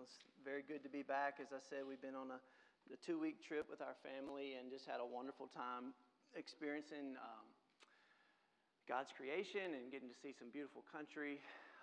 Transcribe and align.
Well, 0.00 0.08
it's 0.08 0.24
very 0.40 0.64
good 0.64 0.80
to 0.80 0.88
be 0.88 1.04
back. 1.04 1.44
As 1.44 1.52
I 1.52 1.60
said, 1.60 1.84
we've 1.84 2.00
been 2.00 2.16
on 2.16 2.32
a, 2.32 2.40
a 2.88 2.96
two 3.04 3.20
week 3.20 3.44
trip 3.44 3.68
with 3.68 3.84
our 3.84 3.92
family 4.00 4.56
and 4.56 4.72
just 4.72 4.88
had 4.88 4.96
a 4.96 5.04
wonderful 5.04 5.44
time 5.52 5.92
experiencing 6.32 7.20
um, 7.20 7.44
God's 8.88 9.12
creation 9.12 9.76
and 9.76 9.92
getting 9.92 10.08
to 10.08 10.16
see 10.16 10.32
some 10.32 10.48
beautiful 10.48 10.88
country. 10.88 11.36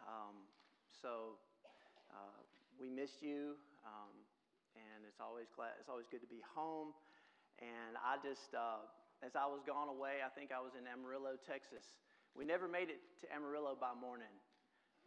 Um, 0.10 0.50
so 0.98 1.38
uh, 2.10 2.42
we 2.82 2.90
missed 2.90 3.22
you, 3.22 3.54
um, 3.86 4.18
and 4.74 5.06
it's 5.06 5.22
always 5.22 5.46
glad 5.54 5.78
it's 5.78 5.86
always 5.86 6.10
good 6.10 6.26
to 6.26 6.32
be 6.34 6.42
home. 6.42 6.98
And 7.62 8.02
I 8.02 8.18
just, 8.26 8.50
uh, 8.58 8.82
as 9.22 9.38
I 9.38 9.46
was 9.46 9.62
gone 9.62 9.94
away, 9.94 10.26
I 10.26 10.34
think 10.34 10.50
I 10.50 10.58
was 10.58 10.74
in 10.74 10.90
Amarillo, 10.90 11.38
Texas. 11.38 11.86
We 12.34 12.50
never 12.50 12.66
made 12.66 12.90
it 12.90 12.98
to 13.22 13.30
Amarillo 13.30 13.78
by 13.78 13.94
morning. 13.94 14.34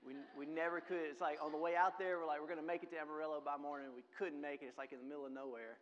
We, 0.00 0.16
we 0.32 0.48
never 0.48 0.80
could. 0.80 1.12
It's 1.12 1.20
like 1.20 1.36
on 1.44 1.52
the 1.52 1.60
way 1.60 1.76
out 1.76 2.00
there, 2.00 2.16
we're 2.16 2.28
like, 2.28 2.40
we're 2.40 2.48
going 2.48 2.62
to 2.62 2.66
make 2.66 2.80
it 2.80 2.88
to 2.96 2.98
Amarillo 2.98 3.44
by 3.44 3.60
morning. 3.60 3.92
We 3.92 4.04
couldn't 4.16 4.40
make 4.40 4.64
it. 4.64 4.72
It's 4.72 4.80
like 4.80 4.96
in 4.96 5.00
the 5.00 5.08
middle 5.08 5.28
of 5.28 5.32
nowhere. 5.32 5.76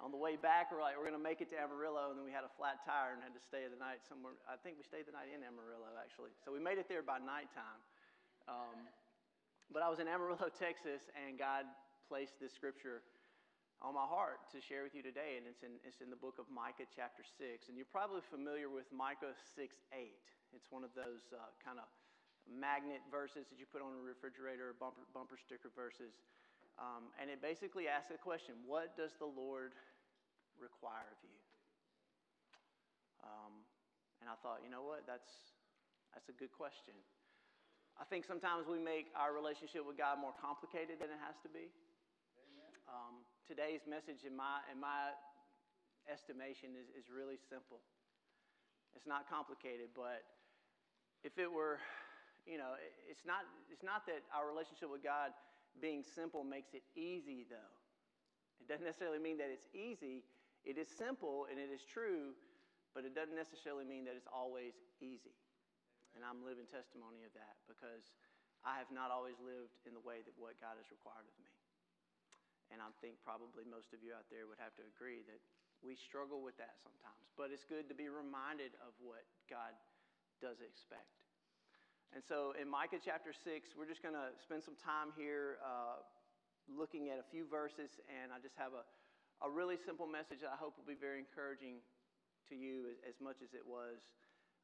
On 0.00 0.08
the 0.08 0.18
way 0.18 0.40
back, 0.40 0.72
we're 0.72 0.80
like, 0.80 0.96
we're 0.96 1.04
going 1.04 1.18
to 1.18 1.20
make 1.20 1.44
it 1.44 1.52
to 1.52 1.58
Amarillo, 1.60 2.08
and 2.08 2.16
then 2.16 2.24
we 2.24 2.32
had 2.32 2.42
a 2.42 2.52
flat 2.56 2.80
tire 2.88 3.12
and 3.12 3.20
had 3.20 3.36
to 3.36 3.42
stay 3.44 3.68
the 3.68 3.76
night 3.76 4.00
somewhere. 4.00 4.32
I 4.48 4.56
think 4.56 4.80
we 4.80 4.84
stayed 4.88 5.04
the 5.04 5.12
night 5.12 5.28
in 5.28 5.44
Amarillo, 5.44 5.92
actually. 6.00 6.32
So 6.40 6.50
we 6.50 6.56
made 6.56 6.80
it 6.80 6.88
there 6.88 7.04
by 7.04 7.20
nighttime. 7.20 7.80
Um, 8.48 8.88
but 9.68 9.84
I 9.84 9.92
was 9.92 10.00
in 10.00 10.08
Amarillo, 10.08 10.48
Texas, 10.56 11.04
and 11.12 11.36
God 11.36 11.68
placed 12.08 12.40
this 12.40 12.56
scripture 12.56 13.04
on 13.84 13.92
my 13.92 14.08
heart 14.08 14.40
to 14.56 14.58
share 14.64 14.88
with 14.88 14.96
you 14.96 15.04
today, 15.04 15.36
and 15.36 15.44
it's 15.44 15.60
in, 15.60 15.76
it's 15.84 16.00
in 16.00 16.08
the 16.08 16.16
book 16.16 16.40
of 16.40 16.48
Micah, 16.48 16.88
chapter 16.88 17.20
6. 17.20 17.68
And 17.68 17.76
you're 17.76 17.88
probably 17.92 18.24
familiar 18.24 18.72
with 18.72 18.88
Micah 18.88 19.36
6 19.36 19.76
8. 19.92 20.16
It's 20.56 20.72
one 20.72 20.80
of 20.80 20.96
those 20.96 21.28
uh, 21.36 21.44
kind 21.60 21.76
of 21.76 21.86
magnet 22.48 23.04
verses 23.10 23.46
that 23.50 23.58
you 23.60 23.66
put 23.68 23.84
on 23.84 23.92
a 23.92 24.02
refrigerator, 24.02 24.72
bumper, 24.78 25.04
bumper 25.12 25.36
sticker 25.36 25.70
verses. 25.74 26.16
Um, 26.80 27.12
and 27.20 27.28
it 27.28 27.44
basically 27.44 27.90
asks 27.90 28.08
a 28.14 28.20
question 28.20 28.56
What 28.64 28.96
does 28.96 29.12
the 29.20 29.28
Lord 29.28 29.76
require 30.56 31.08
of 31.12 31.20
you? 31.24 31.40
Um, 33.20 33.52
and 34.20 34.28
I 34.28 34.36
thought, 34.40 34.64
you 34.64 34.72
know 34.72 34.84
what? 34.84 35.04
That's, 35.04 35.52
that's 36.12 36.28
a 36.32 36.36
good 36.36 36.52
question. 36.52 36.96
I 38.00 38.08
think 38.08 38.24
sometimes 38.24 38.64
we 38.64 38.80
make 38.80 39.12
our 39.12 39.36
relationship 39.36 39.84
with 39.84 40.00
God 40.00 40.16
more 40.16 40.32
complicated 40.40 40.96
than 41.00 41.12
it 41.12 41.20
has 41.20 41.36
to 41.44 41.52
be. 41.52 41.68
Um, 42.88 43.22
today's 43.44 43.84
message, 43.84 44.24
in 44.24 44.32
my, 44.32 44.64
in 44.72 44.80
my 44.80 45.12
estimation, 46.08 46.72
is, 46.80 46.88
is 46.96 47.12
really 47.12 47.36
simple. 47.36 47.84
It's 48.96 49.06
not 49.06 49.28
complicated, 49.28 49.92
but 49.92 50.24
if 51.22 51.36
it 51.36 51.46
were 51.46 51.78
you 52.50 52.58
know, 52.58 52.74
it's 53.06 53.22
not, 53.22 53.46
it's 53.70 53.86
not 53.86 54.02
that 54.10 54.26
our 54.34 54.42
relationship 54.50 54.90
with 54.90 55.06
God 55.06 55.30
being 55.78 56.02
simple 56.02 56.42
makes 56.42 56.74
it 56.74 56.82
easy, 56.98 57.46
though. 57.46 57.74
It 58.58 58.66
doesn't 58.66 58.82
necessarily 58.82 59.22
mean 59.22 59.38
that 59.38 59.54
it's 59.54 59.70
easy. 59.70 60.26
It 60.66 60.74
is 60.74 60.90
simple 60.90 61.46
and 61.46 61.62
it 61.62 61.70
is 61.70 61.86
true, 61.86 62.34
but 62.92 63.06
it 63.06 63.14
doesn't 63.14 63.38
necessarily 63.38 63.86
mean 63.86 64.02
that 64.10 64.18
it's 64.18 64.28
always 64.28 64.74
easy. 64.98 65.38
And 66.18 66.26
I'm 66.26 66.42
living 66.42 66.66
testimony 66.66 67.22
of 67.22 67.30
that 67.38 67.54
because 67.70 68.10
I 68.66 68.82
have 68.82 68.90
not 68.90 69.14
always 69.14 69.38
lived 69.38 69.78
in 69.86 69.94
the 69.94 70.02
way 70.02 70.26
that 70.26 70.34
what 70.34 70.58
God 70.58 70.74
has 70.74 70.90
required 70.90 71.24
of 71.24 71.36
me. 71.38 71.54
And 72.74 72.82
I 72.82 72.90
think 72.98 73.22
probably 73.22 73.62
most 73.62 73.94
of 73.94 74.02
you 74.02 74.10
out 74.10 74.26
there 74.26 74.50
would 74.50 74.58
have 74.58 74.74
to 74.82 74.84
agree 74.90 75.22
that 75.30 75.38
we 75.80 75.94
struggle 75.94 76.42
with 76.42 76.58
that 76.58 76.76
sometimes. 76.82 77.30
But 77.38 77.54
it's 77.54 77.64
good 77.64 77.88
to 77.88 77.96
be 77.96 78.10
reminded 78.10 78.74
of 78.82 78.92
what 79.00 79.22
God 79.48 79.72
does 80.42 80.60
expect. 80.60 81.19
And 82.10 82.22
so 82.26 82.58
in 82.58 82.66
Micah 82.66 82.98
chapter 82.98 83.30
6, 83.30 83.78
we're 83.78 83.86
just 83.86 84.02
going 84.02 84.18
to 84.18 84.34
spend 84.42 84.66
some 84.66 84.74
time 84.74 85.14
here 85.14 85.62
uh, 85.62 86.02
looking 86.66 87.06
at 87.06 87.22
a 87.22 87.26
few 87.30 87.46
verses, 87.46 88.02
and 88.10 88.34
I 88.34 88.42
just 88.42 88.58
have 88.58 88.74
a, 88.74 88.82
a 89.46 89.48
really 89.48 89.78
simple 89.78 90.10
message 90.10 90.42
that 90.42 90.50
I 90.50 90.58
hope 90.58 90.74
will 90.74 90.90
be 90.90 90.98
very 90.98 91.22
encouraging 91.22 91.78
to 92.50 92.58
you 92.58 92.90
as, 92.90 93.14
as 93.14 93.16
much 93.22 93.38
as 93.46 93.54
it 93.54 93.62
was 93.62 94.02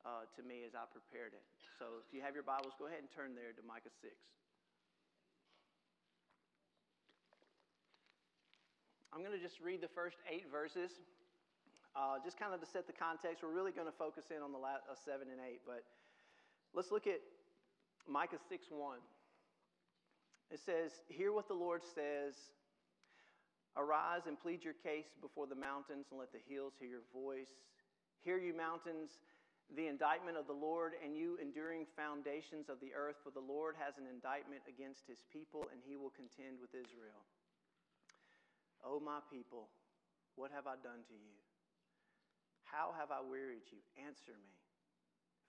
uh, 0.03 0.27
to 0.35 0.43
me 0.43 0.67
as 0.67 0.75
I 0.75 0.91
prepared 0.91 1.39
it. 1.39 1.47
So 1.79 2.03
if 2.03 2.11
you 2.11 2.19
have 2.19 2.35
your 2.35 2.43
Bibles, 2.43 2.75
go 2.83 2.91
ahead 2.91 2.99
and 2.99 3.11
turn 3.15 3.39
there 3.39 3.55
to 3.55 3.63
Micah 3.63 3.95
6. 3.95 4.11
I'm 9.15 9.23
going 9.23 9.39
to 9.39 9.41
just 9.41 9.63
read 9.63 9.79
the 9.79 9.95
first 9.95 10.19
eight 10.27 10.51
verses, 10.51 10.99
uh, 11.95 12.19
just 12.27 12.37
kind 12.43 12.51
of 12.51 12.59
to 12.59 12.67
set 12.67 12.91
the 12.91 12.93
context. 12.93 13.47
We're 13.47 13.55
really 13.55 13.71
going 13.73 13.87
to 13.87 13.95
focus 13.95 14.35
in 14.35 14.43
on 14.43 14.51
the 14.51 14.59
last, 14.59 14.83
uh, 14.91 14.99
seven 14.99 15.31
and 15.31 15.39
eight, 15.41 15.63
but 15.63 15.87
let's 16.75 16.91
look 16.91 17.07
at 17.07 17.23
Micah 18.09 18.39
6 18.49 18.67
1. 18.71 18.99
It 20.51 20.61
says, 20.61 21.03
Hear 21.09 21.33
what 21.33 21.49
the 21.49 21.55
Lord 21.55 21.83
says. 21.83 22.35
Arise 23.77 24.25
and 24.27 24.41
plead 24.41 24.65
your 24.65 24.79
case 24.81 25.13
before 25.21 25.47
the 25.47 25.59
mountains, 25.59 26.09
and 26.11 26.19
let 26.19 26.33
the 26.33 26.41
hills 26.49 26.73
hear 26.81 26.89
your 26.89 27.05
voice. 27.13 27.53
Hear, 28.25 28.39
you 28.39 28.57
mountains, 28.57 29.21
the 29.75 29.87
indictment 29.87 30.39
of 30.39 30.47
the 30.47 30.57
Lord, 30.57 30.97
and 31.05 31.13
you 31.13 31.37
enduring 31.43 31.85
foundations 31.93 32.71
of 32.73 32.81
the 32.81 32.97
earth, 32.97 33.21
for 33.21 33.29
the 33.29 33.45
Lord 33.45 33.77
has 33.77 33.99
an 33.99 34.09
indictment 34.09 34.63
against 34.65 35.05
his 35.05 35.27
people, 35.29 35.69
and 35.75 35.83
he 35.85 35.99
will 35.99 36.15
contend 36.15 36.57
with 36.57 36.73
Israel. 36.73 37.21
O 38.81 38.97
my 38.97 39.21
people, 39.29 39.69
what 40.39 40.55
have 40.55 40.65
I 40.65 40.81
done 40.81 41.05
to 41.11 41.17
you? 41.17 41.37
How 42.65 42.95
have 42.97 43.11
I 43.11 43.21
wearied 43.21 43.67
you? 43.69 43.83
Answer 43.99 44.35
me. 44.39 44.55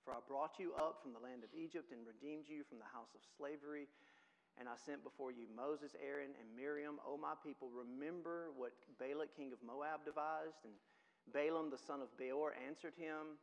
For 0.08 0.16
I 0.16 0.24
brought 0.24 0.56
you 0.56 0.72
up 0.80 1.04
from 1.04 1.12
the 1.12 1.20
land 1.20 1.44
of 1.44 1.52
Egypt 1.52 1.92
and 1.92 2.08
redeemed 2.08 2.48
you 2.48 2.64
from 2.64 2.80
the 2.80 2.88
house 2.88 3.12
of 3.12 3.20
slavery. 3.36 3.92
And 4.56 4.72
I 4.72 4.80
sent 4.80 5.04
before 5.04 5.36
you 5.36 5.52
Moses, 5.52 6.00
Aaron, 6.00 6.32
and 6.40 6.48
Miriam. 6.56 7.04
O 7.04 7.20
my 7.20 7.36
people, 7.44 7.68
remember 7.68 8.56
what 8.56 8.72
Balak, 9.04 9.36
king 9.36 9.52
of 9.52 9.60
Moab, 9.60 10.08
devised. 10.08 10.64
And 10.64 10.72
Balaam, 11.36 11.68
the 11.68 11.76
son 11.76 12.00
of 12.00 12.08
Beor, 12.16 12.56
answered 12.56 12.96
him. 12.96 13.36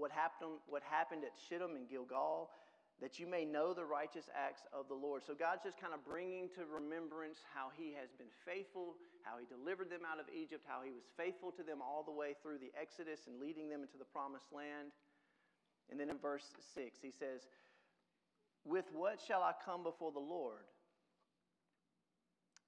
What 0.00 0.08
happened, 0.08 0.64
what 0.64 0.80
happened 0.80 1.28
at 1.28 1.36
Shittim 1.36 1.76
and 1.76 1.84
Gilgal, 1.84 2.56
that 3.04 3.20
you 3.20 3.28
may 3.28 3.44
know 3.44 3.76
the 3.76 3.84
righteous 3.84 4.32
acts 4.32 4.64
of 4.72 4.88
the 4.88 4.96
Lord. 4.96 5.20
So 5.20 5.36
God's 5.36 5.60
just 5.60 5.76
kind 5.76 5.92
of 5.92 6.00
bringing 6.08 6.48
to 6.56 6.64
remembrance 6.64 7.44
how 7.52 7.68
he 7.76 7.92
has 8.00 8.08
been 8.16 8.32
faithful, 8.48 8.96
how 9.28 9.36
he 9.36 9.44
delivered 9.44 9.92
them 9.92 10.08
out 10.08 10.16
of 10.16 10.32
Egypt, 10.32 10.64
how 10.64 10.80
he 10.80 10.88
was 10.88 11.04
faithful 11.20 11.52
to 11.52 11.60
them 11.60 11.84
all 11.84 12.00
the 12.00 12.16
way 12.16 12.32
through 12.40 12.64
the 12.64 12.72
Exodus 12.72 13.28
and 13.28 13.36
leading 13.36 13.68
them 13.68 13.84
into 13.84 14.00
the 14.00 14.08
promised 14.08 14.48
land. 14.56 14.88
And 15.90 15.98
then 15.98 16.10
in 16.10 16.18
verse 16.18 16.44
6, 16.74 16.98
he 17.00 17.10
says, 17.10 17.48
With 18.64 18.84
what 18.92 19.20
shall 19.20 19.42
I 19.42 19.52
come 19.64 19.82
before 19.82 20.12
the 20.12 20.20
Lord 20.20 20.68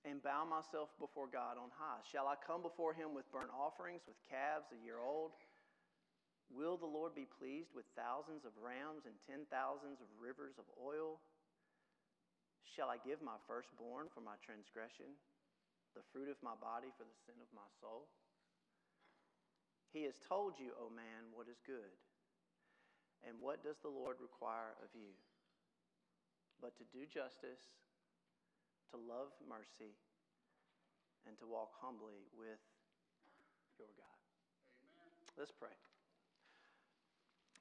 and 0.08 0.22
bow 0.24 0.48
myself 0.48 0.88
before 0.96 1.28
God 1.28 1.60
on 1.60 1.68
high? 1.76 2.00
Shall 2.08 2.24
I 2.24 2.40
come 2.40 2.64
before 2.64 2.96
him 2.96 3.12
with 3.12 3.28
burnt 3.28 3.52
offerings, 3.52 4.00
with 4.08 4.16
calves 4.24 4.72
a 4.72 4.80
year 4.80 5.04
old? 5.04 5.36
Will 6.50 6.80
the 6.80 6.88
Lord 6.88 7.14
be 7.14 7.28
pleased 7.28 7.70
with 7.76 7.86
thousands 7.94 8.42
of 8.42 8.56
rams 8.58 9.06
and 9.06 9.14
ten 9.22 9.46
thousands 9.52 10.02
of 10.02 10.08
rivers 10.18 10.58
of 10.58 10.66
oil? 10.80 11.20
Shall 12.66 12.90
I 12.90 12.98
give 13.02 13.22
my 13.22 13.38
firstborn 13.46 14.10
for 14.10 14.24
my 14.24 14.34
transgression, 14.42 15.14
the 15.94 16.02
fruit 16.10 16.26
of 16.26 16.40
my 16.42 16.56
body 16.58 16.90
for 16.96 17.06
the 17.06 17.18
sin 17.28 17.38
of 17.38 17.50
my 17.54 17.66
soul? 17.78 18.10
He 19.92 20.06
has 20.06 20.18
told 20.26 20.58
you, 20.58 20.74
O 20.78 20.90
man, 20.90 21.30
what 21.34 21.50
is 21.50 21.58
good. 21.66 21.94
And 23.26 23.36
what 23.40 23.60
does 23.60 23.76
the 23.84 23.92
Lord 23.92 24.16
require 24.20 24.76
of 24.80 24.90
you? 24.96 25.12
But 26.60 26.76
to 26.80 26.84
do 26.92 27.04
justice, 27.08 27.60
to 28.92 28.96
love 28.96 29.32
mercy, 29.48 29.96
and 31.28 31.36
to 31.40 31.46
walk 31.48 31.76
humbly 31.80 32.28
with 32.32 32.60
your 33.76 33.92
God. 33.96 34.20
Amen. 34.84 35.12
Let's 35.36 35.52
pray. 35.52 35.72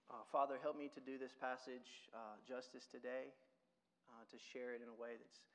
Uh, 0.10 0.26
Father, 0.32 0.58
help 0.60 0.80
me 0.80 0.90
to 0.96 1.02
do 1.04 1.22
this 1.22 1.36
passage 1.38 2.10
uh, 2.16 2.40
justice 2.42 2.90
today, 2.90 3.30
uh, 4.10 4.24
to 4.32 4.38
share 4.42 4.74
it 4.74 4.82
in 4.82 4.90
a 4.90 4.98
way 4.98 5.20
that's 5.20 5.46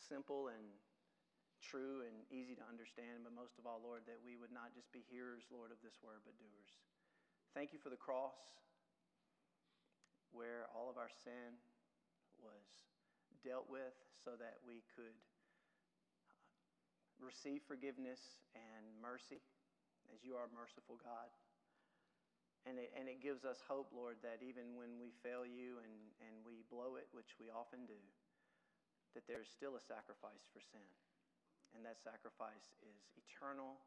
simple 0.00 0.50
and 0.50 0.64
true 1.60 2.02
and 2.02 2.16
easy 2.32 2.56
to 2.56 2.64
understand, 2.66 3.22
but 3.22 3.36
most 3.36 3.60
of 3.60 3.68
all, 3.68 3.78
Lord, 3.84 4.02
that 4.08 4.18
we 4.24 4.34
would 4.34 4.50
not 4.50 4.72
just 4.72 4.90
be 4.90 5.04
hearers, 5.06 5.44
Lord, 5.52 5.70
of 5.70 5.78
this 5.84 5.94
word, 6.00 6.24
but 6.24 6.34
doers. 6.40 6.72
Thank 7.52 7.70
you 7.76 7.78
for 7.78 7.92
the 7.92 8.00
cross 8.00 8.34
where 10.32 10.70
all 10.74 10.88
of 10.88 10.96
our 10.96 11.10
sin 11.10 11.58
was 12.40 12.64
dealt 13.44 13.68
with 13.68 13.96
so 14.24 14.36
that 14.36 14.60
we 14.64 14.84
could 14.96 15.16
receive 17.20 17.60
forgiveness 17.68 18.40
and 18.56 18.84
mercy 19.00 19.40
as 20.12 20.24
you 20.24 20.34
are 20.34 20.48
merciful 20.56 20.96
God. 21.00 21.28
And 22.68 22.76
it, 22.76 22.92
and 22.92 23.08
it 23.08 23.24
gives 23.24 23.48
us 23.48 23.64
hope, 23.64 23.88
Lord, 23.92 24.20
that 24.20 24.44
even 24.44 24.76
when 24.76 25.00
we 25.00 25.16
fail 25.24 25.48
you 25.48 25.80
and, 25.80 25.96
and 26.20 26.34
we 26.44 26.60
blow 26.68 27.00
it, 27.00 27.08
which 27.16 27.40
we 27.40 27.48
often 27.48 27.88
do, 27.88 27.96
that 29.16 29.24
there 29.24 29.40
is 29.40 29.48
still 29.48 29.80
a 29.80 29.82
sacrifice 29.82 30.44
for 30.52 30.60
sin. 30.60 30.84
And 31.72 31.80
that 31.88 31.96
sacrifice 32.02 32.76
is 32.84 33.00
eternal, 33.16 33.80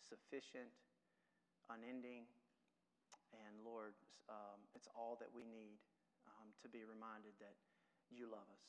sufficient, 0.00 0.72
unending, 1.68 2.24
and 3.34 3.62
Lord, 3.62 3.94
um, 4.30 4.60
it's 4.74 4.86
all 4.94 5.18
that 5.18 5.30
we 5.30 5.46
need 5.46 5.78
um, 6.26 6.50
to 6.62 6.68
be 6.70 6.86
reminded 6.86 7.34
that 7.42 7.56
you 8.10 8.26
love 8.26 8.46
us. 8.50 8.66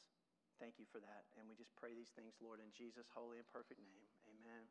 thank 0.61 0.77
you 0.77 0.85
for 0.93 1.01
that. 1.01 1.25
And 1.41 1.49
we 1.49 1.57
just 1.57 1.73
pray 1.73 1.97
these 1.97 2.13
things, 2.13 2.37
Lord, 2.37 2.61
in 2.61 2.69
Jesus' 2.69 3.09
holy 3.09 3.41
and 3.41 3.47
perfect 3.49 3.81
name. 3.81 4.05
Amen. 4.29 4.69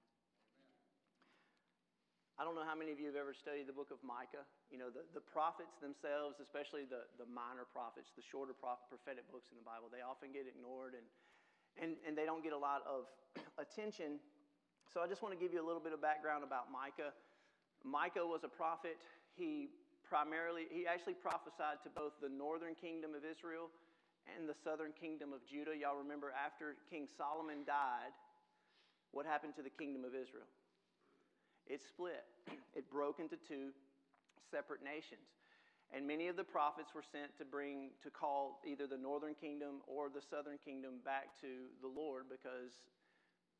I 2.38 2.46
don't 2.46 2.56
know 2.56 2.64
how 2.64 2.78
many 2.78 2.88
of 2.88 2.96
you 2.96 3.04
have 3.12 3.20
ever 3.20 3.36
studied 3.36 3.68
the 3.68 3.76
book 3.76 3.92
of 3.92 4.00
Micah. 4.00 4.48
You 4.72 4.80
know, 4.80 4.88
the, 4.88 5.04
the 5.12 5.20
prophets 5.20 5.76
themselves, 5.82 6.40
especially 6.40 6.88
the, 6.88 7.04
the 7.20 7.28
minor 7.28 7.68
prophets, 7.68 8.16
the 8.16 8.24
shorter 8.24 8.56
prophetic 8.56 9.28
books 9.28 9.52
in 9.52 9.60
the 9.60 9.66
Bible, 9.66 9.92
they 9.92 10.00
often 10.00 10.32
get 10.32 10.48
ignored 10.48 10.96
and, 10.96 11.04
and, 11.76 12.00
and 12.06 12.16
they 12.16 12.24
don't 12.24 12.40
get 12.40 12.56
a 12.56 12.62
lot 12.62 12.80
of 12.88 13.10
attention. 13.60 14.22
So 14.88 15.02
I 15.02 15.06
just 15.10 15.20
want 15.20 15.36
to 15.36 15.40
give 15.42 15.52
you 15.52 15.60
a 15.60 15.66
little 15.66 15.84
bit 15.84 15.92
of 15.92 16.00
background 16.00 16.40
about 16.40 16.72
Micah. 16.72 17.12
Micah 17.84 18.24
was 18.24 18.40
a 18.40 18.48
prophet. 18.48 18.96
He 19.36 19.74
primarily, 20.10 20.66
he 20.74 20.90
actually 20.90 21.14
prophesied 21.14 21.78
to 21.86 21.90
both 21.94 22.18
the 22.18 22.28
northern 22.28 22.74
kingdom 22.74 23.14
of 23.14 23.22
Israel 23.22 23.70
and 24.26 24.50
the 24.50 24.58
southern 24.66 24.90
kingdom 24.90 25.30
of 25.30 25.46
Judah. 25.46 25.70
Y'all 25.70 26.02
remember 26.02 26.34
after 26.34 26.74
King 26.90 27.06
Solomon 27.06 27.62
died, 27.62 28.10
what 29.14 29.24
happened 29.24 29.54
to 29.54 29.62
the 29.62 29.70
kingdom 29.70 30.02
of 30.02 30.18
Israel? 30.18 30.50
It 31.70 31.78
split, 31.86 32.26
it 32.74 32.90
broke 32.90 33.22
into 33.22 33.38
two 33.38 33.70
separate 34.50 34.82
nations. 34.82 35.30
And 35.94 36.06
many 36.06 36.26
of 36.26 36.38
the 36.38 36.46
prophets 36.46 36.90
were 36.94 37.06
sent 37.06 37.34
to 37.38 37.46
bring, 37.46 37.94
to 38.02 38.10
call 38.10 38.62
either 38.62 38.86
the 38.86 38.98
northern 38.98 39.34
kingdom 39.34 39.82
or 39.86 40.10
the 40.10 40.22
southern 40.22 40.58
kingdom 40.62 41.02
back 41.02 41.34
to 41.42 41.70
the 41.82 41.90
Lord 41.90 42.30
because 42.30 42.78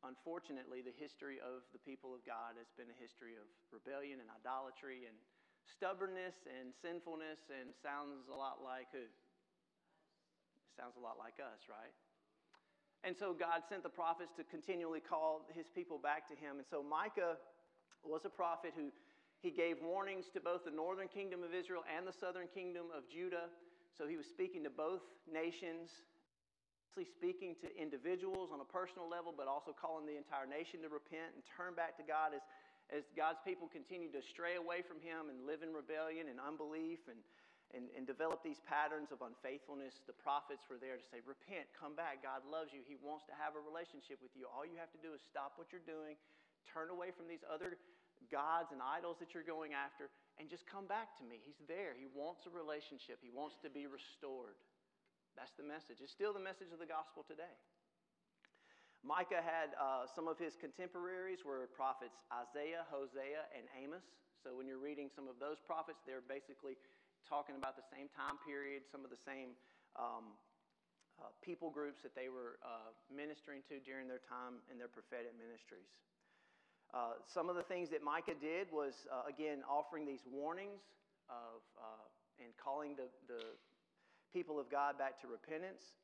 unfortunately 0.07 0.79
the 0.79 0.95
history 0.95 1.43
of 1.43 1.67
the 1.75 1.83
people 1.83 2.15
of 2.15 2.23
God 2.23 2.55
has 2.55 2.71
been 2.79 2.87
a 2.87 2.99
history 3.03 3.35
of 3.35 3.51
rebellion 3.75 4.23
and 4.23 4.31
idolatry 4.31 5.11
and 5.11 5.19
stubbornness 5.73 6.35
and 6.47 6.75
sinfulness 6.83 7.39
and 7.49 7.71
sounds 7.83 8.27
a 8.29 8.37
lot 8.37 8.63
like 8.65 8.91
who? 8.93 9.07
Sounds 10.77 10.97
a 10.97 11.03
lot 11.03 11.17
like 11.19 11.39
us, 11.39 11.67
right? 11.69 11.95
And 13.03 13.17
so 13.17 13.33
God 13.33 13.65
sent 13.69 13.83
the 13.83 13.93
prophets 13.93 14.33
to 14.37 14.45
continually 14.45 15.01
call 15.01 15.49
his 15.55 15.67
people 15.73 15.97
back 15.97 16.29
to 16.29 16.37
him. 16.37 16.61
And 16.61 16.67
so 16.69 16.85
Micah 16.85 17.41
was 18.05 18.25
a 18.25 18.33
prophet 18.33 18.73
who 18.77 18.93
he 19.41 19.51
gave 19.51 19.81
warnings 19.81 20.29
to 20.37 20.41
both 20.41 20.69
the 20.69 20.71
northern 20.71 21.09
kingdom 21.09 21.41
of 21.43 21.57
Israel 21.57 21.81
and 21.89 22.07
the 22.07 22.13
southern 22.13 22.49
kingdom 22.53 22.93
of 22.93 23.09
Judah. 23.09 23.49
So 23.97 24.05
he 24.05 24.21
was 24.21 24.29
speaking 24.29 24.65
to 24.65 24.71
both 24.71 25.01
nations, 25.25 25.89
speaking 26.93 27.57
to 27.65 27.69
individuals 27.73 28.53
on 28.53 28.61
a 28.61 28.69
personal 28.69 29.09
level, 29.09 29.33
but 29.33 29.49
also 29.49 29.73
calling 29.73 30.05
the 30.05 30.21
entire 30.21 30.45
nation 30.45 30.85
to 30.85 30.93
repent 30.93 31.33
and 31.33 31.41
turn 31.49 31.73
back 31.73 31.97
to 31.97 32.05
God 32.05 32.37
as, 32.37 32.45
as 32.91 33.07
God's 33.15 33.39
people 33.47 33.71
continue 33.71 34.11
to 34.11 34.23
stray 34.23 34.59
away 34.59 34.83
from 34.83 34.99
him 34.99 35.31
and 35.31 35.47
live 35.47 35.63
in 35.63 35.71
rebellion 35.71 36.27
and 36.27 36.43
unbelief 36.43 37.07
and, 37.07 37.23
and, 37.71 37.87
and 37.95 38.05
develop 38.05 38.43
these 38.43 38.59
patterns 38.67 39.15
of 39.15 39.23
unfaithfulness. 39.23 40.03
The 40.11 40.19
prophets 40.19 40.67
were 40.67 40.79
there 40.79 40.99
to 40.99 41.07
say, 41.07 41.23
Repent, 41.23 41.71
come 41.73 41.95
back. 41.95 42.21
God 42.27 42.43
loves 42.43 42.75
you. 42.75 42.83
He 42.83 42.99
wants 42.99 43.27
to 43.31 43.35
have 43.39 43.55
a 43.55 43.63
relationship 43.63 44.19
with 44.19 44.35
you. 44.35 44.51
All 44.51 44.67
you 44.67 44.77
have 44.77 44.91
to 44.91 45.01
do 45.01 45.15
is 45.15 45.23
stop 45.23 45.55
what 45.55 45.71
you're 45.71 45.87
doing 45.87 46.19
Turn 46.69 46.93
away 46.93 47.11
from 47.11 47.27
these 47.27 47.43
other 47.49 47.75
gods 48.31 48.71
and 48.71 48.79
idols 48.79 49.19
that 49.19 49.33
you're 49.35 49.47
going 49.47 49.75
after 49.75 50.13
and 50.39 50.47
just 50.47 50.69
come 50.69 50.87
back 50.87 51.19
to 51.19 51.25
me. 51.27 51.43
He's 51.43 51.59
there. 51.67 51.97
He 51.99 52.07
wants 52.13 52.47
a 52.47 52.53
relationship, 52.53 53.19
He 53.25 53.33
wants 53.33 53.57
to 53.65 53.71
be 53.73 53.91
restored. 53.91 54.57
That's 55.39 55.53
the 55.59 55.67
message. 55.67 56.03
It's 56.03 56.13
still 56.13 56.35
the 56.35 56.43
message 56.43 56.75
of 56.75 56.83
the 56.83 56.91
gospel 56.91 57.25
today. 57.25 57.55
Micah 59.01 59.41
had 59.41 59.73
uh, 59.81 60.05
some 60.05 60.29
of 60.29 60.37
his 60.37 60.61
contemporaries 60.61 61.41
were 61.41 61.65
prophets 61.73 62.21
Isaiah, 62.29 62.85
Hosea, 62.93 63.49
and 63.57 63.65
Amos. 63.73 64.05
So 64.45 64.53
when 64.57 64.69
you're 64.69 64.81
reading 64.81 65.09
some 65.09 65.25
of 65.25 65.41
those 65.41 65.57
prophets, 65.61 66.05
they're 66.05 66.25
basically 66.25 66.77
talking 67.25 67.57
about 67.57 67.77
the 67.81 67.89
same 67.89 68.13
time 68.13 68.37
period, 68.45 68.85
some 68.93 69.05
of 69.05 69.11
the 69.13 69.21
same 69.25 69.57
um, 69.97 70.37
uh, 71.21 71.33
people 71.45 71.69
groups 71.73 72.01
that 72.05 72.13
they 72.17 72.29
were 72.29 72.61
uh, 72.65 72.93
ministering 73.09 73.61
to 73.69 73.81
during 73.85 74.09
their 74.09 74.21
time 74.25 74.61
in 74.73 74.77
their 74.77 74.89
prophetic 74.89 75.33
ministries. 75.37 75.89
Uh, 76.93 77.21
some 77.25 77.49
of 77.49 77.55
the 77.55 77.63
things 77.65 77.89
that 77.93 78.03
Micah 78.03 78.37
did 78.41 78.67
was, 78.73 79.07
uh, 79.09 79.29
again, 79.29 79.63
offering 79.69 80.05
these 80.05 80.25
warnings 80.27 80.83
of, 81.29 81.63
uh, 81.79 82.43
and 82.43 82.51
calling 82.59 82.97
the, 82.97 83.07
the 83.31 83.41
people 84.33 84.59
of 84.59 84.69
God 84.69 84.99
back 84.99 85.21
to 85.23 85.29
repentance. 85.29 86.00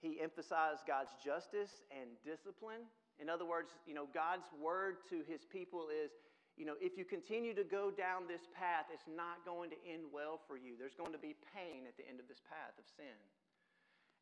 He 0.00 0.20
emphasized 0.20 0.84
God's 0.86 1.12
justice 1.22 1.82
and 1.90 2.10
discipline. 2.24 2.84
In 3.18 3.28
other 3.28 3.44
words, 3.44 3.72
you 3.86 3.94
know, 3.94 4.08
God's 4.12 4.46
word 4.60 5.00
to 5.08 5.24
his 5.24 5.44
people 5.48 5.88
is, 5.88 6.12
you 6.56 6.64
know, 6.64 6.76
if 6.80 6.96
you 6.96 7.04
continue 7.04 7.54
to 7.56 7.64
go 7.64 7.90
down 7.90 8.28
this 8.28 8.44
path, 8.52 8.88
it's 8.92 9.08
not 9.08 9.44
going 9.44 9.72
to 9.72 9.78
end 9.88 10.04
well 10.12 10.40
for 10.48 10.56
you. 10.56 10.76
There's 10.76 10.96
going 10.96 11.12
to 11.12 11.20
be 11.20 11.36
pain 11.56 11.88
at 11.88 11.96
the 11.96 12.04
end 12.04 12.20
of 12.20 12.28
this 12.28 12.40
path 12.44 12.76
of 12.76 12.84
sin. 12.84 13.16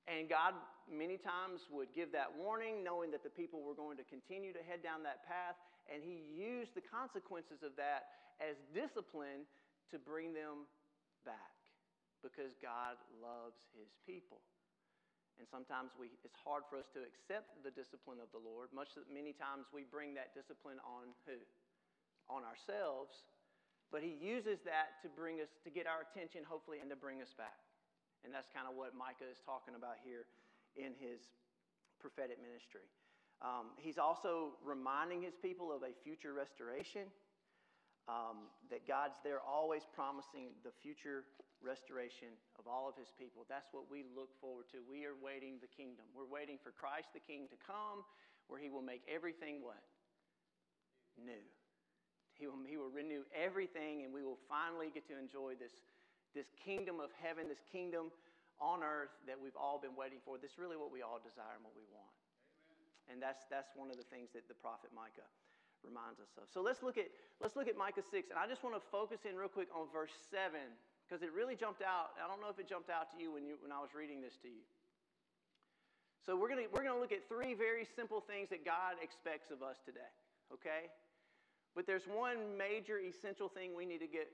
And 0.07 0.29
God, 0.29 0.55
many 0.87 1.17
times, 1.17 1.67
would 1.73 1.91
give 1.95 2.13
that 2.13 2.29
warning, 2.29 2.85
knowing 2.85 3.11
that 3.11 3.25
the 3.25 3.33
people 3.33 3.63
were 3.63 3.75
going 3.75 3.97
to 3.97 4.07
continue 4.07 4.53
to 4.53 4.63
head 4.63 4.83
down 4.83 5.03
that 5.03 5.27
path 5.27 5.57
and 5.93 6.01
he 6.01 6.25
used 6.33 6.73
the 6.73 6.85
consequences 6.85 7.61
of 7.61 7.77
that 7.77 8.09
as 8.41 8.57
discipline 8.73 9.45
to 9.93 10.01
bring 10.01 10.33
them 10.33 10.65
back 11.29 11.57
because 12.25 12.57
God 12.61 12.97
loves 13.21 13.61
his 13.77 13.93
people. 14.09 14.41
And 15.39 15.51
sometimes 15.51 15.91
we, 15.99 16.15
it's 16.23 16.39
hard 16.39 16.63
for 16.71 16.79
us 16.79 16.87
to 16.95 17.03
accept 17.03 17.59
the 17.67 17.75
discipline 17.75 18.23
of 18.23 18.31
the 18.31 18.39
Lord. 18.39 18.71
Much 18.71 18.95
many 19.11 19.35
times 19.35 19.67
we 19.75 19.83
bring 19.83 20.15
that 20.15 20.31
discipline 20.31 20.79
on 20.87 21.11
who? 21.27 21.39
On 22.31 22.47
ourselves. 22.47 23.27
But 23.91 24.07
he 24.07 24.15
uses 24.15 24.63
that 24.63 25.03
to 25.03 25.11
bring 25.11 25.43
us, 25.43 25.51
to 25.67 25.71
get 25.75 25.91
our 25.91 26.07
attention, 26.07 26.47
hopefully, 26.47 26.79
and 26.79 26.89
to 26.91 26.99
bring 26.99 27.19
us 27.19 27.35
back. 27.35 27.59
And 28.23 28.33
that's 28.33 28.49
kind 28.55 28.71
of 28.71 28.79
what 28.79 28.95
Micah 28.95 29.29
is 29.29 29.43
talking 29.43 29.75
about 29.75 30.01
here 30.01 30.25
in 30.79 30.95
his 30.97 31.21
prophetic 32.01 32.39
ministry. 32.39 32.87
Um, 33.43 33.75
he's 33.77 33.99
also 33.99 34.57
reminding 34.65 35.21
his 35.23 35.35
people 35.35 35.75
of 35.75 35.83
a 35.83 35.93
future 36.03 36.33
restoration, 36.33 37.11
um, 38.09 38.49
that 38.71 38.87
God's 38.87 39.19
there 39.25 39.41
always 39.41 39.83
promising 39.95 40.55
the 40.63 40.73
future 40.83 41.25
restoration 41.65 42.37
of 42.61 42.69
all 42.69 42.85
of 42.87 42.95
his 42.95 43.09
people. 43.17 43.49
That's 43.49 43.73
what 43.73 43.89
we 43.89 44.05
look 44.13 44.31
forward 44.39 44.69
to. 44.77 44.85
We 44.85 45.09
are 45.09 45.17
waiting 45.17 45.57
the 45.65 45.73
kingdom. 45.73 46.05
We're 46.13 46.29
waiting 46.29 46.61
for 46.61 46.71
Christ 46.71 47.17
the 47.17 47.25
King 47.25 47.49
to 47.49 47.59
come, 47.59 48.05
where 48.47 48.61
he 48.61 48.69
will 48.69 48.85
make 48.85 49.01
everything 49.09 49.65
what? 49.65 49.81
New. 51.17 51.45
He 52.37 52.45
will, 52.47 52.61
he 52.69 52.77
will 52.77 52.93
renew 52.93 53.25
everything, 53.33 54.05
and 54.05 54.13
we 54.13 54.21
will 54.21 54.39
finally 54.47 54.93
get 54.93 55.09
to 55.09 55.17
enjoy 55.17 55.57
this, 55.57 55.73
this 56.37 56.53
kingdom 56.61 57.01
of 57.01 57.09
heaven, 57.19 57.49
this 57.49 57.63
kingdom 57.73 58.13
on 58.61 58.85
earth 58.85 59.15
that 59.27 59.39
we've 59.41 59.57
all 59.57 59.81
been 59.81 59.97
waiting 59.97 60.19
for. 60.23 60.37
This 60.37 60.55
is 60.55 60.59
really 60.61 60.77
what 60.77 60.93
we 60.93 61.03
all 61.03 61.19
desire 61.19 61.57
and 61.57 61.65
what 61.65 61.75
we 61.75 61.87
want. 61.91 62.15
And 63.11 63.21
that's, 63.21 63.47
that's 63.49 63.71
one 63.75 63.91
of 63.91 63.97
the 63.97 64.07
things 64.07 64.33
that 64.35 64.47
the 64.49 64.57
prophet 64.57 64.91
Micah 64.95 65.29
reminds 65.85 66.19
us 66.19 66.33
of. 66.41 66.49
So 66.49 66.65
let's 66.65 66.83
look 66.83 66.97
at, 66.97 67.13
let's 67.39 67.55
look 67.55 67.69
at 67.69 67.77
Micah 67.77 68.03
6. 68.03 68.33
And 68.33 68.39
I 68.41 68.49
just 68.49 68.65
want 68.65 68.75
to 68.75 68.83
focus 68.89 69.29
in 69.29 69.37
real 69.37 69.53
quick 69.53 69.69
on 69.77 69.87
verse 69.93 70.15
7 70.33 70.57
because 71.05 71.23
it 71.23 71.31
really 71.37 71.55
jumped 71.55 71.83
out. 71.85 72.17
I 72.19 72.27
don't 72.27 72.41
know 72.41 72.49
if 72.49 72.59
it 72.59 72.69
jumped 72.69 72.89
out 72.89 73.13
to 73.13 73.17
you 73.21 73.33
when, 73.33 73.45
you, 73.45 73.61
when 73.61 73.71
I 73.71 73.79
was 73.79 73.93
reading 73.93 74.21
this 74.21 74.35
to 74.43 74.49
you. 74.49 74.65
So 76.25 76.33
we're 76.33 76.49
going 76.49 76.65
we're 76.73 76.83
gonna 76.83 76.99
look 76.99 77.13
at 77.13 77.29
three 77.29 77.53
very 77.53 77.85
simple 77.85 78.25
things 78.25 78.49
that 78.49 78.65
God 78.65 78.97
expects 79.05 79.53
of 79.53 79.61
us 79.61 79.77
today, 79.85 80.09
okay? 80.49 80.89
But 81.77 81.85
there's 81.87 82.09
one 82.09 82.57
major 82.57 82.97
essential 82.97 83.53
thing 83.53 83.77
we 83.77 83.85
need 83.85 84.01
to 84.01 84.09
get 84.09 84.33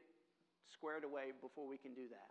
squared 0.70 1.02
away 1.02 1.34
before 1.42 1.66
we 1.66 1.76
can 1.76 1.90
do 1.94 2.06
that 2.14 2.30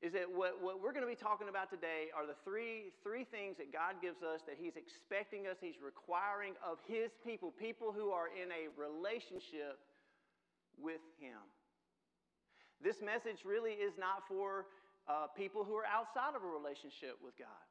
is 0.00 0.14
that 0.14 0.24
what, 0.24 0.56
what 0.62 0.80
we're 0.80 0.92
going 0.92 1.04
to 1.04 1.10
be 1.10 1.18
talking 1.18 1.48
about 1.48 1.68
today 1.68 2.08
are 2.16 2.24
the 2.24 2.36
three, 2.42 2.92
three 3.04 3.24
things 3.24 3.60
that 3.60 3.68
God 3.68 4.00
gives 4.00 4.22
us 4.24 4.40
that 4.48 4.56
He's 4.56 4.76
expecting 4.76 5.46
us, 5.46 5.60
He's 5.60 5.76
requiring 5.84 6.56
of 6.64 6.80
His 6.88 7.12
people, 7.20 7.52
people 7.52 7.92
who 7.92 8.08
are 8.08 8.28
in 8.32 8.48
a 8.48 8.72
relationship 8.80 9.76
with 10.80 11.04
Him. 11.20 11.36
This 12.82 12.96
message 13.04 13.44
really 13.44 13.72
is 13.72 13.92
not 13.98 14.26
for 14.26 14.66
uh, 15.08 15.26
people 15.36 15.64
who 15.64 15.76
are 15.76 15.86
outside 15.86 16.34
of 16.34 16.42
a 16.42 16.46
relationship 16.46 17.18
with 17.22 17.36
God. 17.36 17.64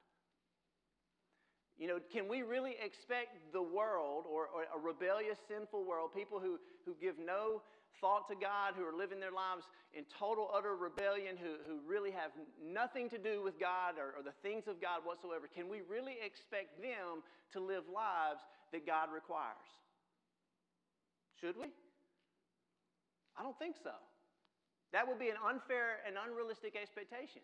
You 1.79 1.87
know, 1.87 1.99
can 2.11 2.27
we 2.27 2.41
really 2.43 2.75
expect 2.83 3.39
the 3.53 3.63
world 3.63 4.25
or, 4.27 4.47
or 4.51 4.67
a 4.75 4.79
rebellious, 4.79 5.39
sinful 5.47 5.85
world, 5.85 6.11
people 6.13 6.39
who, 6.39 6.59
who 6.85 6.93
give 6.99 7.15
no 7.17 7.61
thought 8.01 8.27
to 8.27 8.35
God, 8.35 8.75
who 8.75 8.83
are 8.83 8.95
living 8.95 9.19
their 9.19 9.31
lives 9.31 9.63
in 9.95 10.03
total, 10.19 10.51
utter 10.53 10.75
rebellion, 10.75 11.37
who, 11.37 11.55
who 11.65 11.79
really 11.87 12.11
have 12.11 12.31
nothing 12.61 13.09
to 13.09 13.17
do 13.17 13.41
with 13.41 13.59
God 13.59 13.95
or, 13.97 14.19
or 14.19 14.23
the 14.23 14.35
things 14.43 14.67
of 14.67 14.81
God 14.81 15.01
whatsoever, 15.03 15.47
can 15.47 15.69
we 15.69 15.79
really 15.89 16.15
expect 16.23 16.81
them 16.81 17.23
to 17.53 17.59
live 17.59 17.83
lives 17.87 18.41
that 18.71 18.85
God 18.85 19.07
requires? 19.13 19.71
Should 21.39 21.57
we? 21.57 21.71
I 23.37 23.43
don't 23.43 23.57
think 23.57 23.75
so. 23.81 23.95
That 24.91 25.07
would 25.07 25.19
be 25.19 25.29
an 25.29 25.37
unfair 25.37 26.01
and 26.05 26.17
unrealistic 26.17 26.75
expectation. 26.75 27.41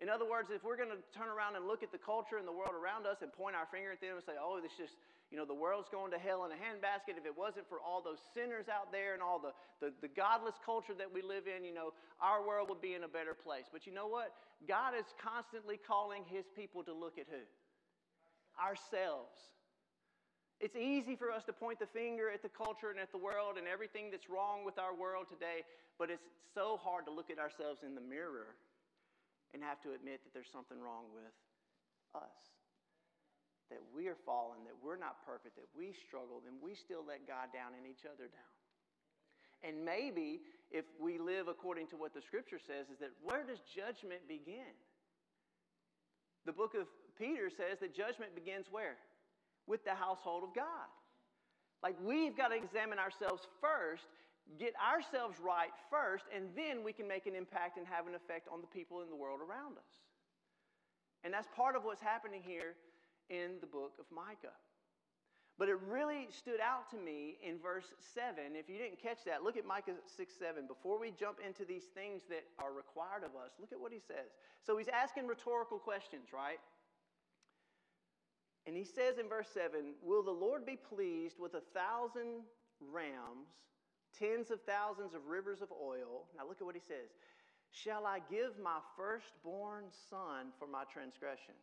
In 0.00 0.08
other 0.08 0.24
words, 0.24 0.48
if 0.48 0.64
we're 0.64 0.80
going 0.80 0.92
to 0.92 1.00
turn 1.12 1.28
around 1.28 1.60
and 1.60 1.68
look 1.68 1.84
at 1.84 1.92
the 1.92 2.00
culture 2.00 2.40
and 2.40 2.48
the 2.48 2.56
world 2.56 2.72
around 2.72 3.04
us 3.04 3.20
and 3.20 3.28
point 3.28 3.52
our 3.52 3.68
finger 3.68 3.92
at 3.92 4.00
them 4.00 4.16
and 4.16 4.24
say, 4.24 4.32
oh, 4.40 4.56
this 4.56 4.72
just, 4.72 4.96
you 5.28 5.36
know, 5.36 5.44
the 5.44 5.56
world's 5.56 5.92
going 5.92 6.08
to 6.12 6.20
hell 6.20 6.48
in 6.48 6.56
a 6.56 6.60
handbasket. 6.60 7.20
If 7.20 7.28
it 7.28 7.36
wasn't 7.36 7.68
for 7.68 7.84
all 7.84 8.00
those 8.00 8.20
sinners 8.32 8.72
out 8.72 8.88
there 8.88 9.12
and 9.12 9.20
all 9.20 9.36
the, 9.36 9.52
the, 9.84 9.92
the 10.00 10.08
godless 10.08 10.56
culture 10.64 10.96
that 10.96 11.12
we 11.12 11.20
live 11.20 11.44
in, 11.44 11.68
you 11.68 11.76
know, 11.76 11.92
our 12.16 12.40
world 12.40 12.72
would 12.72 12.80
be 12.80 12.96
in 12.96 13.04
a 13.04 13.12
better 13.12 13.36
place. 13.36 13.68
But 13.68 13.84
you 13.84 13.92
know 13.92 14.08
what? 14.08 14.32
God 14.64 14.96
is 14.96 15.04
constantly 15.20 15.76
calling 15.76 16.24
his 16.24 16.48
people 16.56 16.80
to 16.84 16.96
look 16.96 17.20
at 17.20 17.28
who? 17.28 17.44
Ourselves. 18.56 19.36
It's 20.60 20.76
easy 20.76 21.16
for 21.16 21.30
us 21.30 21.44
to 21.44 21.52
point 21.52 21.78
the 21.78 21.88
finger 21.88 22.28
at 22.32 22.40
the 22.40 22.52
culture 22.52 22.88
and 22.88 23.00
at 23.00 23.12
the 23.12 23.20
world 23.20 23.56
and 23.56 23.68
everything 23.68 24.10
that's 24.10 24.28
wrong 24.28 24.64
with 24.64 24.78
our 24.78 24.96
world 24.96 25.28
today, 25.28 25.64
but 26.00 26.08
it's 26.08 26.24
so 26.56 26.80
hard 26.80 27.04
to 27.04 27.12
look 27.12 27.28
at 27.28 27.36
ourselves 27.36 27.84
in 27.84 27.92
the 27.94 28.00
mirror 28.00 28.56
and 29.52 29.60
have 29.60 29.84
to 29.84 29.92
admit 29.92 30.24
that 30.24 30.32
there's 30.32 30.48
something 30.48 30.80
wrong 30.80 31.12
with 31.12 31.36
us 32.16 32.50
that 33.70 33.78
we 33.94 34.10
are 34.10 34.18
fallen, 34.26 34.58
that 34.66 34.74
we're 34.82 34.98
not 34.98 35.22
perfect, 35.22 35.54
that 35.54 35.70
we 35.78 35.94
struggle, 35.94 36.42
then 36.42 36.58
we 36.58 36.74
still 36.74 37.06
let 37.06 37.22
God 37.22 37.54
down 37.54 37.70
and 37.78 37.86
each 37.86 38.02
other 38.02 38.26
down. 38.26 38.54
And 39.62 39.86
maybe 39.86 40.42
if 40.74 40.84
we 40.98 41.22
live 41.22 41.46
according 41.46 41.86
to 41.94 41.96
what 41.96 42.10
the 42.10 42.20
scripture 42.26 42.58
says, 42.58 42.90
is 42.90 42.98
that 42.98 43.14
where 43.22 43.46
does 43.46 43.62
judgment 43.70 44.26
begin? 44.26 44.74
The 46.46 46.52
book 46.52 46.74
of 46.74 46.90
Peter 47.14 47.46
says 47.46 47.78
that 47.78 47.94
judgment 47.94 48.34
begins 48.34 48.66
where? 48.74 48.98
With 49.70 49.84
the 49.86 49.94
household 49.94 50.42
of 50.42 50.50
God. 50.50 50.90
Like 51.82 51.94
we've 52.02 52.36
got 52.36 52.50
to 52.50 52.58
examine 52.58 52.98
ourselves 52.98 53.46
first, 53.62 54.10
get 54.58 54.74
ourselves 54.80 55.38
right 55.38 55.70
first, 55.90 56.24
and 56.34 56.48
then 56.56 56.82
we 56.82 56.92
can 56.92 57.06
make 57.06 57.26
an 57.26 57.34
impact 57.34 57.76
and 57.78 57.86
have 57.86 58.06
an 58.06 58.14
effect 58.14 58.48
on 58.52 58.60
the 58.60 58.66
people 58.66 59.02
in 59.02 59.08
the 59.08 59.16
world 59.16 59.40
around 59.40 59.78
us. 59.78 59.94
And 61.22 61.32
that's 61.32 61.48
part 61.54 61.76
of 61.76 61.84
what's 61.84 62.00
happening 62.00 62.42
here 62.44 62.74
in 63.28 63.60
the 63.60 63.66
book 63.66 63.92
of 64.00 64.06
Micah. 64.10 64.56
But 65.58 65.68
it 65.68 65.76
really 65.86 66.26
stood 66.32 66.58
out 66.58 66.88
to 66.90 66.96
me 66.96 67.36
in 67.44 67.58
verse 67.60 67.92
7. 68.14 68.56
If 68.56 68.70
you 68.70 68.78
didn't 68.78 68.96
catch 68.96 69.24
that, 69.26 69.44
look 69.44 69.58
at 69.58 69.66
Micah 69.66 69.92
6 70.16 70.32
7. 70.32 70.66
Before 70.66 70.98
we 70.98 71.12
jump 71.12 71.36
into 71.44 71.66
these 71.66 71.84
things 71.92 72.22
that 72.30 72.48
are 72.58 72.72
required 72.72 73.28
of 73.28 73.36
us, 73.36 73.52
look 73.60 73.70
at 73.70 73.78
what 73.78 73.92
he 73.92 74.00
says. 74.00 74.32
So 74.64 74.78
he's 74.78 74.88
asking 74.88 75.26
rhetorical 75.26 75.78
questions, 75.78 76.32
right? 76.32 76.58
And 78.66 78.74
he 78.74 78.84
says 78.84 79.18
in 79.18 79.28
verse 79.28 79.48
7 79.52 80.00
Will 80.02 80.22
the 80.22 80.30
Lord 80.30 80.64
be 80.64 80.76
pleased 80.76 81.36
with 81.38 81.52
a 81.52 81.62
thousand 81.76 82.48
rams, 82.80 83.52
tens 84.18 84.50
of 84.50 84.60
thousands 84.62 85.14
of 85.14 85.26
rivers 85.26 85.62
of 85.62 85.68
oil? 85.72 86.26
Now 86.36 86.46
look 86.46 86.60
at 86.60 86.66
what 86.66 86.74
he 86.74 86.82
says. 86.86 87.10
Shall 87.72 88.06
I 88.06 88.18
give 88.30 88.58
my 88.62 88.78
firstborn 88.96 89.84
son 90.10 90.50
for 90.58 90.66
my 90.66 90.82
transgression? 90.92 91.54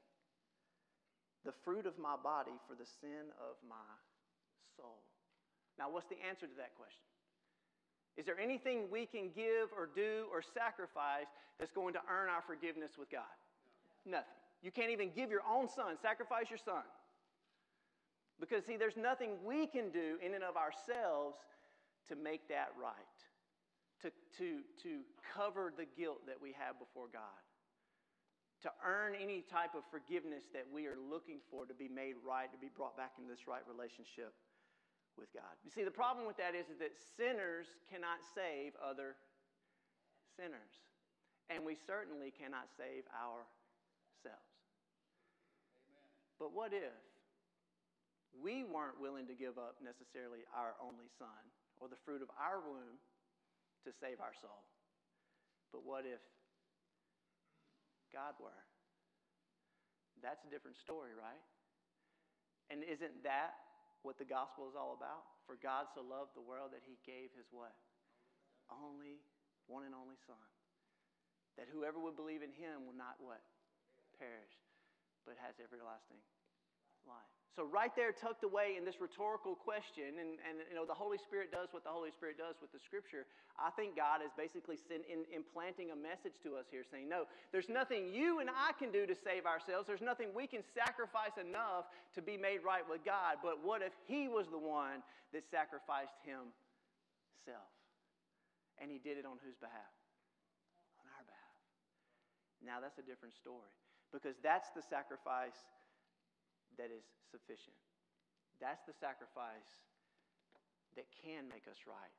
the 1.47 1.55
fruit 1.63 1.87
of 1.87 1.97
my 1.97 2.19
body 2.21 2.51
for 2.67 2.75
the 2.75 2.85
sin 2.99 3.31
of 3.39 3.55
my 3.63 3.89
soul. 4.75 4.99
Now, 5.79 5.89
what's 5.89 6.11
the 6.11 6.19
answer 6.19 6.45
to 6.45 6.57
that 6.59 6.75
question? 6.75 7.07
Is 8.19 8.25
there 8.25 8.37
anything 8.37 8.91
we 8.91 9.05
can 9.05 9.31
give 9.31 9.71
or 9.71 9.87
do 9.95 10.27
or 10.29 10.43
sacrifice 10.43 11.31
that's 11.57 11.71
going 11.71 11.93
to 11.93 12.03
earn 12.11 12.27
our 12.27 12.43
forgiveness 12.43 12.99
with 12.99 13.09
God? 13.09 13.31
Nothing. 14.05 14.35
You 14.61 14.71
can't 14.71 14.91
even 14.91 15.11
give 15.15 15.31
your 15.31 15.45
own 15.47 15.69
son, 15.69 15.95
sacrifice 16.01 16.49
your 16.49 16.59
son. 16.59 16.83
Because, 18.39 18.65
see, 18.65 18.75
there's 18.75 18.97
nothing 18.97 19.37
we 19.45 19.67
can 19.67 19.89
do 19.89 20.17
in 20.19 20.33
and 20.33 20.43
of 20.43 20.57
ourselves 20.57 21.37
to 22.09 22.15
make 22.15 22.47
that 22.49 22.71
right, 22.81 23.17
to, 24.01 24.11
to, 24.37 24.61
to 24.83 25.01
cover 25.35 25.73
the 25.75 25.85
guilt 25.97 26.25
that 26.27 26.41
we 26.41 26.53
have 26.53 26.79
before 26.79 27.07
God 27.11 27.41
to 28.65 28.71
earn 28.81 29.13
any 29.13 29.45
type 29.45 29.77
of 29.77 29.85
forgiveness 29.93 30.49
that 30.49 30.65
we 30.65 30.89
are 30.89 30.97
looking 30.97 31.37
for 31.51 31.65
to 31.65 31.77
be 31.77 31.87
made 31.87 32.17
right, 32.25 32.49
to 32.49 32.57
be 32.57 32.73
brought 32.73 32.97
back 32.97 33.13
into 33.17 33.29
this 33.29 33.45
right 33.45 33.61
relationship 33.69 34.33
with 35.13 35.29
God. 35.33 35.53
You 35.61 35.69
see, 35.69 35.85
the 35.85 35.93
problem 35.93 36.25
with 36.25 36.37
that 36.41 36.57
is, 36.57 36.65
that 36.81 36.93
sinners 36.97 37.69
cannot 37.89 38.21
save 38.33 38.73
other 38.81 39.13
sinners. 40.33 40.73
And 41.49 41.63
we 41.63 41.77
certainly 41.77 42.33
cannot 42.33 42.69
save 42.73 43.05
ourselves. 43.13 44.57
Amen. 45.77 46.09
But 46.41 46.53
what 46.53 46.73
if 46.73 46.97
we 48.35 48.65
weren't 48.65 48.99
willing 48.99 49.25
to 49.29 49.37
give 49.37 49.57
up 49.57 49.77
necessarily 49.81 50.45
our 50.53 50.73
only 50.81 51.09
son 51.17 51.45
or 51.79 51.87
the 51.87 51.99
fruit 52.05 52.21
of 52.21 52.29
our 52.37 52.59
womb 52.59 52.97
to 53.85 53.91
save 54.01 54.19
our 54.19 54.33
soul? 54.41 54.65
But 55.71 55.85
what 55.85 56.07
if 56.07 56.21
God 58.11 58.35
were. 58.39 58.63
That's 60.23 60.41
a 60.47 60.49
different 60.49 60.79
story, 60.79 61.13
right? 61.13 61.43
And 62.73 62.81
isn't 62.83 63.23
that 63.23 63.53
what 64.01 64.17
the 64.17 64.27
gospel 64.27 64.67
is 64.67 64.75
all 64.75 64.97
about? 64.97 65.27
For 65.45 65.55
God 65.61 65.87
so 65.93 66.01
loved 66.03 66.33
the 66.33 66.43
world 66.43 66.73
that 66.73 66.83
he 66.83 66.99
gave 67.05 67.31
his 67.37 67.47
what? 67.53 67.75
Only, 68.67 69.23
one 69.69 69.85
and 69.85 69.95
only 69.95 70.17
Son. 70.25 70.49
That 71.55 71.69
whoever 71.71 72.01
would 72.01 72.17
believe 72.17 72.43
in 72.43 72.51
him 72.51 72.85
will 72.85 72.97
not 72.97 73.21
what? 73.21 73.41
Perish, 74.17 74.57
but 75.23 75.37
has 75.39 75.55
everlasting 75.61 76.19
life. 77.05 77.36
So, 77.57 77.65
right 77.65 77.89
there, 77.97 78.13
tucked 78.13 78.45
away 78.45 78.77
in 78.77 78.85
this 78.85 79.01
rhetorical 79.01 79.57
question, 79.57 80.21
and, 80.21 80.37
and 80.45 80.61
you 80.69 80.77
know, 80.77 80.85
the 80.85 80.93
Holy 80.93 81.17
Spirit 81.17 81.49
does 81.49 81.73
what 81.73 81.81
the 81.81 81.89
Holy 81.89 82.13
Spirit 82.13 82.37
does 82.37 82.53
with 82.61 82.69
the 82.69 82.77
Scripture. 82.77 83.25
I 83.57 83.73
think 83.73 83.97
God 83.97 84.21
is 84.21 84.29
basically 84.37 84.77
in, 84.93 85.01
in, 85.09 85.25
implanting 85.33 85.89
a 85.89 85.97
message 85.97 86.37
to 86.45 86.53
us 86.53 86.69
here, 86.69 86.85
saying, 86.85 87.09
No, 87.09 87.25
there's 87.49 87.65
nothing 87.65 88.13
you 88.13 88.45
and 88.45 88.49
I 88.53 88.77
can 88.77 88.93
do 88.93 89.09
to 89.09 89.17
save 89.17 89.49
ourselves. 89.49 89.89
There's 89.89 90.05
nothing 90.05 90.37
we 90.37 90.45
can 90.45 90.61
sacrifice 90.61 91.41
enough 91.41 91.89
to 92.13 92.21
be 92.21 92.37
made 92.37 92.61
right 92.61 92.85
with 92.85 93.01
God. 93.01 93.41
But 93.41 93.65
what 93.65 93.81
if 93.81 93.97
He 94.05 94.29
was 94.29 94.45
the 94.53 94.61
one 94.61 95.01
that 95.33 95.41
sacrificed 95.49 96.21
Himself? 96.29 97.73
And 98.77 98.93
He 98.93 99.01
did 99.01 99.17
it 99.17 99.25
on 99.25 99.41
whose 99.41 99.57
behalf? 99.57 99.97
On 101.01 101.09
our 101.09 101.25
behalf. 101.25 101.57
Now, 102.61 102.77
that's 102.85 103.01
a 103.01 103.05
different 103.09 103.33
story 103.33 103.73
because 104.13 104.37
that's 104.45 104.69
the 104.77 104.85
sacrifice 104.85 105.57
that 106.77 106.93
is 106.93 107.05
sufficient. 107.29 107.77
That's 108.61 108.81
the 108.85 108.93
sacrifice 108.93 109.85
that 110.97 111.05
can 111.13 111.45
make 111.45 111.69
us 111.69 111.85
right 111.85 112.17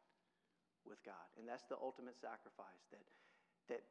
with 0.87 1.03
God. 1.03 1.27
And 1.39 1.47
that's 1.47 1.67
the 1.67 1.79
ultimate 1.79 2.15
sacrifice 2.15 2.83
that, 2.95 3.03
that 3.67 3.83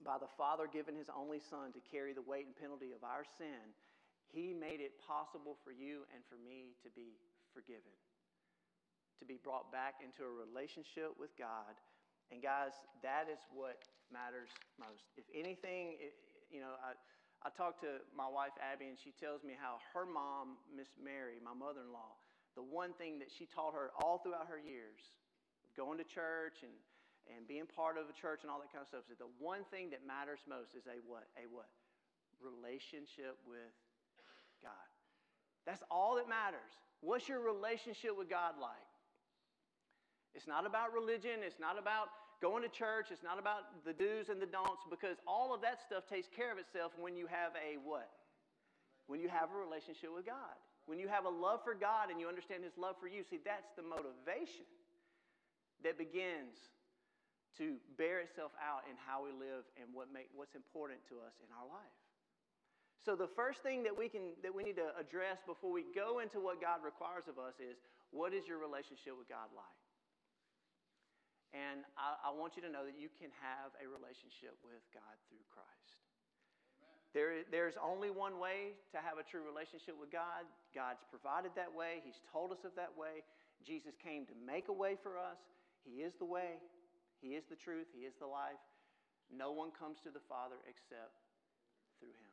by 0.00 0.16
the 0.16 0.28
Father 0.40 0.68
giving 0.68 0.96
his 0.96 1.12
only 1.12 1.40
Son 1.40 1.72
to 1.72 1.80
carry 1.84 2.16
the 2.16 2.24
weight 2.24 2.48
and 2.48 2.56
penalty 2.56 2.96
of 2.96 3.04
our 3.04 3.24
sin, 3.24 3.76
he 4.32 4.52
made 4.52 4.80
it 4.80 4.96
possible 5.04 5.56
for 5.62 5.70
you 5.70 6.08
and 6.12 6.24
for 6.26 6.36
me 6.40 6.74
to 6.82 6.90
be 6.92 7.16
forgiven, 7.54 7.94
to 9.20 9.24
be 9.24 9.38
brought 9.40 9.70
back 9.70 10.02
into 10.02 10.26
a 10.26 10.32
relationship 10.32 11.14
with 11.16 11.32
God. 11.38 11.76
And 12.32 12.42
guys, 12.42 12.74
that 13.06 13.30
is 13.30 13.38
what 13.54 13.86
matters 14.10 14.50
most. 14.76 15.06
If 15.14 15.24
anything, 15.30 15.96
you 16.50 16.58
know, 16.58 16.74
I, 16.82 16.98
I 17.44 17.50
talked 17.52 17.80
to 17.82 18.00
my 18.16 18.26
wife, 18.26 18.56
Abby, 18.58 18.88
and 18.88 18.98
she 18.98 19.12
tells 19.12 19.44
me 19.44 19.54
how 19.54 19.78
her 19.92 20.06
mom, 20.06 20.56
Miss 20.72 20.88
Mary, 20.96 21.38
my 21.42 21.54
mother 21.54 21.84
in 21.84 21.92
law, 21.92 22.16
the 22.56 22.64
one 22.64 22.96
thing 22.96 23.20
that 23.20 23.28
she 23.28 23.44
taught 23.44 23.76
her 23.76 23.92
all 24.00 24.18
throughout 24.18 24.48
her 24.48 24.58
years, 24.58 24.98
going 25.76 26.00
to 26.00 26.08
church 26.08 26.64
and, 26.64 26.72
and 27.28 27.44
being 27.44 27.68
part 27.68 28.00
of 28.00 28.08
a 28.08 28.16
church 28.16 28.40
and 28.42 28.50
all 28.50 28.58
that 28.64 28.72
kind 28.72 28.80
of 28.80 28.88
stuff, 28.88 29.04
is 29.12 29.20
the 29.20 29.28
one 29.36 29.62
thing 29.68 29.92
that 29.92 30.00
matters 30.08 30.40
most 30.48 30.72
is 30.72 30.88
a 30.88 30.98
what? 31.04 31.28
A 31.36 31.44
what? 31.52 31.68
Relationship 32.40 33.36
with 33.44 33.76
God. 34.64 34.88
That's 35.68 35.84
all 35.90 36.16
that 36.16 36.28
matters. 36.28 36.72
What's 37.04 37.28
your 37.28 37.44
relationship 37.44 38.16
with 38.16 38.30
God 38.30 38.56
like? 38.56 38.85
It's 40.36 40.46
not 40.46 40.68
about 40.68 40.92
religion. 40.92 41.40
It's 41.40 41.58
not 41.58 41.80
about 41.80 42.12
going 42.44 42.60
to 42.62 42.68
church. 42.68 43.08
It's 43.08 43.24
not 43.24 43.40
about 43.40 43.82
the 43.88 43.96
do's 43.96 44.28
and 44.28 44.36
the 44.36 44.46
don'ts 44.46 44.84
because 44.92 45.16
all 45.26 45.56
of 45.56 45.64
that 45.64 45.80
stuff 45.80 46.04
takes 46.04 46.28
care 46.28 46.52
of 46.52 46.60
itself 46.60 46.92
when 47.00 47.16
you 47.16 47.24
have 47.26 47.56
a 47.56 47.80
what? 47.80 48.12
When 49.08 49.18
you 49.18 49.32
have 49.32 49.48
a 49.48 49.56
relationship 49.56 50.12
with 50.12 50.28
God. 50.28 50.60
When 50.84 51.00
you 51.00 51.08
have 51.08 51.24
a 51.24 51.32
love 51.32 51.64
for 51.64 51.74
God 51.74 52.12
and 52.12 52.20
you 52.20 52.28
understand 52.28 52.62
His 52.62 52.76
love 52.76 53.00
for 53.00 53.08
you. 53.08 53.24
See, 53.24 53.40
that's 53.40 53.72
the 53.74 53.82
motivation 53.82 54.68
that 55.82 55.96
begins 55.96 56.60
to 57.56 57.80
bear 57.96 58.20
itself 58.20 58.52
out 58.60 58.84
in 58.84 58.94
how 59.08 59.24
we 59.24 59.32
live 59.32 59.64
and 59.80 59.88
what 59.96 60.12
make, 60.12 60.28
what's 60.36 60.54
important 60.54 61.00
to 61.08 61.16
us 61.24 61.32
in 61.40 61.48
our 61.56 61.64
life. 61.64 61.96
So 63.00 63.16
the 63.16 63.30
first 63.32 63.64
thing 63.64 63.82
that 63.88 63.96
we 63.96 64.12
can 64.12 64.36
that 64.42 64.52
we 64.52 64.66
need 64.66 64.76
to 64.76 64.92
address 64.98 65.40
before 65.46 65.72
we 65.72 65.86
go 65.94 66.18
into 66.18 66.42
what 66.42 66.60
God 66.60 66.84
requires 66.84 67.24
of 67.30 67.38
us 67.40 67.56
is 67.56 67.80
what 68.10 68.34
is 68.34 68.44
your 68.44 68.58
relationship 68.58 69.16
with 69.16 69.30
God 69.30 69.48
like? 69.54 69.85
And 71.54 71.86
I, 71.94 72.28
I, 72.28 72.30
want 72.34 72.58
you 72.58 72.62
to 72.66 72.70
know 72.72 72.82
that 72.82 72.98
you 72.98 73.06
can 73.06 73.30
have 73.38 73.70
a 73.78 73.86
relationship 73.86 74.58
with 74.66 74.82
God 74.90 75.14
through 75.30 75.42
Christ. 75.46 76.02
There, 77.14 77.46
there's 77.48 77.78
only 77.80 78.12
one 78.12 78.36
way 78.42 78.76
to 78.92 78.98
have 79.00 79.16
a 79.16 79.24
true 79.24 79.40
relationship 79.40 79.96
with 79.96 80.12
God. 80.12 80.44
God's 80.74 81.06
provided 81.08 81.54
that 81.56 81.70
way, 81.70 82.04
He's 82.04 82.20
told 82.28 82.52
us 82.52 82.60
of 82.66 82.76
that 82.76 82.92
way. 82.92 83.24
Jesus 83.64 83.96
came 83.96 84.28
to 84.28 84.36
make 84.36 84.68
a 84.68 84.76
way 84.76 85.00
for 85.00 85.16
us. 85.16 85.40
He 85.80 86.04
is 86.04 86.12
the 86.20 86.28
way, 86.28 86.60
He 87.24 87.38
is 87.38 87.46
the 87.48 87.56
truth, 87.56 87.88
He 87.94 88.04
is 88.04 88.12
the 88.20 88.28
life. 88.28 88.60
No 89.32 89.54
one 89.54 89.72
comes 89.72 90.02
to 90.04 90.12
the 90.12 90.22
Father 90.28 90.60
except 90.68 91.24
through 92.02 92.12
Him. 92.20 92.32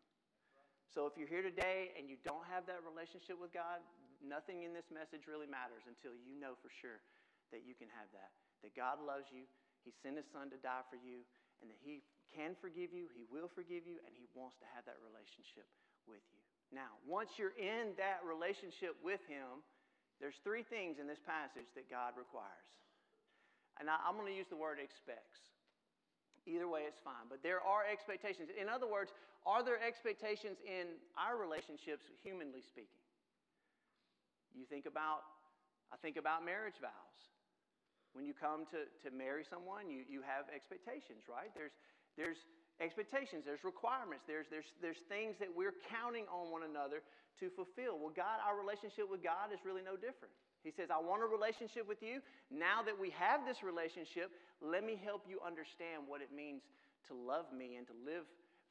So 0.92 1.10
if 1.10 1.18
you're 1.18 1.32
here 1.32 1.42
today 1.42 1.96
and 1.98 2.06
you 2.06 2.22
don't 2.22 2.46
have 2.52 2.70
that 2.70 2.84
relationship 2.86 3.42
with 3.42 3.50
God, 3.50 3.82
nothing 4.22 4.62
in 4.62 4.78
this 4.78 4.94
message 4.94 5.26
really 5.26 5.50
matters 5.50 5.88
until 5.90 6.14
you 6.14 6.38
know 6.38 6.54
for 6.62 6.70
sure 6.70 7.02
that 7.50 7.66
you 7.66 7.74
can 7.74 7.90
have 7.98 8.12
that. 8.14 8.30
That 8.64 8.74
God 8.74 9.04
loves 9.04 9.28
you, 9.30 9.44
He 9.84 9.92
sent 9.92 10.16
His 10.16 10.28
Son 10.32 10.48
to 10.50 10.60
die 10.64 10.88
for 10.88 10.96
you, 10.96 11.28
and 11.60 11.68
that 11.68 11.80
He 11.84 12.02
can 12.32 12.58
forgive 12.58 12.96
you, 12.96 13.12
He 13.12 13.28
will 13.28 13.52
forgive 13.52 13.86
you, 13.86 14.00
and 14.08 14.16
He 14.16 14.26
wants 14.34 14.58
to 14.64 14.68
have 14.72 14.88
that 14.88 14.98
relationship 15.04 15.68
with 16.08 16.24
you. 16.32 16.42
Now, 16.74 16.98
once 17.06 17.38
you're 17.38 17.56
in 17.60 17.94
that 18.02 18.24
relationship 18.26 18.98
with 19.04 19.22
Him, 19.30 19.62
there's 20.18 20.40
three 20.42 20.64
things 20.64 20.98
in 20.98 21.06
this 21.06 21.22
passage 21.22 21.68
that 21.76 21.92
God 21.92 22.16
requires. 22.16 22.72
And 23.82 23.90
I, 23.90 23.98
am 24.08 24.16
going 24.16 24.30
to 24.30 24.38
use 24.38 24.50
the 24.50 24.60
word 24.60 24.78
expects. 24.78 25.52
Either 26.46 26.68
way, 26.68 26.86
it's 26.86 27.00
fine. 27.02 27.28
But 27.32 27.42
there 27.42 27.64
are 27.64 27.88
expectations. 27.88 28.52
In 28.54 28.68
other 28.68 28.86
words, 28.86 29.12
are 29.46 29.64
there 29.64 29.80
expectations 29.80 30.60
in 30.64 31.00
our 31.18 31.40
relationships, 31.40 32.08
humanly 32.22 32.62
speaking? 32.62 33.04
You 34.54 34.66
think 34.70 34.86
about, 34.86 35.26
I 35.92 35.98
think 35.98 36.18
about 36.18 36.46
marriage 36.46 36.78
vows. 36.80 37.33
When 38.14 38.26
you 38.26 38.34
come 38.34 38.70
to, 38.70 38.86
to 39.06 39.10
marry 39.10 39.44
someone, 39.46 39.90
you, 39.90 40.06
you 40.06 40.22
have 40.22 40.46
expectations, 40.54 41.26
right? 41.26 41.50
There's, 41.58 41.74
there's 42.16 42.38
expectations, 42.78 43.42
there's 43.46 43.66
requirements, 43.66 44.26
there's, 44.30 44.46
there's, 44.54 44.70
there's 44.82 45.02
things 45.10 45.38
that 45.42 45.50
we're 45.50 45.74
counting 45.90 46.30
on 46.30 46.54
one 46.54 46.66
another 46.66 47.02
to 47.42 47.50
fulfill. 47.50 47.98
Well, 47.98 48.14
God, 48.14 48.38
our 48.46 48.54
relationship 48.54 49.10
with 49.10 49.26
God 49.26 49.50
is 49.50 49.62
really 49.66 49.82
no 49.82 49.98
different. 49.98 50.34
He 50.62 50.72
says, 50.72 50.88
I 50.94 51.02
want 51.02 51.26
a 51.26 51.28
relationship 51.28 51.90
with 51.90 52.00
you. 52.00 52.24
Now 52.48 52.86
that 52.88 52.96
we 52.96 53.12
have 53.20 53.44
this 53.44 53.66
relationship, 53.66 54.32
let 54.62 54.86
me 54.86 54.96
help 54.96 55.28
you 55.28 55.42
understand 55.44 56.08
what 56.08 56.22
it 56.22 56.32
means 56.32 56.64
to 57.10 57.14
love 57.14 57.52
me 57.52 57.76
and 57.76 57.86
to 57.92 57.96
live 58.06 58.24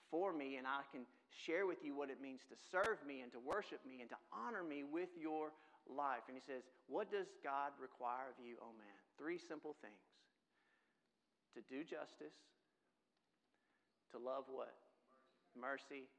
for 0.08 0.32
me, 0.32 0.56
and 0.56 0.66
I 0.68 0.84
can 0.92 1.04
share 1.44 1.64
with 1.64 1.80
you 1.80 1.96
what 1.96 2.08
it 2.08 2.20
means 2.20 2.40
to 2.52 2.56
serve 2.72 3.00
me 3.04 3.20
and 3.20 3.32
to 3.32 3.40
worship 3.40 3.80
me 3.88 4.00
and 4.00 4.08
to 4.12 4.20
honor 4.32 4.64
me 4.64 4.84
with 4.84 5.08
your 5.16 5.52
life. 5.88 6.28
And 6.28 6.36
he 6.36 6.44
says, 6.44 6.64
What 6.86 7.10
does 7.10 7.28
God 7.44 7.72
require 7.80 8.28
of 8.28 8.36
you, 8.36 8.56
oh 8.60 8.72
man? 8.76 8.91
Three 9.22 9.38
simple 9.38 9.76
things 9.78 10.02
to 11.54 11.62
do 11.70 11.84
justice, 11.84 12.34
to 14.10 14.18
love 14.18 14.50
what? 14.50 14.74
Mercy, 15.54 16.10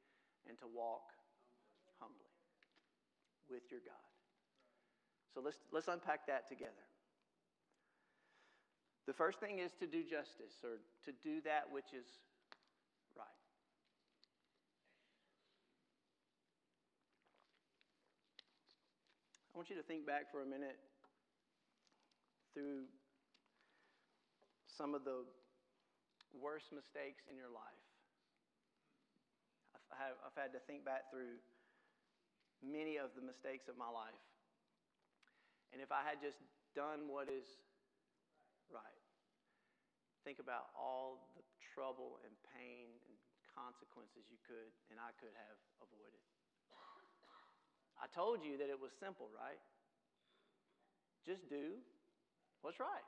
and 0.48 0.56
to 0.60 0.68
walk 0.72 1.12
humbly 2.00 2.32
with 3.52 3.64
your 3.70 3.82
God. 3.84 4.08
So 5.36 5.42
let's, 5.44 5.58
let's 5.74 5.90
unpack 5.90 6.28
that 6.28 6.48
together. 6.48 6.88
The 9.06 9.14
first 9.14 9.42
thing 9.42 9.60
is 9.60 9.74
to 9.82 9.88
do 9.88 10.00
justice 10.04 10.64
or 10.64 10.80
to 11.04 11.12
do 11.20 11.42
that 11.44 11.68
which 11.70 11.92
is 11.92 12.08
right. 13.18 13.28
I 19.54 19.58
want 19.58 19.70
you 19.70 19.76
to 19.76 19.84
think 19.84 20.08
back 20.08 20.32
for 20.32 20.42
a 20.42 20.46
minute 20.46 20.80
through 22.54 22.86
some 24.66 24.94
of 24.94 25.06
the 25.06 25.26
worst 26.34 26.74
mistakes 26.74 27.26
in 27.30 27.38
your 27.38 27.50
life. 27.50 27.86
I've, 29.78 29.86
have, 29.98 30.18
I've 30.26 30.38
had 30.38 30.50
to 30.58 30.62
think 30.66 30.82
back 30.82 31.14
through 31.14 31.38
many 32.66 32.98
of 32.98 33.14
the 33.14 33.22
mistakes 33.22 33.70
of 33.70 33.78
my 33.78 33.90
life. 33.90 34.24
And 35.74 35.82
if 35.82 35.94
I 35.94 36.06
had 36.06 36.22
just 36.22 36.38
done 36.74 37.10
what 37.10 37.30
is 37.30 37.46
right, 38.70 39.02
think 40.26 40.42
about 40.42 40.74
all 40.74 41.30
the 41.38 41.46
trouble 41.74 42.22
and 42.26 42.34
pain 42.54 42.90
and 43.10 43.16
consequences 43.54 44.26
you 44.30 44.42
could 44.46 44.74
and 44.90 44.98
I 44.98 45.14
could 45.22 45.34
have 45.34 45.60
avoided. 45.82 46.22
I 48.02 48.10
told 48.10 48.42
you 48.42 48.58
that 48.58 48.68
it 48.74 48.80
was 48.80 48.92
simple, 48.98 49.30
right? 49.32 49.62
Just 51.24 51.48
do 51.48 51.80
what's 52.64 52.80
right. 52.80 53.08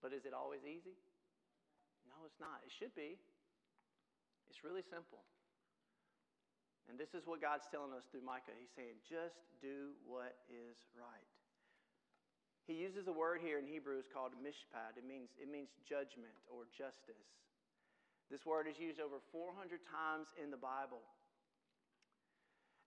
But 0.00 0.14
is 0.14 0.24
it 0.24 0.32
always 0.32 0.64
easy? 0.64 0.96
No, 2.08 2.24
it's 2.24 2.40
not. 2.40 2.62
It 2.64 2.72
should 2.72 2.94
be. 2.94 3.20
It's 4.50 4.64
really 4.64 4.82
simple. 4.82 5.22
And 6.90 6.98
this 6.98 7.14
is 7.14 7.26
what 7.26 7.38
God's 7.38 7.70
telling 7.70 7.94
us 7.94 8.02
through 8.10 8.26
Micah. 8.26 8.54
He's 8.58 8.74
saying, 8.74 8.98
just 9.06 9.38
do 9.62 9.94
what 10.02 10.34
is 10.50 10.74
right. 10.98 11.30
He 12.66 12.78
uses 12.78 13.06
a 13.06 13.14
word 13.14 13.42
here 13.42 13.58
in 13.58 13.66
Hebrew 13.66 13.98
it's 13.98 14.10
called 14.10 14.34
mishpat. 14.38 14.98
It 14.98 15.06
means, 15.06 15.34
it 15.38 15.50
means 15.50 15.74
judgment 15.82 16.34
or 16.46 16.66
justice. 16.70 17.26
This 18.30 18.46
word 18.46 18.66
is 18.70 18.78
used 18.78 19.02
over 19.02 19.18
400 19.30 19.82
times 19.86 20.30
in 20.38 20.50
the 20.50 20.58
Bible. 20.58 21.02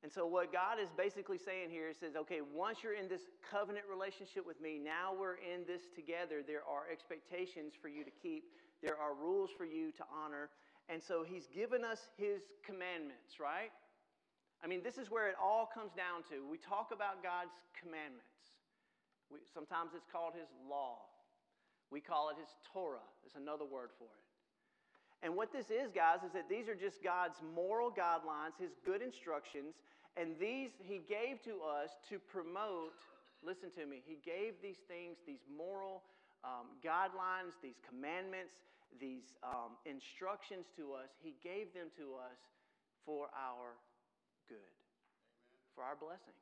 And 0.06 0.14
so, 0.14 0.30
what 0.30 0.54
God 0.54 0.78
is 0.78 0.94
basically 0.94 1.42
saying 1.42 1.74
here 1.74 1.90
is 1.90 1.98
says, 1.98 2.14
okay, 2.14 2.38
once 2.54 2.86
you're 2.86 2.94
in 2.94 3.10
this 3.10 3.26
covenant 3.42 3.90
relationship 3.90 4.46
with 4.46 4.62
me, 4.62 4.78
now 4.78 5.18
we're 5.18 5.42
in 5.42 5.66
this 5.66 5.90
together. 5.98 6.46
There 6.46 6.62
are 6.62 6.86
expectations 6.94 7.74
for 7.74 7.90
you 7.90 8.06
to 8.06 8.14
keep, 8.14 8.54
there 8.86 9.02
are 9.02 9.18
rules 9.18 9.50
for 9.50 9.66
you 9.66 9.90
to 9.98 10.06
honor. 10.14 10.54
And 10.94 11.02
so, 11.02 11.26
He's 11.26 11.50
given 11.50 11.82
us 11.82 12.14
His 12.22 12.54
commandments, 12.62 13.42
right? 13.42 13.74
I 14.62 14.70
mean, 14.70 14.86
this 14.86 15.02
is 15.02 15.10
where 15.10 15.26
it 15.26 15.42
all 15.42 15.66
comes 15.74 15.98
down 15.98 16.22
to. 16.30 16.46
We 16.46 16.62
talk 16.62 16.94
about 16.94 17.26
God's 17.26 17.58
commandments. 17.74 18.54
We, 19.34 19.42
sometimes 19.50 19.98
it's 19.98 20.06
called 20.06 20.38
His 20.38 20.54
law. 20.70 21.02
We 21.90 21.98
call 21.98 22.30
it 22.30 22.38
His 22.38 22.54
Torah, 22.62 23.10
It's 23.26 23.34
another 23.34 23.66
word 23.66 23.90
for 23.98 24.06
it. 24.06 24.25
And 25.24 25.36
what 25.36 25.52
this 25.52 25.72
is, 25.72 25.92
guys, 25.92 26.24
is 26.26 26.34
that 26.34 26.50
these 26.50 26.68
are 26.68 26.76
just 26.76 27.04
God's 27.04 27.40
moral 27.56 27.90
guidelines, 27.90 28.60
His 28.60 28.72
good 28.86 29.02
instructions, 29.02 29.76
and 30.18 30.36
these 30.40 30.72
He 30.84 31.02
gave 31.08 31.42
to 31.44 31.62
us 31.64 31.92
to 32.10 32.20
promote, 32.20 32.94
listen 33.44 33.72
to 33.80 33.86
me, 33.86 34.04
He 34.06 34.20
gave 34.24 34.62
these 34.62 34.80
things, 34.88 35.18
these 35.26 35.44
moral 35.50 36.04
um, 36.44 36.78
guidelines, 36.84 37.58
these 37.64 37.82
commandments, 37.88 38.54
these 39.00 39.34
um, 39.44 39.76
instructions 39.86 40.68
to 40.78 40.94
us, 40.94 41.10
He 41.24 41.36
gave 41.44 41.74
them 41.74 41.88
to 41.98 42.16
us 42.16 42.40
for 43.06 43.28
our 43.34 43.76
good, 44.48 44.56
Amen. 44.56 45.74
for 45.74 45.84
our 45.84 45.96
blessing. 45.96 46.38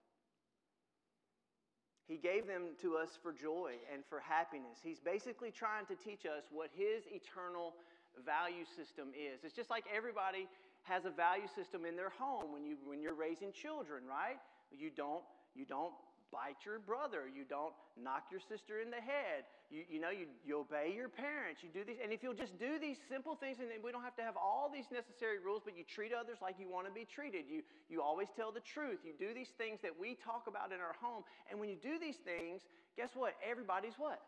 He 2.07 2.17
gave 2.17 2.47
them 2.47 2.75
to 2.81 2.97
us 2.97 3.17
for 3.21 3.31
joy 3.31 3.79
and 3.91 4.03
for 4.09 4.19
happiness. 4.19 4.79
He's 4.83 4.99
basically 4.99 5.51
trying 5.51 5.85
to 5.87 5.95
teach 5.95 6.25
us 6.25 6.43
what 6.51 6.69
His 6.75 7.03
eternal 7.07 7.73
value 8.21 8.65
system 8.77 9.09
is. 9.17 9.41
It's 9.43 9.55
just 9.55 9.69
like 9.69 9.85
everybody 9.89 10.45
has 10.83 11.05
a 11.05 11.11
value 11.11 11.47
system 11.55 11.85
in 11.85 11.95
their 11.95 12.11
home 12.11 12.51
when, 12.53 12.65
you, 12.65 12.77
when 12.85 13.01
you're 13.01 13.17
raising 13.17 13.51
children, 13.51 14.03
right? 14.05 14.37
You 14.69 14.91
don't, 14.93 15.23
you 15.55 15.65
don't 15.65 15.93
bite 16.33 16.65
your 16.65 16.81
brother. 16.81 17.29
You 17.29 17.45
don't 17.45 17.71
knock 17.93 18.33
your 18.33 18.41
sister 18.41 18.81
in 18.81 18.89
the 18.89 18.99
head. 18.99 19.45
You, 19.69 19.85
you 19.85 19.99
know, 20.01 20.09
you, 20.09 20.25
you 20.41 20.65
obey 20.65 20.89
your 20.89 21.07
parents. 21.07 21.61
You 21.61 21.69
do 21.69 21.85
these. 21.85 22.01
And 22.01 22.09
if 22.09 22.25
you'll 22.25 22.35
just 22.35 22.57
do 22.57 22.81
these 22.81 22.97
simple 23.05 23.37
things, 23.37 23.61
and 23.61 23.69
we 23.85 23.93
don't 23.93 24.01
have 24.01 24.17
to 24.17 24.25
have 24.25 24.35
all 24.35 24.67
these 24.73 24.89
necessary 24.89 25.37
rules, 25.37 25.61
but 25.61 25.77
you 25.77 25.85
treat 25.85 26.11
others 26.11 26.41
like 26.41 26.57
you 26.57 26.65
want 26.65 26.89
to 26.89 26.93
be 26.93 27.05
treated. 27.05 27.45
You, 27.45 27.61
you 27.87 28.01
always 28.01 28.27
tell 28.33 28.51
the 28.51 28.65
truth. 28.65 29.05
You 29.05 29.13
do 29.13 29.31
these 29.31 29.53
things 29.61 29.79
that 29.85 29.93
we 29.93 30.17
talk 30.17 30.49
about 30.49 30.73
in 30.73 30.81
our 30.81 30.97
home. 30.97 31.23
And 31.47 31.61
when 31.61 31.69
you 31.69 31.77
do 31.77 32.01
these 32.01 32.17
things, 32.25 32.65
guess 32.97 33.13
what? 33.13 33.37
Everybody's 33.45 33.95
what? 34.01 34.19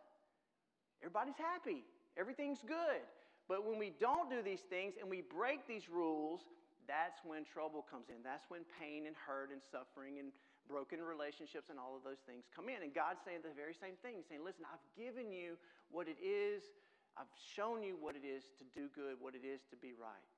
Everybody's 1.02 1.42
happy. 1.42 1.84
Everything's 2.16 2.62
good. 2.64 3.02
But 3.48 3.66
when 3.66 3.78
we 3.78 3.94
don't 4.02 4.30
do 4.30 4.42
these 4.42 4.66
things 4.70 4.96
and 5.00 5.10
we 5.10 5.22
break 5.22 5.68
these 5.68 5.90
rules, 5.90 6.42
that's 6.88 7.22
when 7.26 7.46
trouble 7.46 7.86
comes 7.86 8.10
in. 8.10 8.22
That's 8.26 8.46
when 8.50 8.66
pain 8.82 9.06
and 9.06 9.16
hurt 9.16 9.54
and 9.54 9.62
suffering 9.62 10.18
and 10.18 10.34
broken 10.66 10.98
relationships 11.02 11.70
and 11.70 11.78
all 11.78 11.94
of 11.94 12.02
those 12.02 12.22
things 12.26 12.50
come 12.50 12.70
in. 12.70 12.82
And 12.82 12.94
God's 12.94 13.22
saying 13.22 13.46
the 13.46 13.54
very 13.54 13.78
same 13.78 13.98
thing. 14.02 14.26
Saying, 14.26 14.42
listen, 14.42 14.66
I've 14.66 14.82
given 14.98 15.30
you 15.30 15.58
what 15.94 16.10
it 16.10 16.18
is, 16.18 16.66
I've 17.14 17.30
shown 17.38 17.86
you 17.86 17.98
what 18.02 18.18
it 18.18 18.26
is 18.26 18.50
to 18.58 18.66
do 18.74 18.90
good, 18.94 19.22
what 19.22 19.38
it 19.38 19.46
is 19.46 19.62
to 19.70 19.78
be 19.78 19.94
right. 19.94 20.30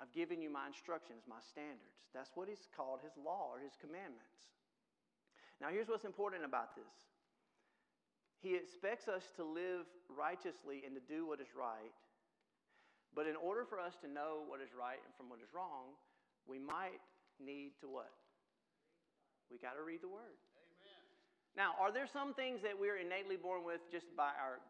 I've 0.00 0.12
given 0.14 0.40
you 0.40 0.48
my 0.48 0.66
instructions, 0.66 1.26
my 1.28 1.42
standards. 1.42 2.08
That's 2.14 2.30
what 2.34 2.48
he's 2.48 2.70
called 2.72 3.04
his 3.04 3.12
law 3.18 3.52
or 3.52 3.60
his 3.60 3.76
commandments. 3.76 4.48
Now, 5.60 5.68
here's 5.68 5.90
what's 5.90 6.06
important 6.06 6.46
about 6.46 6.74
this 6.78 6.94
he 8.42 8.54
expects 8.54 9.08
us 9.08 9.34
to 9.36 9.42
live 9.42 9.86
righteously 10.06 10.86
and 10.86 10.94
to 10.94 11.02
do 11.02 11.26
what 11.26 11.40
is 11.40 11.50
right. 11.58 11.94
But 13.14 13.26
in 13.26 13.34
order 13.34 13.66
for 13.66 13.80
us 13.80 13.98
to 14.04 14.08
know 14.08 14.46
what 14.46 14.62
is 14.62 14.70
right 14.70 15.00
and 15.02 15.10
from 15.18 15.26
what 15.26 15.42
is 15.42 15.50
wrong, 15.50 15.98
we 16.46 16.58
might 16.58 17.02
need 17.42 17.74
to 17.82 17.90
what? 17.90 18.14
We 19.50 19.58
got 19.58 19.74
to 19.74 19.82
read 19.82 20.04
the 20.04 20.12
Word. 20.12 20.38
Amen. 20.38 21.02
Now, 21.56 21.74
are 21.80 21.90
there 21.90 22.06
some 22.06 22.30
things 22.36 22.62
that 22.62 22.76
we're 22.76 23.00
innately 23.00 23.34
born 23.34 23.64
with 23.66 23.82
just 23.90 24.06
by 24.14 24.36
our, 24.38 24.62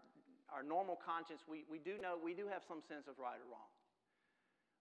our 0.49 0.63
normal 0.63 0.97
conscience? 0.97 1.45
We, 1.45 1.69
we 1.69 1.77
do 1.83 2.01
know, 2.01 2.17
we 2.17 2.33
do 2.33 2.49
have 2.49 2.63
some 2.65 2.81
sense 2.87 3.05
of 3.05 3.21
right 3.21 3.37
or 3.37 3.49
wrong. 3.53 3.69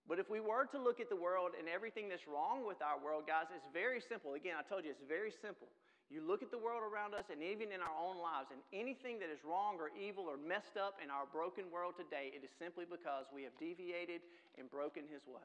But 0.08 0.16
if 0.16 0.32
we 0.32 0.40
were 0.40 0.64
to 0.72 0.80
look 0.80 1.04
at 1.04 1.12
the 1.12 1.20
world 1.20 1.52
and 1.58 1.68
everything 1.68 2.08
that's 2.08 2.24
wrong 2.24 2.64
with 2.64 2.80
our 2.80 2.96
world, 2.96 3.28
guys, 3.28 3.52
it's 3.52 3.68
very 3.76 4.00
simple. 4.00 4.32
Again, 4.32 4.56
I 4.56 4.64
told 4.64 4.88
you 4.88 4.90
it's 4.96 5.04
very 5.04 5.28
simple. 5.28 5.68
You 6.08 6.24
look 6.24 6.40
at 6.40 6.48
the 6.48 6.56
world 6.56 6.80
around 6.80 7.12
us 7.12 7.28
and 7.28 7.44
even 7.44 7.68
in 7.68 7.84
our 7.84 7.96
own 8.00 8.16
lives, 8.16 8.48
and 8.48 8.64
anything 8.72 9.20
that 9.20 9.28
is 9.28 9.44
wrong 9.44 9.76
or 9.76 9.92
evil 9.92 10.24
or 10.24 10.40
messed 10.40 10.80
up 10.80 10.96
in 11.04 11.12
our 11.12 11.28
broken 11.28 11.68
world 11.68 12.00
today, 12.00 12.32
it 12.32 12.40
is 12.40 12.52
simply 12.56 12.88
because 12.88 13.28
we 13.28 13.44
have 13.44 13.52
deviated 13.60 14.24
and 14.56 14.72
broken 14.72 15.04
His 15.04 15.20
what? 15.28 15.44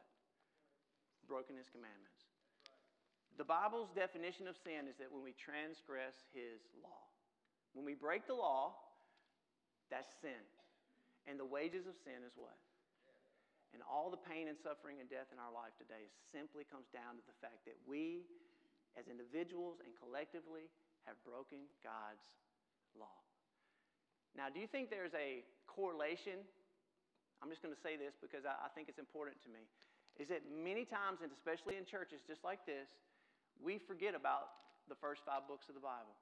Broken 1.28 1.60
His 1.60 1.68
commandments. 1.68 2.24
The 3.36 3.44
Bible's 3.44 3.92
definition 3.92 4.48
of 4.48 4.56
sin 4.56 4.88
is 4.88 4.96
that 5.04 5.12
when 5.12 5.20
we 5.20 5.36
transgress 5.36 6.16
His 6.32 6.64
law. 6.80 7.12
When 7.76 7.84
we 7.84 7.98
break 7.98 8.24
the 8.24 8.38
law, 8.38 8.78
that's 9.92 10.16
sin. 10.24 10.40
And 11.28 11.36
the 11.36 11.48
wages 11.48 11.92
of 11.92 12.00
sin 12.08 12.24
is 12.24 12.32
what? 12.40 12.56
And 13.74 13.82
all 13.84 14.14
the 14.14 14.22
pain 14.22 14.48
and 14.48 14.56
suffering 14.56 15.02
and 15.02 15.10
death 15.10 15.34
in 15.34 15.42
our 15.42 15.50
life 15.50 15.74
today 15.76 16.08
simply 16.30 16.64
comes 16.64 16.86
down 16.94 17.18
to 17.18 17.24
the 17.26 17.36
fact 17.42 17.66
that 17.66 17.76
we, 17.90 18.24
as 18.98 19.10
individuals 19.10 19.82
and 19.82 19.92
collectively, 19.98 20.70
have 21.06 21.20
broken 21.28 21.68
God's 21.84 22.24
law. 22.96 23.20
Now, 24.34 24.50
do 24.50 24.58
you 24.58 24.68
think 24.70 24.90
there's 24.90 25.14
a 25.14 25.46
correlation? 25.70 26.42
I'm 27.42 27.50
just 27.52 27.62
going 27.62 27.74
to 27.74 27.84
say 27.84 28.00
this 28.00 28.16
because 28.18 28.48
I, 28.48 28.56
I 28.56 28.70
think 28.74 28.90
it's 28.90 29.02
important 29.02 29.38
to 29.46 29.50
me. 29.52 29.66
Is 30.22 30.30
that 30.30 30.46
many 30.46 30.86
times, 30.86 31.26
and 31.26 31.34
especially 31.34 31.78
in 31.78 31.86
churches 31.86 32.22
just 32.26 32.46
like 32.46 32.66
this, 32.70 32.86
we 33.58 33.82
forget 33.82 34.14
about 34.14 34.64
the 34.90 34.98
first 34.98 35.26
five 35.26 35.46
books 35.50 35.70
of 35.70 35.76
the 35.78 35.84
Bible 35.84 36.14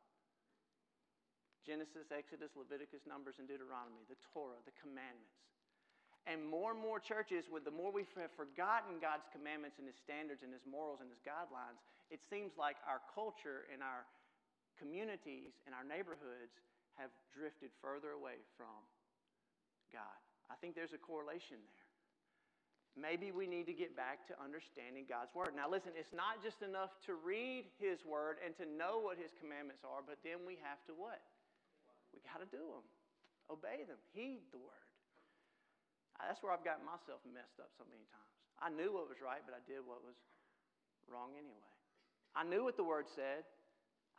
Genesis, 1.62 2.10
Exodus, 2.10 2.50
Leviticus, 2.58 3.06
Numbers, 3.06 3.38
and 3.38 3.46
Deuteronomy, 3.46 4.02
the 4.10 4.18
Torah, 4.34 4.58
the 4.66 4.74
commandments. 4.82 5.38
And 6.26 6.42
more 6.42 6.74
and 6.74 6.82
more 6.82 6.98
churches, 6.98 7.46
with 7.54 7.66
the 7.66 7.74
more 7.74 7.94
we 7.94 8.06
have 8.18 8.34
forgotten 8.34 8.98
God's 8.98 9.30
commandments 9.30 9.78
and 9.78 9.86
His 9.86 9.98
standards 10.02 10.42
and 10.42 10.50
His 10.50 10.66
morals 10.66 11.06
and 11.06 11.10
His 11.10 11.22
guidelines, 11.22 11.78
it 12.12 12.20
seems 12.28 12.60
like 12.60 12.76
our 12.84 13.00
culture 13.16 13.66
and 13.72 13.80
our 13.80 14.04
communities 14.76 15.56
and 15.64 15.72
our 15.72 15.88
neighborhoods 15.88 16.52
have 17.00 17.10
drifted 17.32 17.72
further 17.80 18.12
away 18.12 18.44
from 18.60 18.84
God. 19.96 20.20
I 20.52 20.60
think 20.60 20.76
there's 20.76 20.92
a 20.92 21.00
correlation 21.00 21.64
there. 21.64 21.88
Maybe 22.92 23.32
we 23.32 23.48
need 23.48 23.72
to 23.72 23.78
get 23.78 23.96
back 23.96 24.28
to 24.28 24.36
understanding 24.36 25.08
God's 25.08 25.32
Word. 25.32 25.56
Now, 25.56 25.72
listen, 25.72 25.96
it's 25.96 26.12
not 26.12 26.44
just 26.44 26.60
enough 26.60 26.92
to 27.08 27.16
read 27.16 27.72
His 27.80 28.04
Word 28.04 28.44
and 28.44 28.52
to 28.60 28.68
know 28.68 29.00
what 29.00 29.16
His 29.16 29.32
commandments 29.40 29.88
are, 29.88 30.04
but 30.04 30.20
then 30.28 30.44
we 30.44 30.60
have 30.60 30.84
to 30.92 30.94
what? 30.94 31.24
We 32.12 32.20
got 32.28 32.44
to 32.44 32.50
do 32.52 32.60
them, 32.60 32.84
obey 33.48 33.88
them, 33.88 33.96
heed 34.12 34.44
the 34.52 34.60
Word. 34.60 34.92
That's 36.20 36.44
where 36.44 36.52
I've 36.52 36.68
gotten 36.68 36.84
myself 36.84 37.24
messed 37.24 37.64
up 37.64 37.72
so 37.80 37.88
many 37.88 38.04
times. 38.12 38.36
I 38.60 38.68
knew 38.70 38.92
what 38.92 39.08
was 39.08 39.24
right, 39.24 39.42
but 39.42 39.56
I 39.56 39.64
did 39.64 39.82
what 39.88 40.04
was 40.04 40.20
wrong 41.08 41.34
anyway. 41.40 41.71
I 42.36 42.44
knew 42.44 42.64
what 42.64 42.78
the 42.78 42.84
Word 42.84 43.06
said, 43.12 43.44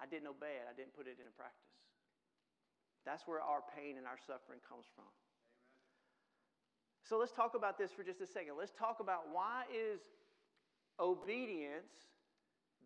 I 0.01 0.07
didn't 0.07 0.29
obey 0.29 0.61
it, 0.61 0.67
I 0.69 0.75
didn't 0.77 0.95
put 0.97 1.07
it 1.07 1.17
into 1.17 1.33
practice. 1.33 1.73
That's 3.05 3.27
where 3.27 3.41
our 3.41 3.65
pain 3.75 3.99
and 3.99 4.07
our 4.07 4.19
suffering 4.19 4.63
comes 4.63 4.87
from. 4.95 5.11
So 7.03 7.19
let's 7.19 7.33
talk 7.33 7.55
about 7.59 7.79
this 7.79 7.91
for 7.91 8.07
just 8.07 8.21
a 8.23 8.27
second. 8.27 8.55
Let's 8.57 8.73
talk 8.79 9.03
about 9.03 9.27
why 9.33 9.67
is 9.75 10.01
obedience 11.01 11.91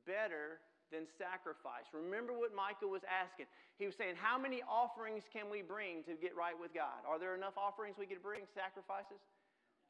better 0.09 0.65
than 0.89 1.05
sacrifice? 1.19 1.91
Remember 1.93 2.33
what 2.33 2.57
Micah 2.57 2.89
was 2.89 3.05
asking. 3.05 3.47
He 3.77 3.85
was 3.85 3.95
saying, 3.99 4.17
How 4.17 4.39
many 4.41 4.65
offerings 4.65 5.29
can 5.29 5.51
we 5.53 5.61
bring 5.61 6.01
to 6.09 6.17
get 6.17 6.33
right 6.33 6.57
with 6.57 6.73
God? 6.73 7.05
Are 7.05 7.21
there 7.21 7.37
enough 7.37 7.59
offerings 7.61 8.01
we 8.01 8.07
could 8.07 8.23
bring, 8.23 8.49
sacrifices? 8.55 9.21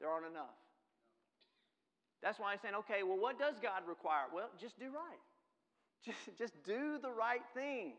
There 0.00 0.10
aren't 0.10 0.26
enough. 0.26 0.58
That's 2.22 2.38
why 2.38 2.52
he's 2.52 2.60
saying, 2.62 2.74
okay, 2.86 3.02
well, 3.02 3.18
what 3.18 3.38
does 3.38 3.60
God 3.60 3.86
require? 3.86 4.26
Well, 4.32 4.48
just 4.60 4.78
do 4.78 4.86
right. 4.86 5.22
Just, 6.06 6.38
just 6.38 6.54
do 6.62 7.02
the 7.02 7.10
right 7.10 7.42
thing 7.52 7.94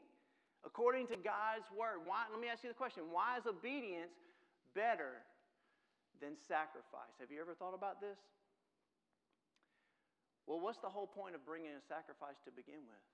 according 0.64 1.08
to 1.08 1.18
God's 1.20 1.68
word. 1.76 2.08
Why, 2.08 2.24
let 2.32 2.40
me 2.40 2.48
ask 2.48 2.64
you 2.64 2.70
the 2.70 2.78
question 2.78 3.04
why 3.12 3.36
is 3.36 3.44
obedience 3.44 4.16
better 4.72 5.26
than 6.22 6.38
sacrifice. 6.38 7.14
Have 7.20 7.32
you 7.32 7.42
ever 7.42 7.54
thought 7.54 7.74
about 7.74 8.02
this? 8.02 8.18
Well, 10.46 10.60
what's 10.64 10.80
the 10.80 10.90
whole 10.90 11.08
point 11.08 11.36
of 11.36 11.44
bringing 11.44 11.76
a 11.76 11.84
sacrifice 11.84 12.40
to 12.48 12.52
begin 12.52 12.82
with? 12.88 13.06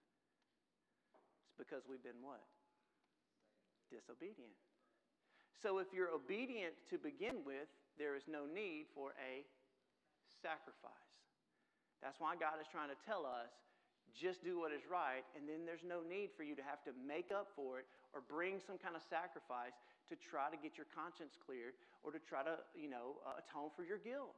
It's 1.49 1.57
because 1.57 1.83
we've 1.89 2.03
been 2.03 2.21
what? 2.21 2.43
Disobedient. 3.89 4.53
So 5.61 5.79
if 5.79 5.89
you're 5.93 6.13
obedient 6.13 6.75
to 6.89 6.97
begin 6.97 7.41
with, 7.45 7.71
there 7.97 8.15
is 8.15 8.23
no 8.29 8.45
need 8.45 8.85
for 8.93 9.17
a 9.17 9.45
sacrifice. 10.43 11.09
That's 12.03 12.19
why 12.19 12.35
God 12.35 12.59
is 12.59 12.67
trying 12.67 12.91
to 12.91 12.99
tell 13.07 13.23
us 13.23 13.55
just 14.11 14.43
do 14.45 14.61
what 14.61 14.69
is 14.69 14.85
right, 14.85 15.25
and 15.33 15.49
then 15.49 15.65
there's 15.65 15.81
no 15.81 16.05
need 16.05 16.29
for 16.37 16.45
you 16.45 16.53
to 16.53 16.61
have 16.61 16.83
to 16.85 16.93
make 16.93 17.33
up 17.33 17.49
for 17.55 17.81
it 17.81 17.89
or 18.13 18.21
bring 18.21 18.61
some 18.61 18.77
kind 18.77 18.93
of 18.93 19.01
sacrifice 19.01 19.73
to 20.05 20.13
try 20.13 20.53
to 20.53 20.57
get 20.59 20.77
your 20.77 20.85
conscience 20.93 21.33
cleared 21.33 21.73
or 22.05 22.13
to 22.13 22.21
try 22.21 22.45
to, 22.45 22.61
you 22.77 22.91
know, 22.91 23.17
uh, 23.25 23.41
atone 23.41 23.73
for 23.73 23.81
your 23.81 23.97
guilt. 23.97 24.37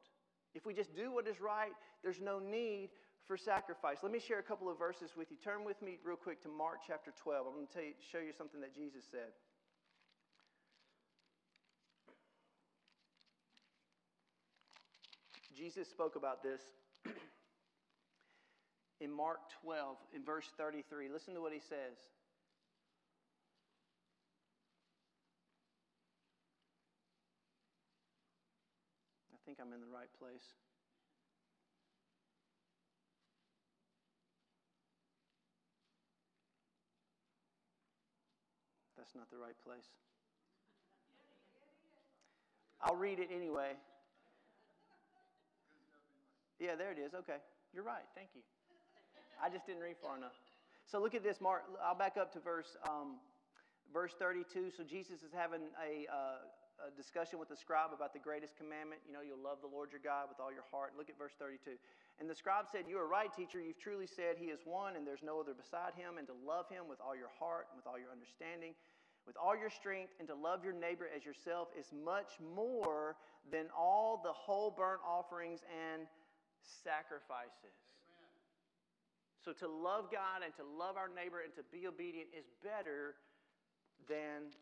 If 0.56 0.63
we 0.63 0.72
just 0.72 0.96
do 0.96 1.12
what 1.12 1.28
is 1.28 1.44
right, 1.44 1.76
there's 2.00 2.24
no 2.24 2.39
need 2.39 2.96
for 3.28 3.36
sacrifice. 3.36 4.00
Let 4.00 4.15
me 4.15 4.22
share 4.24 4.39
a 4.39 4.48
couple 4.48 4.72
of 4.72 4.80
verses 4.80 5.12
with 5.18 5.28
you. 5.28 5.38
Turn 5.44 5.65
with 5.65 5.82
me 5.82 6.00
real 6.06 6.15
quick 6.15 6.39
to 6.48 6.50
Mark 6.50 6.80
chapter 6.88 7.12
12. 7.12 7.44
I'm 7.44 7.54
going 7.54 7.68
to 7.68 7.91
you, 7.91 8.00
show 8.00 8.24
you 8.24 8.32
something 8.32 8.62
that 8.62 8.72
Jesus 8.72 9.04
said. 9.12 9.36
Jesus 15.65 15.89
spoke 15.89 16.15
about 16.15 16.43
this 16.43 16.62
in 19.01 19.12
Mark 19.12 19.39
12, 19.63 19.97
in 20.15 20.23
verse 20.23 20.45
33. 20.60 21.10
Listen 21.12 21.34
to 21.34 21.41
what 21.41 21.54
he 21.54 21.60
says. 21.60 21.97
I 29.34 29.38
think 29.43 29.58
I'm 29.60 29.73
in 29.73 29.82
the 29.82 29.91
right 29.91 30.06
place. 30.19 30.45
That's 38.97 39.15
not 39.15 39.32
the 39.32 39.38
right 39.38 39.58
place. 39.65 39.89
I'll 42.84 42.95
read 42.95 43.17
it 43.17 43.30
anyway. 43.36 43.71
Yeah, 46.60 46.76
there 46.76 46.91
it 46.91 47.00
is. 47.00 47.13
Okay. 47.13 47.38
You're 47.74 47.84
right. 47.84 48.06
Thank 48.15 48.30
you. 48.36 48.41
I 49.44 49.50
just 49.50 49.65
didn't 49.65 49.82
read 49.82 49.98
far 50.02 50.18
enough. 50.18 50.36
So 50.86 51.02
look 51.02 51.15
at 51.15 51.24
this, 51.24 51.41
Mark. 51.41 51.63
I'll 51.84 51.98
back 51.98 52.15
up 52.15 52.32
to 52.34 52.39
verse 52.39 52.78
um, 52.88 53.20
verse 53.91 54.15
32. 54.18 54.72
So 54.76 54.84
Jesus 54.84 55.24
is 55.24 55.34
having 55.36 55.68
a, 55.76 56.08
uh, 56.08 56.88
a 56.88 56.89
discussion 56.96 57.39
with 57.39 57.50
the 57.50 57.56
scribe 57.58 57.91
about 57.91 58.13
the 58.13 58.24
greatest 58.24 58.56
commandment. 58.56 59.02
You 59.08 59.13
know, 59.13 59.24
you'll 59.24 59.41
love 59.41 59.60
the 59.60 59.72
Lord 59.72 59.91
your 59.91 60.04
God 60.04 60.32
with 60.32 60.39
all 60.39 60.52
your 60.52 60.65
heart. 60.72 60.94
Look 60.98 61.10
at 61.10 61.18
verse 61.18 61.36
32. 61.38 61.76
And 62.20 62.30
the 62.30 62.36
scribe 62.36 62.65
said, 62.72 62.86
You 62.88 62.98
are 63.00 63.08
right, 63.08 63.32
teacher. 63.32 63.60
You've 63.60 63.80
truly 63.80 64.08
said 64.08 64.39
he 64.39 64.52
is 64.52 64.63
one 64.63 64.96
and 64.96 65.06
there's 65.06 65.24
no 65.24 65.39
other 65.39 65.54
beside 65.54 65.96
him, 65.96 66.18
and 66.18 66.28
to 66.28 66.36
love 66.46 66.70
him 66.72 66.88
with 66.88 67.00
all 67.04 67.15
your 67.15 67.32
heart 67.39 67.68
and 67.72 67.76
with 67.76 67.88
all 67.88 68.00
your 68.00 68.12
understanding, 68.12 68.72
with 69.28 69.36
all 69.36 69.56
your 69.56 69.70
strength, 69.70 70.13
and 70.20 70.28
to 70.32 70.36
love 70.36 70.63
your 70.63 70.74
neighbor 70.74 71.10
as 71.12 71.26
yourself 71.26 71.70
is 71.78 71.91
much 71.91 72.39
more 72.39 73.15
than 73.52 73.68
all 73.76 74.22
the 74.24 74.32
whole 74.32 74.72
burnt 74.72 75.02
offerings 75.08 75.62
and 75.72 76.08
sacrifices. 76.65 77.78
Amen. 78.10 78.41
So 79.41 79.54
to 79.62 79.67
love 79.69 80.10
God 80.10 80.41
and 80.41 80.54
to 80.58 80.65
love 80.65 80.97
our 80.97 81.10
neighbor 81.10 81.45
and 81.45 81.54
to 81.56 81.63
be 81.69 81.86
obedient 81.86 82.34
is 82.34 82.49
better 82.65 83.17
than 84.10 84.54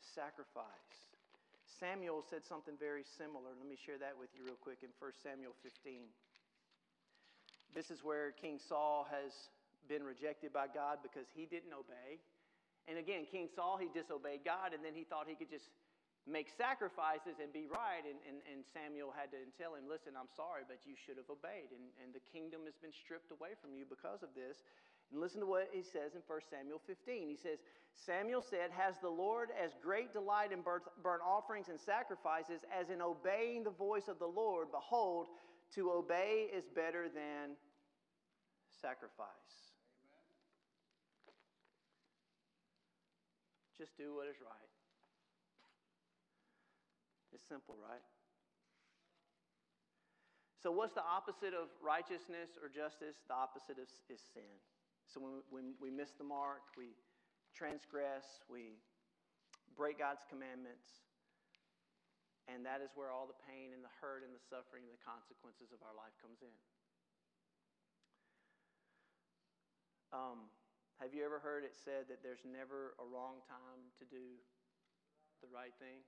sacrifice. 0.00 1.10
Samuel 1.78 2.24
said 2.26 2.42
something 2.42 2.74
very 2.78 3.04
similar. 3.06 3.54
Let 3.54 3.68
me 3.68 3.78
share 3.78 3.98
that 3.98 4.16
with 4.18 4.30
you 4.34 4.42
real 4.42 4.58
quick 4.58 4.82
in 4.82 4.90
1 4.98 5.12
Samuel 5.22 5.54
15. 5.62 6.10
This 7.74 7.90
is 7.90 8.02
where 8.02 8.32
King 8.34 8.58
Saul 8.58 9.06
has 9.06 9.30
been 9.86 10.02
rejected 10.02 10.50
by 10.50 10.66
God 10.66 10.98
because 11.04 11.28
he 11.30 11.46
didn't 11.46 11.70
obey. 11.70 12.18
And 12.88 12.96
again, 12.96 13.28
King 13.28 13.46
Saul, 13.52 13.76
he 13.76 13.92
disobeyed 13.92 14.42
God, 14.48 14.72
and 14.72 14.80
then 14.82 14.96
he 14.96 15.04
thought 15.04 15.28
he 15.28 15.36
could 15.36 15.52
just 15.52 15.68
make 16.28 16.52
sacrifices 16.52 17.40
and 17.40 17.48
be 17.50 17.64
right. 17.66 18.04
And, 18.04 18.20
and, 18.28 18.38
and 18.44 18.60
Samuel 18.60 19.10
had 19.16 19.32
to 19.32 19.40
tell 19.56 19.74
him, 19.74 19.88
Listen, 19.88 20.12
I'm 20.12 20.30
sorry, 20.36 20.68
but 20.68 20.84
you 20.84 20.92
should 20.94 21.16
have 21.16 21.32
obeyed. 21.32 21.72
And, 21.72 21.88
and 22.04 22.12
the 22.12 22.22
kingdom 22.22 22.68
has 22.68 22.76
been 22.76 22.92
stripped 22.92 23.32
away 23.32 23.56
from 23.58 23.72
you 23.72 23.88
because 23.88 24.20
of 24.20 24.36
this. 24.36 24.60
And 25.10 25.20
listen 25.20 25.40
to 25.40 25.48
what 25.48 25.72
he 25.72 25.80
says 25.80 26.12
in 26.12 26.20
1 26.28 26.52
Samuel 26.52 26.84
15. 26.84 27.32
He 27.32 27.40
says, 27.40 27.58
Samuel 27.96 28.44
said, 28.44 28.70
Has 28.76 29.00
the 29.00 29.08
Lord 29.08 29.48
as 29.56 29.72
great 29.80 30.12
delight 30.12 30.52
in 30.52 30.60
burnt 30.60 31.24
offerings 31.24 31.72
and 31.72 31.80
sacrifices 31.80 32.60
as 32.68 32.92
in 32.92 33.00
obeying 33.00 33.64
the 33.64 33.74
voice 33.74 34.06
of 34.06 34.20
the 34.20 34.28
Lord? 34.28 34.68
Behold, 34.70 35.26
to 35.74 35.90
obey 35.90 36.48
is 36.52 36.64
better 36.68 37.08
than 37.08 37.56
sacrifice. 38.80 39.72
Amen. 40.04 40.28
Just 43.76 43.96
do 43.96 44.14
what 44.14 44.28
is 44.28 44.36
right. 44.40 44.67
It's 47.38 47.46
simple, 47.46 47.78
right? 47.78 48.02
So, 50.58 50.74
what's 50.74 50.98
the 50.98 51.06
opposite 51.06 51.54
of 51.54 51.70
righteousness 51.78 52.58
or 52.58 52.66
justice? 52.66 53.22
The 53.30 53.38
opposite 53.38 53.78
is, 53.78 54.02
is 54.10 54.18
sin. 54.34 54.58
So 55.06 55.22
when, 55.22 55.40
when 55.48 55.66
we 55.78 55.88
miss 55.88 56.12
the 56.18 56.26
mark, 56.26 56.74
we 56.74 56.98
transgress, 57.54 58.42
we 58.50 58.76
break 59.72 60.02
God's 60.02 60.26
commandments, 60.26 61.06
and 62.44 62.66
that 62.66 62.82
is 62.82 62.92
where 62.92 63.08
all 63.08 63.24
the 63.24 63.38
pain 63.46 63.72
and 63.72 63.80
the 63.80 63.94
hurt 64.02 64.20
and 64.20 64.34
the 64.34 64.42
suffering 64.42 64.84
and 64.84 64.92
the 64.92 65.00
consequences 65.00 65.72
of 65.72 65.80
our 65.80 65.96
life 65.96 66.12
comes 66.20 66.42
in. 66.42 66.58
Um, 70.12 70.50
have 71.00 71.14
you 71.14 71.22
ever 71.22 71.38
heard 71.38 71.62
it 71.62 71.72
said 71.72 72.10
that 72.10 72.20
there's 72.20 72.42
never 72.42 72.98
a 72.98 73.06
wrong 73.06 73.40
time 73.46 73.94
to 74.02 74.04
do 74.10 74.36
the 75.40 75.48
right 75.48 75.72
thing? 75.80 76.02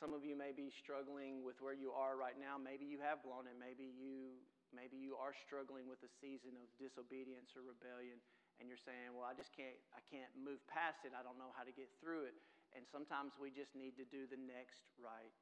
Some 0.00 0.16
of 0.16 0.24
you 0.24 0.32
may 0.32 0.56
be 0.56 0.72
struggling 0.72 1.44
with 1.44 1.60
where 1.60 1.76
you 1.76 1.92
are 1.92 2.16
right 2.16 2.40
now. 2.40 2.56
Maybe 2.56 2.88
you 2.88 3.04
have 3.04 3.20
blown 3.20 3.44
it. 3.44 3.52
Maybe 3.60 3.92
you 3.92 4.32
maybe 4.72 4.96
you 4.96 5.12
are 5.20 5.36
struggling 5.36 5.92
with 5.92 6.00
a 6.00 6.08
season 6.24 6.56
of 6.56 6.72
disobedience 6.80 7.52
or 7.52 7.60
rebellion 7.60 8.16
and 8.56 8.64
you're 8.64 8.80
saying, 8.80 9.12
"Well, 9.12 9.28
I 9.28 9.36
just 9.36 9.52
can't 9.52 9.76
I 9.92 10.00
can't 10.08 10.32
move 10.32 10.64
past 10.72 11.04
it. 11.04 11.12
I 11.12 11.20
don't 11.20 11.36
know 11.36 11.52
how 11.52 11.68
to 11.68 11.74
get 11.76 11.92
through 12.00 12.32
it." 12.32 12.36
And 12.72 12.88
sometimes 12.88 13.36
we 13.36 13.52
just 13.52 13.76
need 13.76 13.92
to 14.00 14.08
do 14.08 14.24
the 14.24 14.40
next 14.40 14.88
right 14.96 15.36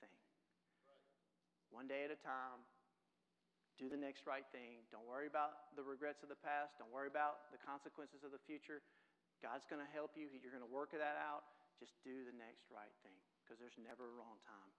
thing. 0.00 0.16
One 1.68 1.84
day 1.84 2.08
at 2.08 2.10
a 2.10 2.16
time. 2.16 2.64
Do 3.76 3.90
the 3.90 4.00
next 4.00 4.24
right 4.24 4.46
thing. 4.48 4.86
Don't 4.94 5.04
worry 5.04 5.26
about 5.26 5.74
the 5.76 5.82
regrets 5.82 6.22
of 6.22 6.30
the 6.30 6.38
past. 6.38 6.78
Don't 6.78 6.94
worry 6.94 7.10
about 7.10 7.50
the 7.50 7.58
consequences 7.58 8.22
of 8.22 8.30
the 8.30 8.38
future. 8.46 8.80
God's 9.42 9.66
going 9.66 9.82
to 9.82 9.90
help 9.92 10.14
you. 10.16 10.30
You're 10.30 10.54
going 10.54 10.62
to 10.62 10.70
work 10.70 10.94
that 10.94 11.18
out. 11.18 11.42
Just 11.82 11.98
do 12.06 12.22
the 12.22 12.32
next 12.38 12.70
right 12.70 12.94
thing 13.02 13.18
because 13.44 13.60
there's 13.60 13.76
never 13.76 14.08
a 14.08 14.14
wrong 14.16 14.40
time 14.48 14.72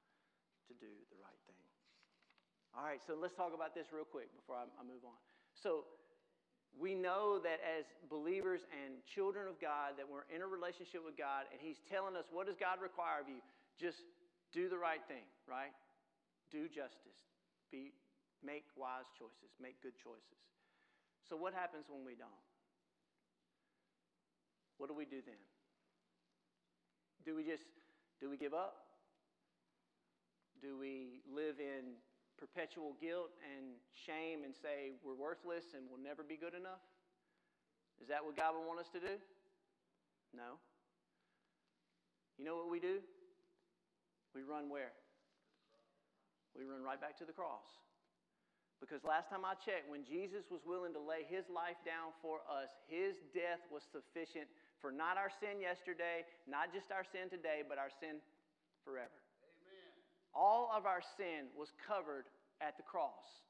to 0.68 0.74
do 0.82 0.90
the 1.14 1.20
right 1.22 1.38
thing. 1.46 1.62
All 2.74 2.84
right, 2.84 3.00
so 3.06 3.14
let's 3.14 3.38
talk 3.38 3.54
about 3.54 3.78
this 3.78 3.94
real 3.94 4.10
quick 4.10 4.34
before 4.34 4.58
I, 4.58 4.66
I 4.76 4.84
move 4.84 5.06
on. 5.06 5.16
So, 5.54 5.88
we 6.76 6.92
know 6.92 7.40
that 7.40 7.64
as 7.64 7.88
believers 8.12 8.68
and 8.68 9.00
children 9.08 9.48
of 9.48 9.56
God, 9.64 9.96
that 9.96 10.04
we're 10.04 10.28
in 10.28 10.44
a 10.44 10.50
relationship 10.50 11.08
with 11.08 11.16
God, 11.16 11.48
and 11.48 11.64
He's 11.64 11.80
telling 11.88 12.20
us, 12.20 12.28
what 12.28 12.52
does 12.52 12.60
God 12.60 12.84
require 12.84 13.24
of 13.24 13.32
you? 13.32 13.40
Just 13.80 14.04
do 14.52 14.68
the 14.68 14.76
right 14.76 15.00
thing, 15.08 15.24
right? 15.48 15.72
Do 16.52 16.68
justice. 16.68 17.16
Be, 17.72 17.96
make 18.44 18.68
wise 18.76 19.08
choices. 19.16 19.56
Make 19.56 19.80
good 19.80 19.96
choices. 19.96 20.44
So, 21.24 21.40
what 21.40 21.56
happens 21.56 21.88
when 21.88 22.04
we 22.04 22.20
don't? 22.20 22.44
What 24.76 24.92
do 24.92 24.96
we 24.96 25.08
do 25.08 25.24
then? 25.24 25.40
Do 27.24 27.40
we 27.40 27.48
just 27.48 27.64
do 28.20 28.30
we 28.30 28.38
give 28.38 28.54
up? 28.54 28.86
Do 30.62 30.78
we 30.80 31.22
live 31.28 31.60
in 31.60 32.00
perpetual 32.40 32.96
guilt 33.00 33.32
and 33.44 33.76
shame 33.92 34.44
and 34.44 34.56
say 34.56 34.96
we're 35.04 35.16
worthless 35.16 35.76
and 35.76 35.88
we'll 35.90 36.02
never 36.02 36.24
be 36.24 36.36
good 36.36 36.56
enough? 36.56 36.84
Is 38.02 38.08
that 38.08 38.24
what 38.24 38.36
God 38.36 38.56
would 38.56 38.68
want 38.68 38.80
us 38.80 38.92
to 38.92 39.00
do? 39.00 39.16
No. 40.36 40.60
You 42.38 42.44
know 42.44 42.56
what 42.56 42.70
we 42.70 42.80
do? 42.80 43.00
We 44.36 44.44
run 44.44 44.68
where? 44.68 44.92
We 46.56 46.68
run 46.68 46.84
right 46.84 47.00
back 47.00 47.16
to 47.20 47.26
the 47.26 47.32
cross. 47.36 47.68
Because 48.84 49.08
last 49.08 49.32
time 49.32 49.48
I 49.48 49.56
checked, 49.56 49.88
when 49.88 50.04
Jesus 50.04 50.52
was 50.52 50.68
willing 50.68 50.92
to 50.92 51.00
lay 51.00 51.24
his 51.24 51.48
life 51.48 51.80
down 51.88 52.12
for 52.20 52.44
us, 52.44 52.68
his 52.92 53.16
death 53.32 53.64
was 53.72 53.88
sufficient 53.88 54.52
for 54.86 54.94
not 54.94 55.18
our 55.18 55.34
sin 55.34 55.58
yesterday, 55.58 56.22
not 56.46 56.70
just 56.70 56.94
our 56.94 57.02
sin 57.02 57.26
today, 57.26 57.66
but 57.66 57.82
our 57.82 57.90
sin 57.90 58.22
forever. 58.86 59.18
Amen. 59.42 59.90
All 60.38 60.70
of 60.70 60.86
our 60.86 61.02
sin 61.02 61.50
was 61.58 61.74
covered 61.82 62.30
at 62.62 62.78
the 62.78 62.86
cross. 62.86 63.42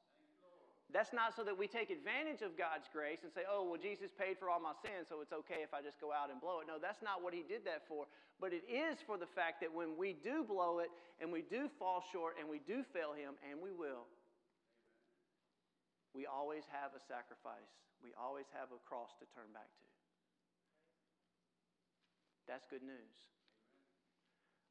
That's 0.88 1.12
not 1.12 1.36
so 1.36 1.44
that 1.44 1.52
we 1.52 1.68
take 1.68 1.92
advantage 1.92 2.40
of 2.40 2.56
God's 2.56 2.88
grace 2.88 3.20
and 3.20 3.28
say, 3.28 3.44
oh, 3.44 3.68
well, 3.68 3.76
Jesus 3.76 4.08
paid 4.16 4.40
for 4.40 4.48
all 4.48 4.64
my 4.64 4.72
sins, 4.80 5.12
so 5.12 5.20
it's 5.20 5.36
okay 5.44 5.60
if 5.60 5.76
I 5.76 5.84
just 5.84 6.00
go 6.00 6.08
out 6.08 6.32
and 6.32 6.40
blow 6.40 6.64
it. 6.64 6.70
No, 6.72 6.80
that's 6.80 7.04
not 7.04 7.20
what 7.20 7.36
He 7.36 7.44
did 7.44 7.68
that 7.68 7.84
for. 7.84 8.08
But 8.40 8.56
it 8.56 8.64
is 8.64 8.96
for 9.04 9.20
the 9.20 9.28
fact 9.28 9.60
that 9.60 9.68
when 9.68 9.92
we 10.00 10.16
do 10.16 10.40
blow 10.40 10.80
it 10.80 10.88
and 11.20 11.28
we 11.28 11.44
do 11.44 11.68
fall 11.76 12.00
short 12.00 12.40
and 12.40 12.48
we 12.48 12.64
do 12.64 12.80
fail 12.96 13.12
Him, 13.12 13.36
and 13.44 13.60
we 13.60 13.76
will, 13.76 14.08
we 16.16 16.24
always 16.24 16.64
have 16.72 16.96
a 16.96 17.02
sacrifice. 17.04 17.68
We 18.00 18.16
always 18.16 18.48
have 18.56 18.72
a 18.72 18.80
cross 18.88 19.12
to 19.20 19.28
turn 19.36 19.52
back 19.52 19.68
to. 19.68 19.95
That's 22.48 22.66
good 22.66 22.82
news. 22.82 23.14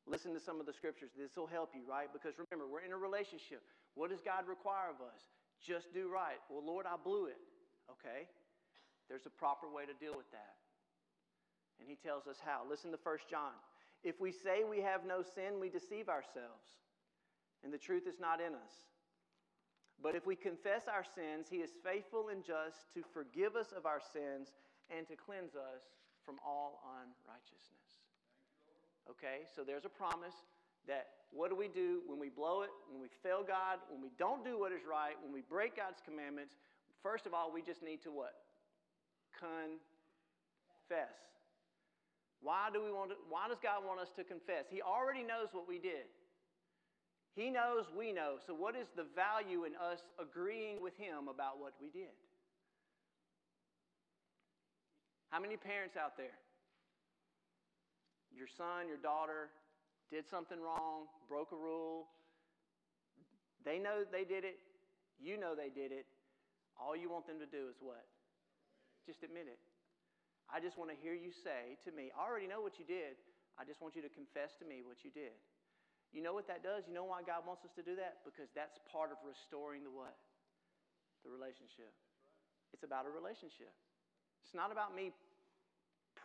Listen 0.08 0.34
to 0.34 0.40
some 0.40 0.60
of 0.60 0.66
the 0.66 0.74
scriptures. 0.74 1.12
This 1.18 1.36
will 1.36 1.50
help 1.50 1.74
you, 1.74 1.82
right? 1.84 2.08
Because 2.12 2.38
remember, 2.38 2.70
we're 2.70 2.86
in 2.86 2.94
a 2.94 2.98
relationship. 2.98 3.64
What 3.96 4.10
does 4.10 4.22
God 4.22 4.48
require 4.48 4.94
of 4.94 5.02
us? 5.02 5.34
Just 5.60 5.94
do 5.94 6.08
right. 6.08 6.40
Well, 6.50 6.64
Lord, 6.64 6.86
I 6.86 6.96
blew 6.96 7.26
it. 7.26 7.42
Okay. 7.90 8.30
There's 9.10 9.26
a 9.26 9.34
proper 9.34 9.66
way 9.70 9.86
to 9.86 9.94
deal 9.98 10.16
with 10.16 10.30
that. 10.32 10.62
And 11.80 11.90
he 11.90 11.96
tells 11.96 12.28
us 12.28 12.38
how. 12.44 12.62
Listen 12.70 12.92
to 12.92 13.00
1 13.02 13.18
John. 13.30 13.58
If 14.04 14.22
we 14.22 14.32
say 14.32 14.64
we 14.64 14.82
have 14.82 15.06
no 15.06 15.22
sin, 15.24 15.60
we 15.60 15.70
deceive 15.70 16.10
ourselves, 16.10 16.78
and 17.64 17.74
the 17.74 17.78
truth 17.78 18.06
is 18.06 18.20
not 18.20 18.40
in 18.40 18.54
us. 18.54 18.76
But 20.02 20.16
if 20.16 20.28
we 20.28 20.36
confess 20.36 20.84
our 20.88 21.04
sins, 21.04 21.48
he 21.50 21.58
is 21.58 21.72
faithful 21.84 22.30
and 22.30 22.44
just 22.44 22.94
to 22.94 23.02
forgive 23.14 23.56
us 23.56 23.74
of 23.76 23.86
our 23.86 24.00
sins 24.00 24.54
and 24.96 25.08
to 25.08 25.16
cleanse 25.16 25.56
us 25.56 25.82
from 26.26 26.36
all 26.46 26.82
unrighteousness. 27.00 28.02
Okay, 29.10 29.46
so 29.56 29.64
there's 29.64 29.86
a 29.86 29.94
promise 29.94 30.34
that 30.88 31.30
what 31.32 31.50
do 31.50 31.56
we 31.56 31.68
do 31.68 32.02
when 32.08 32.20
we 32.20 32.30
blow 32.30 32.62
it, 32.64 32.70
when 32.90 33.02
we 33.02 33.08
fail 33.22 33.44
God, 33.46 33.80
when 33.90 34.02
we 34.02 34.10
don't 34.18 34.44
do 34.44 34.60
what 34.60 34.72
is 34.72 34.82
right, 34.90 35.14
when 35.22 35.32
we 35.32 35.42
break 35.42 35.78
God's 35.78 36.02
commandments? 36.04 36.56
First 37.02 37.26
of 37.26 37.34
all, 37.34 37.52
we 37.54 37.62
just 37.62 37.84
need 37.84 38.02
to 38.04 38.12
what? 38.12 38.34
Confess. 39.38 41.14
Why 42.42 42.70
do 42.74 42.84
we 42.84 42.92
want 42.92 43.10
to, 43.12 43.16
why 43.30 43.48
does 43.48 43.58
God 43.62 43.86
want 43.86 44.00
us 44.00 44.10
to 44.18 44.24
confess? 44.24 44.66
He 44.70 44.82
already 44.82 45.24
knows 45.24 45.50
what 45.52 45.68
we 45.68 45.78
did. 45.78 46.10
He 47.36 47.50
knows 47.50 47.86
we 47.96 48.14
know. 48.14 48.38
So 48.46 48.54
what 48.54 48.76
is 48.76 48.88
the 48.96 49.06
value 49.16 49.66
in 49.66 49.74
us 49.76 50.00
agreeing 50.22 50.82
with 50.82 50.96
him 50.98 51.28
about 51.28 51.60
what 51.60 51.74
we 51.82 51.90
did? 51.90 52.16
How 55.36 55.44
many 55.44 55.60
parents 55.60 56.00
out 56.00 56.16
there? 56.16 56.40
Your 58.32 58.48
son, 58.48 58.88
your 58.88 58.96
daughter 59.04 59.52
did 60.08 60.24
something 60.32 60.56
wrong, 60.56 61.12
broke 61.28 61.52
a 61.52 61.60
rule. 61.60 62.08
They 63.68 63.76
know 63.76 64.08
they 64.08 64.24
did 64.24 64.48
it. 64.48 64.64
You 65.20 65.36
know 65.36 65.52
they 65.52 65.68
did 65.68 65.92
it. 65.92 66.08
All 66.80 66.96
you 66.96 67.12
want 67.12 67.28
them 67.28 67.36
to 67.44 67.50
do 67.52 67.68
is 67.68 67.76
what? 67.84 68.08
Just 69.04 69.28
admit 69.28 69.52
it. 69.52 69.60
I 70.48 70.64
just 70.64 70.80
want 70.80 70.88
to 70.88 70.96
hear 70.96 71.12
you 71.12 71.36
say 71.36 71.76
to 71.84 71.92
me, 71.92 72.16
I 72.16 72.24
already 72.24 72.48
know 72.48 72.64
what 72.64 72.80
you 72.80 72.88
did. 72.88 73.20
I 73.60 73.68
just 73.68 73.84
want 73.84 73.92
you 74.00 74.08
to 74.08 74.12
confess 74.16 74.56
to 74.60 74.66
me 74.66 74.88
what 74.88 75.04
you 75.04 75.12
did. 75.12 75.36
You 76.16 76.24
know 76.24 76.32
what 76.32 76.48
that 76.48 76.64
does? 76.64 76.88
You 76.88 76.96
know 76.96 77.12
why 77.12 77.28
God 77.28 77.44
wants 77.44 77.68
us 77.68 77.76
to 77.76 77.84
do 77.84 78.00
that? 78.00 78.24
Because 78.24 78.48
that's 78.56 78.80
part 78.88 79.12
of 79.12 79.20
restoring 79.20 79.84
the 79.84 79.92
what? 79.92 80.16
The 81.28 81.32
relationship. 81.36 81.92
It's 82.72 82.88
about 82.88 83.04
a 83.04 83.12
relationship. 83.12 83.76
It's 84.46 84.56
not 84.56 84.72
about 84.72 84.96
me 84.96 85.12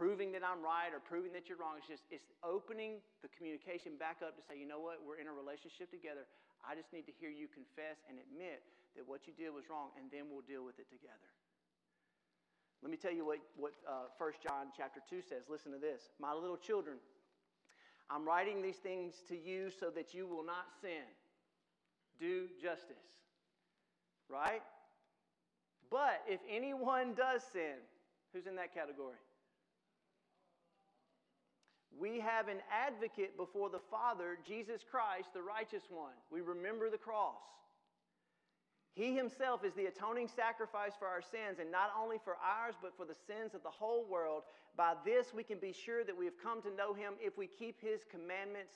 proving 0.00 0.32
that 0.32 0.40
I'm 0.40 0.64
right 0.64 0.88
or 0.96 0.96
proving 0.96 1.28
that 1.36 1.52
you're 1.52 1.60
wrong. 1.60 1.76
It's 1.76 1.84
just 1.84 2.08
it's 2.08 2.32
opening 2.40 3.04
the 3.20 3.28
communication 3.36 4.00
back 4.00 4.24
up 4.24 4.32
to 4.32 4.40
say, 4.40 4.56
you 4.56 4.64
know 4.64 4.80
what, 4.80 5.04
we're 5.04 5.20
in 5.20 5.28
a 5.28 5.36
relationship 5.36 5.92
together. 5.92 6.24
I 6.64 6.72
just 6.72 6.88
need 6.88 7.04
to 7.04 7.12
hear 7.12 7.28
you 7.28 7.52
confess 7.52 8.00
and 8.08 8.16
admit 8.16 8.64
that 8.96 9.04
what 9.04 9.28
you 9.28 9.36
did 9.36 9.52
was 9.52 9.68
wrong, 9.68 9.92
and 10.00 10.08
then 10.08 10.32
we'll 10.32 10.44
deal 10.48 10.64
with 10.64 10.80
it 10.80 10.88
together. 10.88 11.28
Let 12.80 12.88
me 12.88 12.96
tell 12.96 13.12
you 13.12 13.28
what, 13.28 13.44
what 13.60 13.76
uh, 13.84 14.08
1 14.16 14.40
John 14.40 14.72
chapter 14.72 15.04
2 15.04 15.20
says. 15.20 15.52
Listen 15.52 15.68
to 15.76 15.78
this. 15.78 16.08
My 16.16 16.32
little 16.32 16.56
children, 16.56 16.96
I'm 18.08 18.24
writing 18.24 18.64
these 18.64 18.80
things 18.80 19.20
to 19.28 19.36
you 19.36 19.68
so 19.68 19.92
that 19.92 20.16
you 20.16 20.24
will 20.24 20.44
not 20.44 20.72
sin. 20.80 21.04
Do 22.16 22.48
justice. 22.56 23.04
Right? 24.32 24.64
But 25.92 26.24
if 26.24 26.40
anyone 26.48 27.12
does 27.12 27.44
sin, 27.52 27.84
who's 28.32 28.48
in 28.48 28.56
that 28.56 28.72
category? 28.72 29.20
We 31.98 32.20
have 32.20 32.48
an 32.48 32.59
advocate 32.70 33.37
before 33.37 33.68
the 33.68 33.81
Father, 33.90 34.38
Jesus 34.46 34.83
Christ, 34.88 35.35
the 35.35 35.42
righteous 35.42 35.83
one. 35.90 36.14
We 36.31 36.40
remember 36.40 36.88
the 36.88 36.98
cross. 36.98 37.42
He 38.94 39.14
himself 39.14 39.64
is 39.64 39.74
the 39.74 39.87
atoning 39.87 40.29
sacrifice 40.29 40.92
for 40.98 41.07
our 41.07 41.22
sins, 41.22 41.59
and 41.61 41.70
not 41.70 41.94
only 41.98 42.18
for 42.22 42.37
ours, 42.42 42.74
but 42.83 42.96
for 42.96 43.07
the 43.07 43.14
sins 43.14 43.55
of 43.55 43.62
the 43.62 43.70
whole 43.70 44.05
world. 44.05 44.42
By 44.76 44.94
this 45.05 45.33
we 45.35 45.42
can 45.42 45.59
be 45.59 45.72
sure 45.72 46.05
that 46.05 46.16
we 46.16 46.24
have 46.24 46.38
come 46.42 46.62
to 46.62 46.74
know 46.74 46.94
him 46.94 47.14
if 47.20 47.38
we 47.38 47.46
keep 47.46 47.81
his 47.81 48.03
commandments. 48.11 48.74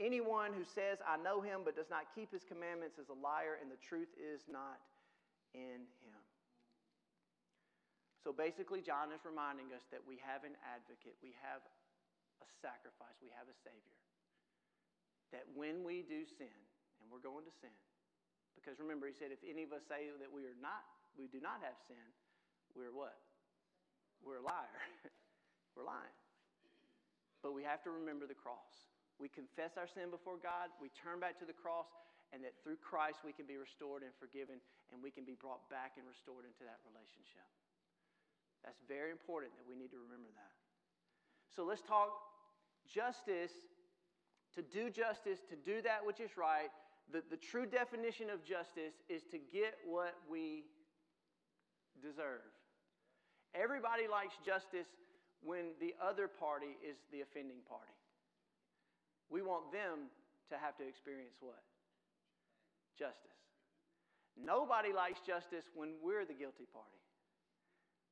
Anyone 0.00 0.52
who 0.52 0.64
says, 0.64 0.98
I 1.06 1.16
know 1.16 1.40
him, 1.40 1.62
but 1.64 1.76
does 1.76 1.88
not 1.88 2.10
keep 2.14 2.32
his 2.32 2.44
commandments 2.44 2.98
is 2.98 3.08
a 3.08 3.16
liar, 3.16 3.56
and 3.62 3.70
the 3.70 3.80
truth 3.80 4.10
is 4.18 4.42
not 4.50 4.82
in 5.54 5.86
him. 6.02 6.22
So 8.24 8.32
basically, 8.32 8.80
John 8.80 9.12
is 9.12 9.22
reminding 9.22 9.70
us 9.76 9.84
that 9.92 10.00
we 10.02 10.18
have 10.24 10.42
an 10.42 10.56
advocate, 10.64 11.14
we 11.22 11.36
have 11.44 11.60
a 12.42 12.48
sacrifice, 12.62 13.14
we 13.22 13.30
have 13.34 13.46
a 13.46 13.56
Savior. 13.62 13.98
That 15.30 15.46
when 15.54 15.82
we 15.82 16.06
do 16.06 16.22
sin, 16.26 16.58
and 17.02 17.06
we're 17.10 17.22
going 17.22 17.44
to 17.46 17.54
sin, 17.60 17.74
because 18.54 18.78
remember, 18.78 19.10
he 19.10 19.14
said, 19.14 19.34
if 19.34 19.42
any 19.42 19.66
of 19.66 19.74
us 19.74 19.84
say 19.84 20.08
that 20.08 20.30
we 20.30 20.46
are 20.46 20.56
not, 20.62 20.86
we 21.18 21.26
do 21.26 21.42
not 21.42 21.60
have 21.60 21.76
sin, 21.84 22.06
we're 22.72 22.94
what? 22.94 23.18
We're 24.22 24.40
a 24.40 24.46
liar. 24.46 24.80
we're 25.76 25.84
lying. 25.84 26.16
But 27.44 27.52
we 27.52 27.60
have 27.66 27.84
to 27.84 27.92
remember 27.92 28.24
the 28.24 28.38
cross. 28.38 28.88
We 29.20 29.28
confess 29.28 29.76
our 29.76 29.86
sin 29.86 30.10
before 30.10 30.40
God, 30.40 30.72
we 30.82 30.90
turn 30.90 31.20
back 31.22 31.38
to 31.38 31.46
the 31.46 31.54
cross, 31.54 31.86
and 32.34 32.42
that 32.42 32.56
through 32.64 32.80
Christ 32.82 33.22
we 33.22 33.30
can 33.30 33.46
be 33.46 33.60
restored 33.60 34.02
and 34.02 34.10
forgiven, 34.18 34.58
and 34.90 34.98
we 34.98 35.12
can 35.12 35.22
be 35.22 35.38
brought 35.38 35.62
back 35.70 35.94
and 36.00 36.08
restored 36.08 36.48
into 36.48 36.66
that 36.66 36.82
relationship. 36.82 37.46
That's 38.64 38.80
very 38.88 39.12
important 39.12 39.54
that 39.60 39.66
we 39.68 39.76
need 39.76 39.92
to 39.92 40.00
remember 40.00 40.32
that. 40.34 40.54
So 41.54 41.64
let's 41.64 41.82
talk 41.82 42.10
justice, 42.92 43.52
to 44.54 44.62
do 44.62 44.90
justice, 44.90 45.38
to 45.48 45.56
do 45.56 45.82
that 45.82 46.04
which 46.04 46.20
is 46.20 46.36
right. 46.36 46.70
The, 47.12 47.22
the 47.30 47.36
true 47.36 47.66
definition 47.66 48.30
of 48.30 48.44
justice 48.44 48.94
is 49.08 49.22
to 49.30 49.38
get 49.38 49.76
what 49.86 50.14
we 50.30 50.64
deserve. 52.02 52.42
Everybody 53.54 54.08
likes 54.10 54.34
justice 54.44 54.88
when 55.42 55.78
the 55.78 55.94
other 56.02 56.26
party 56.26 56.74
is 56.82 56.96
the 57.12 57.20
offending 57.20 57.62
party. 57.68 57.94
We 59.30 59.42
want 59.42 59.70
them 59.70 60.10
to 60.50 60.56
have 60.58 60.76
to 60.78 60.88
experience 60.88 61.36
what? 61.40 61.62
Justice. 62.98 63.38
Nobody 64.34 64.92
likes 64.92 65.20
justice 65.20 65.70
when 65.74 65.94
we're 66.02 66.24
the 66.24 66.34
guilty 66.34 66.66
party. 66.72 66.98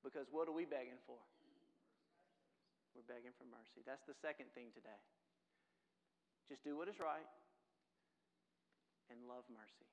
Because 0.05 0.27
what 0.31 0.49
are 0.49 0.55
we 0.55 0.65
begging 0.65 1.01
for? 1.07 1.19
We're 2.93 3.09
begging 3.09 3.33
for 3.37 3.49
mercy. 3.49 3.81
That's 3.85 4.05
the 4.05 4.17
second 4.17 4.53
thing 4.53 4.71
today. 4.77 5.01
Just 6.49 6.65
do 6.65 6.77
what 6.77 6.89
is 6.89 7.01
right 7.01 7.29
and 9.09 9.25
love 9.25 9.49
mercy. 9.49 9.89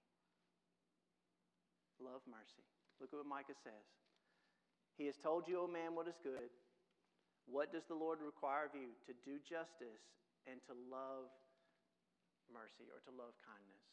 Love 2.00 2.24
mercy. 2.28 2.64
Look 3.00 3.12
at 3.12 3.20
what 3.20 3.28
Micah 3.28 3.56
says. 3.60 3.88
He 5.00 5.08
has 5.08 5.16
told 5.16 5.48
you, 5.48 5.64
O 5.64 5.68
man, 5.68 5.96
what 5.96 6.08
is 6.08 6.20
good. 6.20 6.52
What 7.48 7.72
does 7.72 7.88
the 7.88 7.96
Lord 7.96 8.20
require 8.20 8.68
of 8.68 8.76
you? 8.76 8.92
To 9.08 9.14
do 9.24 9.40
justice 9.40 10.04
and 10.44 10.60
to 10.68 10.76
love 10.92 11.32
mercy 12.52 12.92
or 12.92 13.00
to 13.08 13.12
love 13.16 13.34
kindness. 13.40 13.86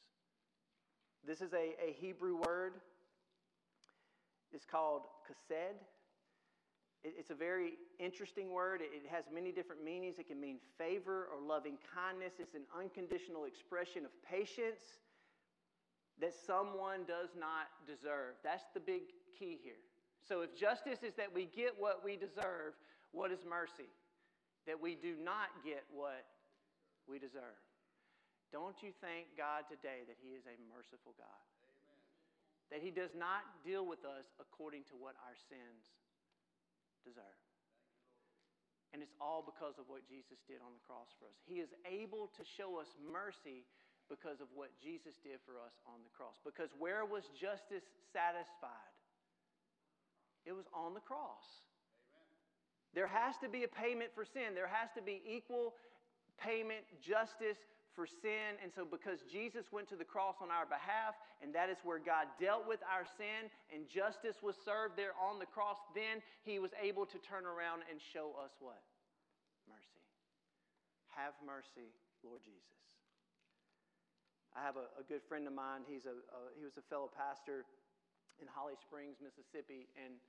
This 1.23 1.41
is 1.41 1.53
a, 1.55 1.75
a 1.79 1.95
Hebrew 1.99 2.37
word. 2.37 2.75
It's 4.53 4.65
called 4.65 5.03
chesed. 5.27 5.79
It, 7.07 7.15
it's 7.17 7.31
a 7.31 7.39
very 7.39 7.79
interesting 8.01 8.51
word. 8.51 8.83
It, 8.83 8.91
it 8.91 9.07
has 9.09 9.25
many 9.33 9.53
different 9.53 9.85
meanings. 9.85 10.19
It 10.19 10.27
can 10.27 10.41
mean 10.41 10.59
favor 10.77 11.31
or 11.31 11.39
loving 11.39 11.79
kindness. 11.95 12.35
It's 12.39 12.55
an 12.55 12.67
unconditional 12.75 13.45
expression 13.45 14.05
of 14.05 14.11
patience 14.27 14.99
that 16.19 16.35
someone 16.35 17.07
does 17.07 17.31
not 17.39 17.71
deserve. 17.87 18.35
That's 18.43 18.67
the 18.75 18.81
big 18.81 19.15
key 19.39 19.63
here. 19.63 19.79
So, 20.27 20.43
if 20.43 20.59
justice 20.59 21.07
is 21.07 21.15
that 21.15 21.31
we 21.31 21.47
get 21.47 21.71
what 21.79 22.03
we 22.03 22.19
deserve, 22.19 22.75
what 23.13 23.31
is 23.31 23.47
mercy? 23.47 23.87
That 24.67 24.75
we 24.75 24.99
do 24.99 25.15
not 25.23 25.55
get 25.63 25.87
what 25.95 26.27
we 27.07 27.23
deserve. 27.23 27.63
Don't 28.51 28.75
you 28.83 28.91
thank 28.99 29.31
God 29.39 29.71
today 29.71 30.03
that 30.11 30.19
He 30.19 30.35
is 30.35 30.43
a 30.51 30.59
merciful 30.67 31.15
God? 31.15 31.43
Amen. 31.63 32.03
That 32.75 32.83
He 32.83 32.91
does 32.91 33.15
not 33.15 33.47
deal 33.63 33.87
with 33.87 34.03
us 34.03 34.27
according 34.43 34.83
to 34.91 34.99
what 34.99 35.15
our 35.23 35.39
sins 35.39 35.87
And 38.97 39.05
it's 39.05 39.13
all 39.21 39.45
because 39.45 39.77
of 39.77 39.85
what 39.93 40.09
Jesus 40.09 40.41
did 40.49 40.65
on 40.65 40.73
the 40.73 40.81
cross 40.89 41.13
for 41.21 41.29
us. 41.29 41.37
He 41.45 41.61
is 41.61 41.69
able 41.85 42.33
to 42.33 42.43
show 42.57 42.81
us 42.81 42.89
mercy 43.05 43.69
because 44.09 44.41
of 44.41 44.49
what 44.57 44.73
Jesus 44.81 45.19
did 45.21 45.43
for 45.45 45.61
us 45.61 45.77
on 45.85 46.01
the 46.01 46.13
cross. 46.17 46.41
Because 46.47 46.71
where 46.79 47.05
was 47.05 47.29
justice 47.37 47.85
satisfied? 48.15 48.95
It 50.47 50.55
was 50.55 50.65
on 50.73 50.95
the 50.95 51.05
cross. 51.05 51.45
Amen. 52.15 52.31
There 52.95 53.11
has 53.11 53.37
to 53.43 53.51
be 53.51 53.67
a 53.67 53.71
payment 53.71 54.15
for 54.15 54.25
sin. 54.25 54.55
There 54.55 54.71
has 54.71 54.89
to 54.95 55.03
be 55.03 55.21
equal 55.27 55.75
payment, 56.39 56.87
justice 57.03 57.59
for 57.97 58.05
sin. 58.05 58.61
And 58.61 58.69
so, 58.71 58.85
because 58.85 59.25
Jesus 59.25 59.73
went 59.73 59.89
to 59.89 59.97
the 59.97 60.05
cross 60.05 60.37
on 60.45 60.53
our 60.53 60.69
behalf, 60.69 61.17
and 61.41 61.57
that 61.57 61.73
is 61.73 61.81
where 61.81 61.99
God 61.99 62.29
dealt 62.37 62.69
with 62.69 62.85
our 62.85 63.09
sin, 63.17 63.49
and 63.73 63.89
justice 63.89 64.45
was 64.45 64.55
served 64.61 65.01
there 65.01 65.17
on 65.17 65.41
the 65.41 65.49
cross, 65.49 65.81
then 65.97 66.21
he 66.45 66.61
was 66.61 66.71
able 66.77 67.09
to 67.09 67.19
turn 67.25 67.49
around 67.49 67.83
and 67.89 67.97
show 67.97 68.37
us 68.37 68.53
what? 68.61 68.85
Mercy. 69.65 70.05
Have 71.17 71.33
mercy, 71.41 71.89
Lord 72.21 72.45
Jesus. 72.45 72.77
I 74.53 74.61
have 74.61 74.77
a, 74.77 74.89
a 75.01 75.05
good 75.09 75.25
friend 75.25 75.49
of 75.49 75.57
mine. 75.57 75.89
He's 75.89 76.05
a, 76.05 76.17
a, 76.17 76.41
he 76.57 76.65
was 76.65 76.77
a 76.77 76.85
fellow 76.93 77.09
pastor 77.09 77.65
in 78.41 78.49
Holly 78.49 78.77
Springs, 78.77 79.17
Mississippi, 79.21 79.89
and 79.97 80.21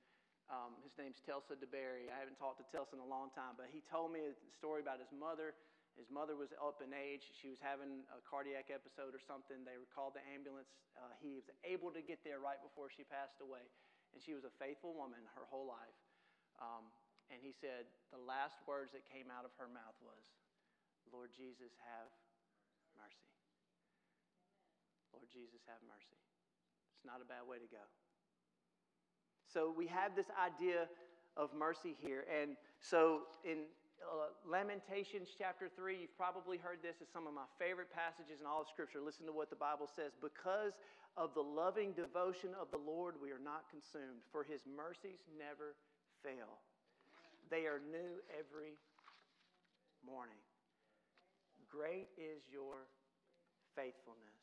um, 0.48 0.76
his 0.80 0.96
name's 0.96 1.20
Telsa 1.24 1.60
DeBerry. 1.60 2.08
I 2.08 2.16
haven't 2.16 2.40
talked 2.40 2.60
to 2.60 2.66
Telsa 2.72 2.96
in 2.96 3.04
a 3.04 3.08
long 3.08 3.28
time, 3.36 3.56
but 3.56 3.68
he 3.68 3.84
told 3.84 4.12
me 4.12 4.24
a 4.24 4.32
story 4.56 4.80
about 4.80 4.96
his 4.96 5.12
mother. 5.12 5.52
His 5.98 6.14
mother 6.14 6.38
was 6.38 6.54
up 6.54 6.78
in 6.78 6.94
age. 6.94 7.26
She 7.34 7.50
was 7.50 7.58
having 7.58 8.06
a 8.14 8.22
cardiac 8.22 8.70
episode 8.70 9.18
or 9.18 9.18
something. 9.18 9.66
They 9.66 9.74
called 9.90 10.14
the 10.14 10.22
ambulance. 10.30 10.70
Uh, 10.94 11.10
he 11.18 11.34
was 11.34 11.50
able 11.66 11.90
to 11.90 11.98
get 11.98 12.22
there 12.22 12.38
right 12.38 12.62
before 12.62 12.86
she 12.86 13.02
passed 13.02 13.42
away. 13.42 13.66
And 14.14 14.22
she 14.22 14.32
was 14.32 14.46
a 14.46 14.54
faithful 14.62 14.94
woman 14.94 15.18
her 15.34 15.42
whole 15.50 15.66
life. 15.66 15.98
Um, 16.62 16.86
and 17.34 17.42
he 17.42 17.50
said 17.50 17.90
the 18.14 18.22
last 18.22 18.62
words 18.64 18.94
that 18.94 19.02
came 19.10 19.26
out 19.28 19.42
of 19.42 19.50
her 19.58 19.66
mouth 19.66 19.98
was, 19.98 20.22
Lord 21.10 21.34
Jesus, 21.34 21.74
have 21.82 22.08
mercy. 22.94 23.34
Lord 25.10 25.26
Jesus, 25.34 25.66
have 25.66 25.82
mercy. 25.82 26.16
It's 26.94 27.02
not 27.02 27.18
a 27.18 27.26
bad 27.26 27.42
way 27.42 27.58
to 27.58 27.68
go. 27.68 27.84
So 29.50 29.74
we 29.74 29.90
have 29.90 30.14
this 30.14 30.30
idea 30.38 30.86
of 31.34 31.50
mercy 31.58 31.98
here. 31.98 32.22
And 32.30 32.54
so 32.78 33.26
in 33.42 33.66
uh, 34.02 34.30
Lamentations 34.46 35.28
chapter 35.34 35.68
3, 35.68 36.06
you've 36.06 36.16
probably 36.16 36.58
heard 36.58 36.78
this 36.82 37.02
as 37.02 37.08
some 37.10 37.26
of 37.26 37.34
my 37.34 37.48
favorite 37.58 37.90
passages 37.90 38.40
in 38.40 38.46
all 38.46 38.62
of 38.62 38.68
Scripture. 38.70 39.02
Listen 39.02 39.26
to 39.26 39.34
what 39.34 39.50
the 39.50 39.58
Bible 39.58 39.90
says. 39.90 40.14
Because 40.22 40.78
of 41.18 41.34
the 41.34 41.42
loving 41.42 41.92
devotion 41.92 42.54
of 42.54 42.70
the 42.70 42.78
Lord, 42.78 43.18
we 43.18 43.34
are 43.34 43.42
not 43.42 43.66
consumed, 43.68 44.22
for 44.30 44.46
his 44.46 44.62
mercies 44.64 45.18
never 45.34 45.74
fail. 46.22 46.62
They 47.50 47.66
are 47.66 47.82
new 47.82 48.22
every 48.30 48.78
morning. 50.06 50.38
Great 51.66 52.08
is 52.14 52.46
your 52.48 52.86
faithfulness. 53.74 54.38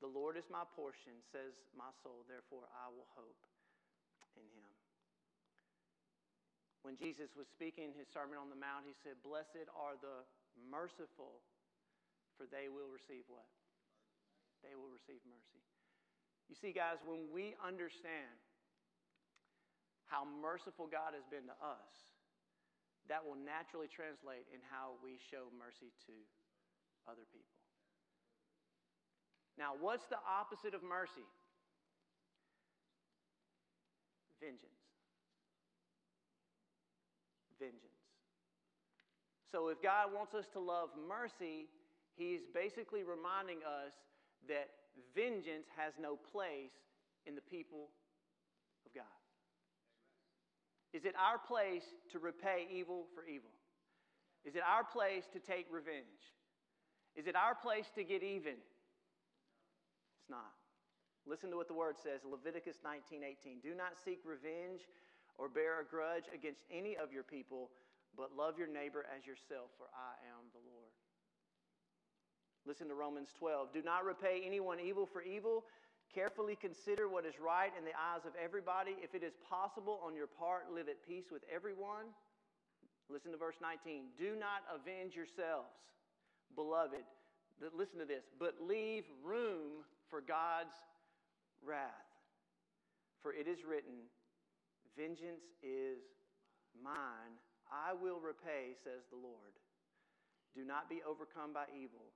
The 0.00 0.08
Lord 0.08 0.40
is 0.40 0.48
my 0.48 0.64
portion, 0.78 1.12
says 1.28 1.68
my 1.76 1.92
soul, 2.00 2.24
therefore 2.24 2.64
I 2.72 2.88
will 2.88 3.10
hope 3.12 3.42
in 4.38 4.46
him. 4.56 4.69
When 6.80 6.96
Jesus 6.96 7.36
was 7.36 7.44
speaking 7.52 7.92
his 7.92 8.08
Sermon 8.08 8.40
on 8.40 8.48
the 8.48 8.56
Mount, 8.56 8.88
he 8.88 8.96
said, 9.04 9.20
Blessed 9.20 9.68
are 9.76 10.00
the 10.00 10.24
merciful, 10.56 11.44
for 12.40 12.48
they 12.48 12.72
will 12.72 12.88
receive 12.88 13.28
what? 13.28 13.48
They 14.64 14.72
will 14.72 14.88
receive 14.88 15.20
mercy. 15.28 15.60
You 16.48 16.56
see, 16.56 16.72
guys, 16.72 16.98
when 17.04 17.28
we 17.28 17.52
understand 17.60 18.32
how 20.08 20.26
merciful 20.26 20.88
God 20.90 21.14
has 21.14 21.22
been 21.28 21.46
to 21.46 21.56
us, 21.60 21.94
that 23.12 23.22
will 23.22 23.38
naturally 23.38 23.86
translate 23.86 24.48
in 24.50 24.58
how 24.72 24.96
we 25.04 25.20
show 25.30 25.52
mercy 25.54 25.92
to 26.08 26.16
other 27.06 27.28
people. 27.28 27.60
Now, 29.60 29.76
what's 29.78 30.08
the 30.08 30.18
opposite 30.24 30.72
of 30.72 30.82
mercy? 30.82 31.26
Vengeance. 34.40 34.79
Vengeance. 37.60 38.00
So, 39.52 39.68
if 39.68 39.82
God 39.82 40.08
wants 40.14 40.34
us 40.34 40.46
to 40.54 40.60
love 40.60 40.90
mercy, 40.96 41.68
He's 42.16 42.40
basically 42.54 43.02
reminding 43.02 43.58
us 43.62 43.92
that 44.48 44.70
vengeance 45.14 45.68
has 45.76 45.94
no 46.00 46.16
place 46.16 46.74
in 47.26 47.34
the 47.34 47.40
people 47.40 47.90
of 48.86 48.94
God. 48.94 49.20
Is 50.92 51.04
it 51.04 51.14
our 51.14 51.38
place 51.38 51.84
to 52.12 52.18
repay 52.18 52.66
evil 52.72 53.06
for 53.14 53.24
evil? 53.24 53.50
Is 54.44 54.56
it 54.56 54.62
our 54.66 54.82
place 54.84 55.24
to 55.32 55.38
take 55.38 55.66
revenge? 55.70 56.34
Is 57.14 57.26
it 57.26 57.36
our 57.36 57.54
place 57.54 57.90
to 57.94 58.02
get 58.02 58.22
even? 58.22 58.56
It's 60.18 60.30
not. 60.30 60.54
Listen 61.26 61.50
to 61.50 61.56
what 61.56 61.68
the 61.68 61.74
word 61.74 61.96
says, 62.02 62.24
Leviticus 62.24 62.80
19:18. 62.82 63.60
Do 63.62 63.74
not 63.74 63.98
seek 64.04 64.20
revenge 64.24 64.88
or 65.40 65.48
bear 65.48 65.80
a 65.80 65.84
grudge 65.88 66.28
against 66.34 66.60
any 66.68 67.00
of 67.00 67.16
your 67.16 67.24
people, 67.24 67.72
but 68.12 68.36
love 68.36 68.60
your 68.60 68.68
neighbor 68.68 69.08
as 69.08 69.24
yourself, 69.24 69.72
for 69.80 69.88
I 69.96 70.12
am 70.28 70.52
the 70.52 70.60
Lord. 70.68 70.92
Listen 72.68 72.88
to 72.88 72.94
Romans 72.94 73.32
12. 73.38 73.72
Do 73.72 73.80
not 73.80 74.04
repay 74.04 74.42
anyone 74.44 74.76
evil 74.78 75.08
for 75.08 75.22
evil. 75.22 75.64
Carefully 76.12 76.58
consider 76.60 77.08
what 77.08 77.24
is 77.24 77.40
right 77.40 77.72
in 77.78 77.88
the 77.88 77.96
eyes 77.96 78.28
of 78.28 78.36
everybody. 78.36 79.00
If 79.00 79.14
it 79.14 79.24
is 79.24 79.32
possible 79.48 79.98
on 80.04 80.14
your 80.14 80.26
part, 80.26 80.68
live 80.68 80.88
at 80.92 81.00
peace 81.08 81.32
with 81.32 81.40
everyone. 81.48 82.12
Listen 83.08 83.32
to 83.32 83.38
verse 83.38 83.56
19. 83.62 84.12
Do 84.18 84.36
not 84.36 84.60
avenge 84.68 85.16
yourselves, 85.16 85.72
beloved. 86.54 87.08
Listen 87.72 87.98
to 87.98 88.04
this, 88.04 88.24
but 88.38 88.60
leave 88.60 89.04
room 89.24 89.88
for 90.10 90.20
God's 90.20 90.76
wrath. 91.64 91.88
For 93.22 93.32
it 93.32 93.48
is 93.48 93.64
written, 93.64 94.04
Vengeance 94.98 95.46
is 95.62 96.02
mine, 96.74 97.38
I 97.70 97.94
will 97.94 98.18
repay, 98.18 98.74
says 98.82 99.06
the 99.10 99.18
Lord. 99.18 99.54
Do 100.54 100.66
not 100.66 100.90
be 100.90 100.98
overcome 101.06 101.54
by 101.54 101.70
evil, 101.70 102.10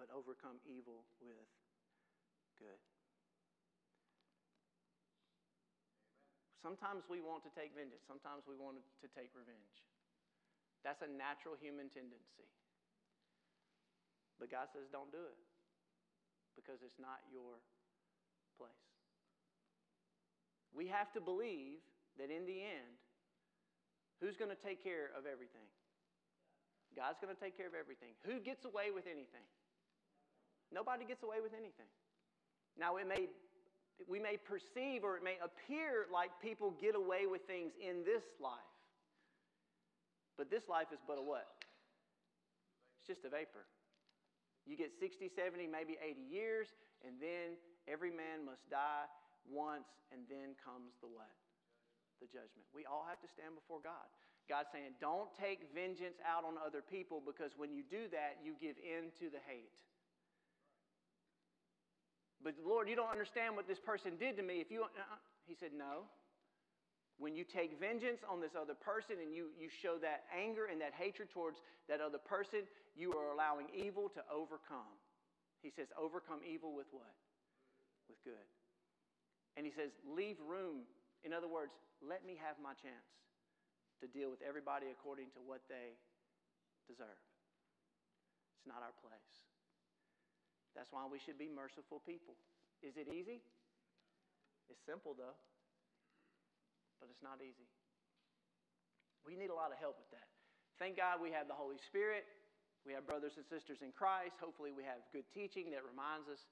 but 0.00 0.08
overcome 0.08 0.56
evil 0.64 1.04
with 1.20 1.48
good. 2.56 2.80
Sometimes 6.64 7.04
we 7.12 7.20
want 7.20 7.44
to 7.44 7.52
take 7.52 7.76
vengeance. 7.76 8.00
Sometimes 8.08 8.48
we 8.48 8.56
want 8.56 8.80
to 8.80 9.08
take 9.12 9.28
revenge. 9.36 9.84
That's 10.80 11.04
a 11.04 11.10
natural 11.12 11.60
human 11.60 11.92
tendency. 11.92 12.48
But 14.40 14.48
God 14.48 14.72
says, 14.72 14.88
don't 14.88 15.12
do 15.12 15.20
it 15.20 15.40
because 16.56 16.80
it's 16.80 16.96
not 16.96 17.20
your 17.28 17.60
place. 18.56 18.93
We 20.74 20.88
have 20.88 21.12
to 21.12 21.20
believe 21.20 21.78
that 22.18 22.30
in 22.30 22.44
the 22.46 22.58
end, 22.58 22.98
who's 24.20 24.36
going 24.36 24.50
to 24.50 24.58
take 24.58 24.82
care 24.82 25.14
of 25.16 25.24
everything? 25.24 25.70
God's 26.94 27.18
going 27.22 27.34
to 27.34 27.40
take 27.40 27.56
care 27.56 27.66
of 27.66 27.74
everything. 27.78 28.14
Who 28.26 28.38
gets 28.42 28.64
away 28.64 28.90
with 28.94 29.06
anything? 29.06 29.46
Nobody 30.74 31.04
gets 31.04 31.22
away 31.22 31.38
with 31.42 31.54
anything. 31.54 31.90
Now, 32.78 32.96
it 32.96 33.06
may 33.06 33.30
we 34.08 34.18
may 34.18 34.36
perceive 34.36 35.04
or 35.04 35.16
it 35.16 35.22
may 35.22 35.38
appear 35.38 36.10
like 36.12 36.30
people 36.42 36.74
get 36.82 36.96
away 36.96 37.30
with 37.30 37.46
things 37.46 37.72
in 37.78 38.02
this 38.02 38.26
life. 38.42 38.74
But 40.36 40.50
this 40.50 40.66
life 40.68 40.90
is 40.90 40.98
but 41.06 41.14
a 41.14 41.22
what? 41.22 41.46
It's 42.98 43.06
just 43.06 43.24
a 43.24 43.30
vapor. 43.30 43.70
You 44.66 44.76
get 44.76 44.90
60, 44.98 45.30
70, 45.30 45.68
maybe 45.68 45.94
80 46.02 46.20
years, 46.26 46.66
and 47.06 47.20
then 47.20 47.54
every 47.86 48.10
man 48.10 48.42
must 48.44 48.68
die 48.68 49.06
once, 49.48 49.88
and 50.12 50.24
then 50.28 50.56
comes 50.60 50.96
the 51.00 51.08
what? 51.08 51.32
The 52.20 52.26
judgment. 52.26 52.66
We 52.74 52.86
all 52.86 53.04
have 53.08 53.20
to 53.20 53.28
stand 53.28 53.54
before 53.54 53.80
God. 53.82 54.06
God's 54.48 54.68
saying, 54.72 55.00
don't 55.00 55.32
take 55.32 55.72
vengeance 55.72 56.20
out 56.20 56.44
on 56.44 56.60
other 56.60 56.84
people 56.84 57.22
because 57.24 57.56
when 57.56 57.72
you 57.72 57.80
do 57.80 58.12
that, 58.12 58.44
you 58.44 58.52
give 58.60 58.76
in 58.76 59.08
to 59.20 59.32
the 59.32 59.40
hate. 59.48 59.72
But 62.44 62.54
Lord, 62.60 62.92
you 62.92 62.96
don't 62.96 63.08
understand 63.08 63.56
what 63.56 63.64
this 63.64 63.80
person 63.80 64.20
did 64.20 64.36
to 64.36 64.44
me. 64.44 64.60
If 64.60 64.70
you, 64.70 64.84
uh, 64.84 65.16
he 65.48 65.56
said, 65.56 65.72
no. 65.72 66.04
When 67.16 67.34
you 67.34 67.44
take 67.44 67.80
vengeance 67.80 68.20
on 68.28 68.40
this 68.40 68.52
other 68.58 68.74
person 68.74 69.16
and 69.22 69.32
you, 69.32 69.48
you 69.56 69.70
show 69.70 69.96
that 70.02 70.24
anger 70.28 70.66
and 70.66 70.80
that 70.82 70.92
hatred 70.92 71.30
towards 71.30 71.62
that 71.88 72.02
other 72.02 72.18
person, 72.18 72.68
you 72.96 73.14
are 73.16 73.32
allowing 73.32 73.66
evil 73.72 74.10
to 74.10 74.20
overcome. 74.28 74.92
He 75.62 75.70
says, 75.70 75.88
overcome 75.96 76.40
evil 76.44 76.74
with 76.74 76.90
what? 76.92 77.14
With 78.10 78.20
good. 78.24 78.44
And 79.56 79.62
he 79.64 79.72
says, 79.72 79.94
leave 80.02 80.36
room. 80.42 80.82
In 81.22 81.32
other 81.32 81.48
words, 81.48 81.72
let 82.02 82.26
me 82.26 82.34
have 82.42 82.58
my 82.58 82.74
chance 82.74 83.06
to 84.02 84.10
deal 84.10 84.28
with 84.28 84.42
everybody 84.42 84.90
according 84.90 85.30
to 85.38 85.40
what 85.40 85.62
they 85.70 85.94
deserve. 86.90 87.22
It's 88.58 88.66
not 88.66 88.82
our 88.82 88.94
place. 88.98 89.34
That's 90.74 90.90
why 90.90 91.06
we 91.06 91.22
should 91.22 91.38
be 91.38 91.46
merciful 91.46 92.02
people. 92.02 92.34
Is 92.82 92.98
it 92.98 93.06
easy? 93.06 93.40
It's 94.66 94.82
simple, 94.82 95.14
though, 95.14 95.38
but 96.98 97.06
it's 97.12 97.22
not 97.22 97.38
easy. 97.38 97.68
We 99.22 99.38
need 99.38 99.48
a 99.48 99.56
lot 99.56 99.70
of 99.70 99.78
help 99.78 99.96
with 99.96 100.10
that. 100.12 100.28
Thank 100.76 100.98
God 100.98 101.22
we 101.22 101.30
have 101.30 101.46
the 101.46 101.56
Holy 101.56 101.78
Spirit. 101.78 102.26
We 102.84 102.92
have 102.92 103.08
brothers 103.08 103.40
and 103.40 103.46
sisters 103.48 103.80
in 103.80 103.94
Christ. 103.96 104.36
Hopefully, 104.36 104.74
we 104.74 104.84
have 104.84 105.00
good 105.14 105.24
teaching 105.32 105.72
that 105.72 105.80
reminds 105.86 106.28
us 106.28 106.44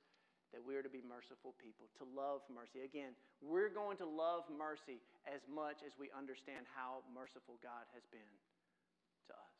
that 0.52 0.60
we 0.60 0.76
are 0.76 0.84
to 0.84 0.92
be 0.92 1.00
merciful 1.00 1.56
people, 1.56 1.88
to 1.96 2.04
love 2.04 2.44
mercy. 2.52 2.84
Again, 2.84 3.16
we're 3.40 3.72
going 3.72 3.96
to 4.04 4.08
love 4.08 4.44
mercy 4.52 5.00
as 5.24 5.40
much 5.48 5.80
as 5.80 5.96
we 5.96 6.12
understand 6.12 6.68
how 6.76 7.00
merciful 7.08 7.56
God 7.64 7.88
has 7.96 8.04
been 8.12 8.32
to 9.28 9.32
us. 9.32 9.56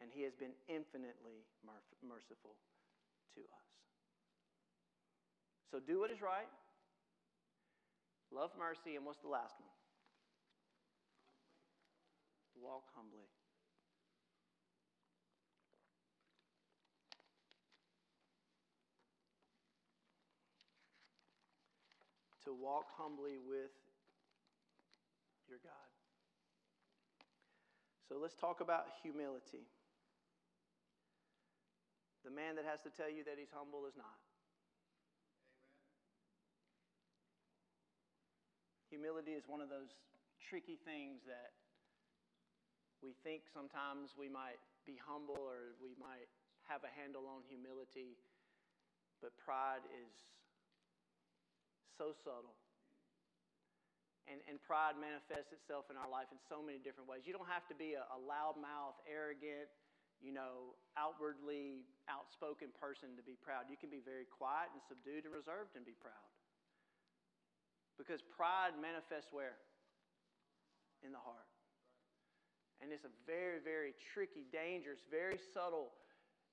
And 0.00 0.08
He 0.08 0.24
has 0.24 0.32
been 0.32 0.56
infinitely 0.72 1.44
merciful 2.00 2.56
to 3.36 3.44
us. 3.44 3.68
So 5.68 5.84
do 5.84 6.00
what 6.00 6.08
is 6.08 6.24
right, 6.24 6.48
love 8.32 8.56
mercy, 8.56 8.96
and 8.96 9.04
what's 9.04 9.20
the 9.20 9.28
last 9.28 9.52
one? 9.60 9.68
Walk 12.56 12.88
humbly. 12.96 13.28
To 22.46 22.54
walk 22.54 22.86
humbly 22.94 23.42
with 23.42 23.74
your 25.50 25.58
God. 25.66 25.90
So 28.06 28.22
let's 28.22 28.38
talk 28.38 28.62
about 28.62 28.86
humility. 29.02 29.66
The 32.22 32.30
man 32.30 32.54
that 32.54 32.62
has 32.62 32.78
to 32.86 32.90
tell 32.94 33.10
you 33.10 33.26
that 33.26 33.34
he's 33.34 33.50
humble 33.50 33.82
is 33.90 33.98
not. 33.98 34.14
Amen. 38.94 38.94
Humility 38.94 39.34
is 39.34 39.50
one 39.50 39.58
of 39.58 39.66
those 39.66 39.90
tricky 40.38 40.78
things 40.86 41.26
that 41.26 41.50
we 43.02 43.18
think 43.26 43.50
sometimes 43.50 44.14
we 44.14 44.30
might 44.30 44.62
be 44.86 44.94
humble 45.02 45.42
or 45.42 45.74
we 45.82 45.98
might 45.98 46.30
have 46.70 46.86
a 46.86 46.92
handle 46.94 47.26
on 47.26 47.42
humility, 47.50 48.14
but 49.18 49.34
pride 49.34 49.82
is 49.90 50.14
so 51.96 52.12
subtle. 52.12 52.54
And, 54.26 54.42
and 54.50 54.58
pride 54.58 54.98
manifests 54.98 55.54
itself 55.54 55.86
in 55.86 55.94
our 55.94 56.10
life 56.10 56.28
in 56.34 56.40
so 56.50 56.58
many 56.58 56.82
different 56.82 57.06
ways. 57.06 57.24
You 57.24 57.32
don't 57.32 57.46
have 57.46 57.64
to 57.70 57.76
be 57.78 57.94
a, 57.94 58.02
a 58.10 58.18
loudmouth, 58.18 58.98
arrogant, 59.06 59.70
you 60.18 60.34
know, 60.34 60.74
outwardly 60.98 61.86
outspoken 62.10 62.74
person 62.74 63.14
to 63.14 63.22
be 63.22 63.38
proud. 63.38 63.70
You 63.70 63.78
can 63.78 63.86
be 63.86 64.02
very 64.02 64.26
quiet 64.26 64.74
and 64.74 64.82
subdued 64.82 65.28
and 65.28 65.32
reserved 65.32 65.78
and 65.78 65.86
be 65.86 65.94
proud. 65.94 66.26
Because 67.94 68.20
pride 68.20 68.74
manifests 68.76 69.30
where? 69.30 69.56
In 71.06 71.14
the 71.14 71.22
heart. 71.22 71.46
And 72.82 72.92
it's 72.92 73.06
a 73.06 73.14
very, 73.24 73.62
very 73.62 73.96
tricky, 74.12 74.44
dangerous, 74.52 75.00
very 75.08 75.38
subtle. 75.54 75.94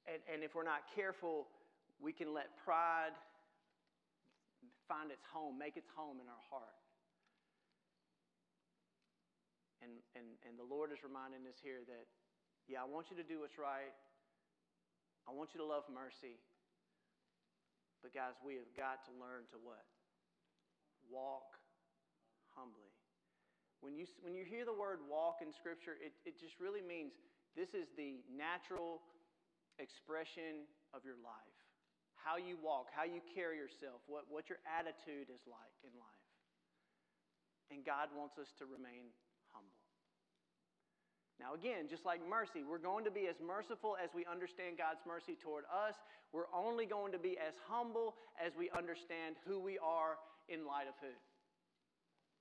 And, 0.08 0.22
and 0.32 0.44
if 0.44 0.56
we're 0.56 0.68
not 0.68 0.88
careful, 0.94 1.48
we 2.00 2.14
can 2.14 2.34
let 2.34 2.56
pride 2.64 3.18
find 4.88 5.12
its 5.12 5.24
home, 5.30 5.58
make 5.58 5.76
its 5.76 5.90
home 5.94 6.20
in 6.20 6.28
our 6.28 6.46
heart. 6.52 6.80
And, 9.84 10.00
and, 10.16 10.40
and 10.48 10.56
the 10.56 10.64
Lord 10.64 10.96
is 10.96 11.04
reminding 11.04 11.44
us 11.48 11.60
here 11.60 11.84
that 11.88 12.08
yeah, 12.68 12.80
I 12.80 12.88
want 12.88 13.12
you 13.12 13.18
to 13.20 13.28
do 13.28 13.44
what's 13.44 13.60
right. 13.60 13.92
I 15.28 15.32
want 15.36 15.52
you 15.52 15.60
to 15.60 15.68
love 15.68 15.84
mercy. 15.92 16.40
But, 18.00 18.16
guys, 18.16 18.36
we 18.44 18.56
have 18.60 18.72
got 18.76 19.04
to 19.08 19.12
learn 19.16 19.48
to 19.56 19.58
what? 19.60 19.84
Walk 21.08 21.56
humbly. 22.56 22.92
When 23.80 23.96
you, 23.96 24.08
when 24.24 24.36
you 24.36 24.48
hear 24.48 24.64
the 24.64 24.76
word 24.76 25.04
walk 25.12 25.44
in 25.44 25.52
Scripture, 25.52 26.00
it, 26.00 26.16
it 26.24 26.40
just 26.40 26.60
really 26.60 26.84
means 26.84 27.12
this 27.56 27.76
is 27.76 27.92
the 28.00 28.24
natural 28.32 29.04
expression 29.80 30.64
of 30.96 31.04
your 31.04 31.20
life. 31.20 31.53
How 32.24 32.40
you 32.40 32.56
walk, 32.64 32.88
how 32.96 33.04
you 33.04 33.20
carry 33.36 33.60
yourself, 33.60 34.00
what, 34.08 34.24
what 34.32 34.48
your 34.48 34.64
attitude 34.64 35.28
is 35.28 35.44
like 35.44 35.76
in 35.84 35.92
life. 36.00 36.24
And 37.68 37.84
God 37.84 38.08
wants 38.16 38.40
us 38.40 38.48
to 38.60 38.66
remain 38.66 39.12
humble. 39.52 39.76
now, 41.36 41.52
again, 41.52 41.92
just 41.92 42.08
like 42.08 42.24
mercy, 42.24 42.64
we're 42.64 42.80
going 42.80 43.04
to 43.04 43.12
be 43.12 43.28
as 43.28 43.36
merciful 43.44 44.00
as 44.00 44.16
we 44.16 44.24
understand 44.24 44.80
God's 44.80 45.04
mercy 45.04 45.36
toward 45.36 45.68
us. 45.68 46.00
We're 46.32 46.52
only 46.56 46.86
going 46.88 47.12
to 47.12 47.20
be 47.20 47.36
as 47.36 47.54
humble 47.68 48.16
as 48.40 48.56
we 48.56 48.72
understand 48.72 49.36
who 49.44 49.60
we 49.60 49.76
are 49.84 50.16
in 50.48 50.66
light 50.66 50.88
of 50.88 50.96
who? 51.04 51.12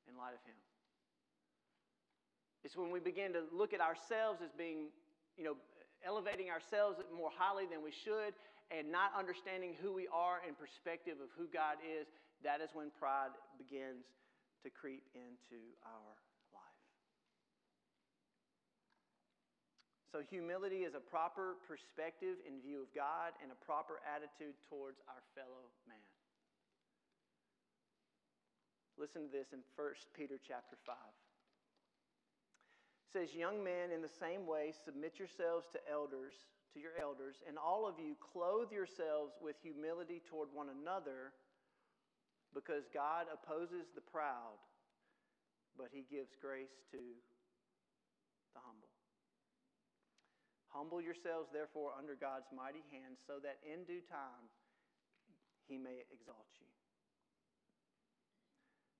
In 0.07 0.15
light 0.15 0.35
of 0.35 0.43
Him. 0.47 0.59
It's 2.63 2.77
when 2.77 2.91
we 2.91 3.01
begin 3.01 3.33
to 3.35 3.43
look 3.51 3.75
at 3.75 3.81
ourselves 3.81 4.41
as 4.43 4.51
being, 4.57 4.95
you 5.37 5.45
know, 5.45 5.57
elevating 6.07 6.51
ourselves 6.51 6.99
more 7.15 7.31
highly 7.35 7.67
than 7.67 7.83
we 7.83 7.91
should 7.91 8.35
and 8.73 8.89
not 8.89 9.13
understanding 9.13 9.77
who 9.85 9.93
we 9.93 10.09
are 10.09 10.41
in 10.49 10.57
perspective 10.57 11.21
of 11.21 11.29
who 11.37 11.45
God 11.53 11.77
is, 11.85 12.09
that 12.41 12.65
is 12.65 12.73
when 12.73 12.89
pride 12.97 13.37
begins 13.61 14.09
to 14.65 14.73
creep 14.73 15.05
into 15.13 15.61
our 15.85 16.17
life. 16.57 16.81
So, 20.11 20.25
humility 20.25 20.89
is 20.89 20.97
a 20.97 21.05
proper 21.05 21.61
perspective 21.69 22.41
in 22.49 22.65
view 22.65 22.81
of 22.81 22.89
God 22.97 23.37
and 23.45 23.53
a 23.53 23.59
proper 23.61 24.01
attitude 24.09 24.57
towards 24.73 25.05
our 25.07 25.21
fellow 25.37 25.69
man. 25.85 26.01
Listen 28.99 29.29
to 29.29 29.33
this 29.33 29.53
in 29.53 29.61
1 29.75 29.95
Peter 30.17 30.39
chapter 30.41 30.77
5. 30.87 30.97
It 30.97 33.13
says, 33.13 33.35
Young 33.35 33.65
men, 33.65 33.91
in 33.91 34.01
the 34.01 34.09
same 34.21 34.47
way, 34.47 34.73
submit 34.85 35.19
yourselves 35.19 35.67
to 35.73 35.81
elders, 35.91 36.35
to 36.75 36.81
your 36.81 36.97
elders, 37.01 37.43
and 37.47 37.61
all 37.61 37.87
of 37.87 38.01
you 38.01 38.17
clothe 38.19 38.73
yourselves 38.73 39.37
with 39.41 39.57
humility 39.61 40.23
toward 40.25 40.49
one 40.53 40.69
another, 40.73 41.37
because 42.55 42.89
God 42.93 43.29
opposes 43.33 43.89
the 43.95 44.01
proud, 44.01 44.61
but 45.77 45.89
he 45.93 46.05
gives 46.09 46.33
grace 46.41 46.81
to 46.93 47.01
the 48.57 48.61
humble. 48.61 48.93
Humble 50.73 51.01
yourselves, 51.01 51.53
therefore, 51.53 51.93
under 51.97 52.17
God's 52.17 52.49
mighty 52.53 52.85
hand, 52.89 53.21
so 53.29 53.37
that 53.45 53.61
in 53.61 53.85
due 53.85 54.05
time 54.09 54.49
he 55.69 55.77
may 55.77 56.05
exalt 56.09 56.49
you. 56.57 56.69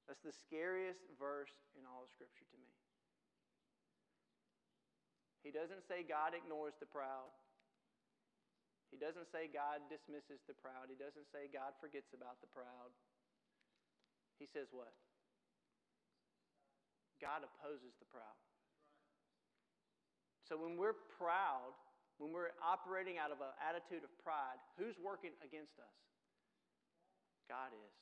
That's 0.09 0.21
the 0.21 0.33
scariest 0.33 1.09
verse 1.17 1.57
in 1.73 1.89
all 1.89 2.05
of 2.05 2.13
Scripture 2.13 2.45
to 2.45 2.59
me. 2.61 2.73
He 5.41 5.51
doesn't 5.51 5.83
say 5.89 6.05
God 6.05 6.37
ignores 6.37 6.77
the 6.79 6.87
proud. 6.87 7.33
He 8.93 9.01
doesn't 9.01 9.33
say 9.33 9.49
God 9.49 9.81
dismisses 9.89 10.45
the 10.45 10.53
proud. 10.53 10.93
He 10.93 11.01
doesn't 11.01 11.25
say 11.33 11.49
God 11.49 11.73
forgets 11.81 12.13
about 12.13 12.45
the 12.45 12.51
proud. 12.53 12.93
He 14.37 14.45
says 14.45 14.69
what? 14.69 14.93
God 17.17 17.41
opposes 17.41 17.97
the 17.97 18.09
proud. 18.13 18.37
So 20.45 20.61
when 20.61 20.77
we're 20.77 20.99
proud, 21.17 21.73
when 22.21 22.37
we're 22.37 22.53
operating 22.61 23.17
out 23.17 23.33
of 23.33 23.41
an 23.41 23.57
attitude 23.65 24.05
of 24.05 24.13
pride, 24.21 24.61
who's 24.77 25.01
working 25.01 25.33
against 25.41 25.81
us? 25.81 25.97
God 27.49 27.73
is. 27.73 27.97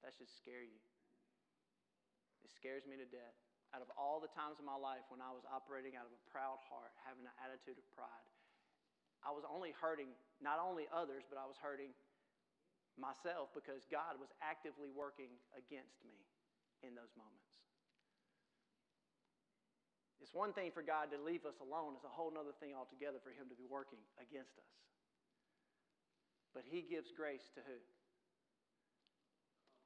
That 0.00 0.16
should 0.16 0.30
scare 0.30 0.64
you. 0.64 0.80
It 2.46 2.54
scares 2.54 2.86
me 2.88 2.96
to 2.96 3.04
death. 3.04 3.36
Out 3.74 3.82
of 3.82 3.90
all 3.98 4.22
the 4.22 4.30
times 4.30 4.62
in 4.62 4.64
my 4.64 4.78
life 4.78 5.04
when 5.10 5.18
I 5.20 5.34
was 5.34 5.42
operating 5.50 5.98
out 5.98 6.06
of 6.06 6.14
a 6.14 6.22
proud 6.30 6.62
heart, 6.70 6.94
having 7.02 7.26
an 7.26 7.34
attitude 7.42 7.76
of 7.76 7.84
pride, 7.92 8.30
I 9.24 9.32
was 9.32 9.44
only 9.48 9.72
hurting 9.76 10.12
not 10.40 10.60
only 10.60 10.88
others, 10.92 11.24
but 11.28 11.40
I 11.40 11.46
was 11.48 11.56
hurting 11.56 11.96
myself 12.96 13.52
because 13.52 13.84
God 13.88 14.16
was 14.16 14.32
actively 14.40 14.88
working 14.92 15.32
against 15.52 16.00
me 16.04 16.16
in 16.84 16.96
those 16.96 17.12
moments. 17.16 17.56
It's 20.20 20.32
one 20.32 20.56
thing 20.56 20.72
for 20.72 20.80
God 20.80 21.12
to 21.12 21.20
leave 21.20 21.44
us 21.44 21.60
alone, 21.60 21.94
it's 21.94 22.08
a 22.08 22.12
whole 22.12 22.32
other 22.34 22.56
thing 22.56 22.72
altogether 22.72 23.20
for 23.20 23.30
Him 23.30 23.46
to 23.52 23.56
be 23.56 23.68
working 23.68 24.00
against 24.16 24.56
us. 24.56 24.72
But 26.56 26.64
He 26.64 26.82
gives 26.82 27.12
grace 27.12 27.52
to 27.54 27.60
who? 27.62 27.78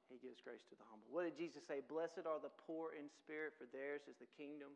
He 0.07 0.19
gives 0.19 0.43
grace 0.43 0.63
to 0.71 0.75
the 0.75 0.87
humble. 0.91 1.07
What 1.11 1.23
did 1.23 1.39
Jesus 1.39 1.63
say? 1.63 1.79
Blessed 1.83 2.27
are 2.27 2.39
the 2.39 2.51
poor 2.67 2.91
in 2.91 3.07
spirit, 3.07 3.55
for 3.55 3.67
theirs 3.71 4.07
is 4.11 4.19
the 4.19 4.27
kingdom 4.35 4.75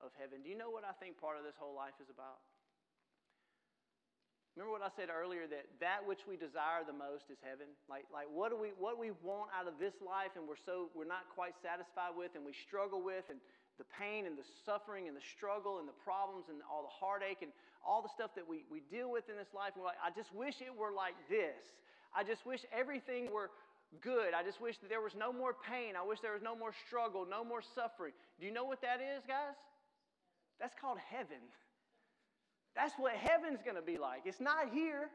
of 0.00 0.12
heaven. 0.16 0.40
Do 0.40 0.48
you 0.48 0.56
know 0.56 0.72
what 0.72 0.88
I 0.88 0.96
think 0.96 1.20
part 1.20 1.36
of 1.36 1.44
this 1.44 1.56
whole 1.56 1.76
life 1.76 1.96
is 2.00 2.08
about? 2.08 2.40
Remember 4.58 4.74
what 4.74 4.82
I 4.82 4.90
said 4.98 5.08
earlier 5.14 5.46
that 5.46 5.70
that 5.78 6.02
which 6.02 6.26
we 6.26 6.34
desire 6.34 6.82
the 6.82 6.96
most 6.96 7.30
is 7.30 7.38
heaven? 7.40 7.70
Like, 7.86 8.10
like 8.10 8.26
what 8.26 8.50
do 8.50 8.58
we 8.58 8.74
what 8.74 8.98
we 8.98 9.14
want 9.22 9.54
out 9.54 9.70
of 9.70 9.78
this 9.78 9.94
life 10.02 10.34
and 10.34 10.44
we're 10.44 10.58
so 10.58 10.90
we're 10.92 11.08
not 11.08 11.30
quite 11.30 11.54
satisfied 11.62 12.18
with 12.18 12.34
and 12.34 12.42
we 12.42 12.52
struggle 12.52 12.98
with 12.98 13.24
and 13.30 13.38
the 13.80 13.88
pain 13.96 14.28
and 14.28 14.36
the 14.36 14.44
suffering 14.66 15.08
and 15.08 15.16
the 15.16 15.24
struggle 15.24 15.80
and 15.80 15.88
the 15.88 15.96
problems 16.04 16.52
and 16.52 16.60
all 16.68 16.84
the 16.84 16.92
heartache 16.92 17.40
and 17.40 17.48
all 17.80 18.04
the 18.04 18.12
stuff 18.12 18.36
that 18.36 18.44
we, 18.44 18.68
we 18.68 18.84
deal 18.92 19.08
with 19.08 19.24
in 19.32 19.40
this 19.40 19.48
life. 19.56 19.72
And 19.72 19.80
we're 19.80 19.88
like, 19.88 20.04
I 20.04 20.12
just 20.12 20.28
wish 20.36 20.60
it 20.60 20.68
were 20.68 20.92
like 20.92 21.16
this. 21.32 21.64
I 22.12 22.20
just 22.20 22.44
wish 22.44 22.60
everything 22.76 23.32
were 23.32 23.48
good. 24.04 24.36
I 24.36 24.44
just 24.44 24.60
wish 24.60 24.76
that 24.84 24.92
there 24.92 25.00
was 25.00 25.16
no 25.16 25.32
more 25.32 25.56
pain. 25.56 25.96
I 25.96 26.04
wish 26.04 26.20
there 26.20 26.36
was 26.36 26.44
no 26.44 26.54
more 26.54 26.76
struggle, 26.86 27.24
no 27.24 27.40
more 27.40 27.64
suffering. 27.74 28.12
Do 28.38 28.44
you 28.44 28.52
know 28.52 28.68
what 28.68 28.82
that 28.82 29.00
is, 29.00 29.24
guys? 29.24 29.56
That's 30.60 30.76
called 30.76 30.98
heaven. 31.00 31.40
That's 32.74 32.94
what 32.96 33.12
heaven's 33.14 33.62
going 33.62 33.76
to 33.76 33.82
be 33.82 33.98
like. 33.98 34.22
It's 34.24 34.40
not 34.40 34.70
here. 34.72 35.10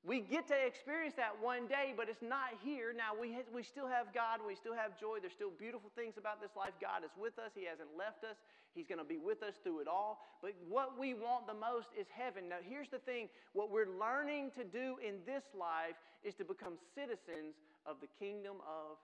We 0.00 0.20
get 0.24 0.48
to 0.48 0.56
experience 0.56 1.12
that 1.20 1.36
one 1.42 1.68
day, 1.68 1.92
but 1.94 2.08
it's 2.08 2.24
not 2.24 2.56
here. 2.64 2.94
Now, 2.96 3.12
we, 3.12 3.36
ha- 3.36 3.50
we 3.52 3.62
still 3.62 3.86
have 3.86 4.14
God. 4.16 4.40
We 4.40 4.56
still 4.56 4.72
have 4.72 4.96
joy. 4.98 5.20
There's 5.20 5.36
still 5.36 5.52
beautiful 5.52 5.92
things 5.92 6.16
about 6.16 6.40
this 6.40 6.56
life. 6.56 6.72
God 6.80 7.04
is 7.04 7.12
with 7.20 7.36
us. 7.38 7.52
He 7.52 7.68
hasn't 7.68 7.92
left 7.98 8.24
us. 8.24 8.40
He's 8.72 8.88
going 8.88 8.98
to 8.98 9.04
be 9.04 9.20
with 9.20 9.42
us 9.44 9.60
through 9.62 9.84
it 9.84 9.88
all. 9.88 10.24
But 10.40 10.56
what 10.72 10.96
we 10.96 11.12
want 11.12 11.46
the 11.46 11.58
most 11.58 11.92
is 11.92 12.08
heaven. 12.08 12.48
Now, 12.48 12.64
here's 12.64 12.88
the 12.88 13.04
thing 13.04 13.28
what 13.52 13.68
we're 13.68 13.92
learning 14.00 14.56
to 14.56 14.64
do 14.64 14.96
in 15.04 15.20
this 15.28 15.44
life 15.52 16.00
is 16.24 16.32
to 16.40 16.48
become 16.48 16.80
citizens 16.96 17.60
of 17.84 18.00
the 18.00 18.08
kingdom 18.16 18.56
of 18.64 18.96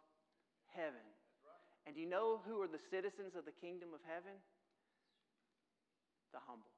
heaven. 0.72 1.04
And 1.84 1.94
do 1.94 2.00
you 2.00 2.08
know 2.08 2.40
who 2.48 2.60
are 2.64 2.68
the 2.68 2.82
citizens 2.90 3.36
of 3.36 3.44
the 3.44 3.54
kingdom 3.60 3.92
of 3.92 4.00
heaven? 4.08 4.32
The 6.32 6.40
humble. 6.48 6.75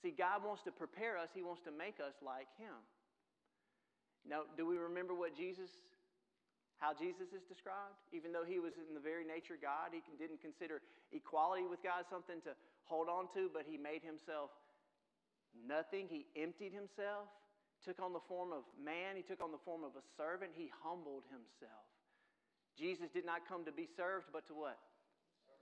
See, 0.00 0.16
God 0.16 0.40
wants 0.40 0.64
to 0.64 0.72
prepare 0.72 1.20
us, 1.20 1.28
He 1.36 1.44
wants 1.44 1.60
to 1.68 1.72
make 1.72 2.00
us 2.00 2.16
like 2.24 2.48
Him. 2.56 2.72
Now, 4.24 4.48
do 4.56 4.64
we 4.64 4.76
remember 4.76 5.12
what 5.12 5.36
Jesus, 5.36 5.68
how 6.80 6.96
Jesus 6.96 7.32
is 7.36 7.44
described? 7.44 8.00
Even 8.12 8.32
though 8.32 8.44
He 8.44 8.60
was 8.60 8.72
in 8.80 8.96
the 8.96 9.00
very 9.00 9.24
nature 9.24 9.60
of 9.60 9.62
God, 9.64 9.92
He 9.92 10.00
didn't 10.16 10.40
consider 10.40 10.80
equality 11.12 11.68
with 11.68 11.84
God 11.84 12.08
something 12.08 12.40
to 12.48 12.56
hold 12.88 13.12
on 13.12 13.28
to, 13.36 13.52
but 13.52 13.68
He 13.68 13.76
made 13.76 14.00
Himself 14.00 14.48
nothing. 15.52 16.08
He 16.08 16.24
emptied 16.32 16.72
Himself, 16.72 17.28
took 17.84 18.00
on 18.00 18.16
the 18.16 18.24
form 18.24 18.56
of 18.56 18.64
man, 18.80 19.20
He 19.20 19.24
took 19.24 19.44
on 19.44 19.52
the 19.52 19.60
form 19.64 19.84
of 19.84 19.92
a 20.00 20.04
servant, 20.16 20.52
He 20.56 20.72
humbled 20.80 21.28
Himself. 21.28 21.84
Jesus 22.72 23.12
did 23.12 23.28
not 23.28 23.44
come 23.44 23.68
to 23.68 23.72
be 23.72 23.84
served, 23.84 24.32
but 24.32 24.48
to 24.48 24.54
what? 24.56 24.80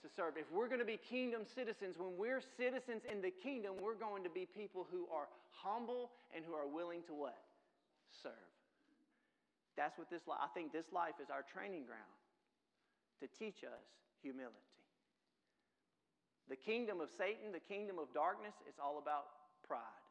To 0.03 0.09
serve. 0.09 0.37
If 0.37 0.51
we're 0.53 0.69
going 0.69 0.81
to 0.81 0.89
be 0.89 0.99
kingdom 0.99 1.43
citizens, 1.43 1.97
when 1.99 2.17
we're 2.17 2.43
citizens 2.57 3.03
in 3.11 3.21
the 3.21 3.31
kingdom, 3.31 3.75
we're 3.81 3.99
going 3.99 4.23
to 4.25 4.31
be 4.31 4.47
people 4.47 4.87
who 4.91 5.07
are 5.13 5.29
humble 5.51 6.11
and 6.35 6.45
who 6.45 6.55
are 6.55 6.67
willing 6.67 7.03
to 7.07 7.15
what? 7.15 7.39
Serve. 8.23 8.49
That's 9.77 9.99
what 9.99 10.11
this 10.11 10.27
life, 10.27 10.43
I 10.43 10.51
think 10.55 10.75
this 10.75 10.91
life 10.91 11.23
is 11.23 11.31
our 11.31 11.47
training 11.47 11.87
ground 11.87 12.19
to 13.23 13.31
teach 13.31 13.63
us 13.63 13.87
humility. 14.23 14.59
The 16.51 16.59
kingdom 16.59 16.99
of 16.99 17.11
Satan, 17.15 17.55
the 17.55 17.63
kingdom 17.63 18.03
of 18.03 18.11
darkness, 18.11 18.59
it's 18.67 18.83
all 18.83 18.99
about 18.99 19.31
pride. 19.63 20.03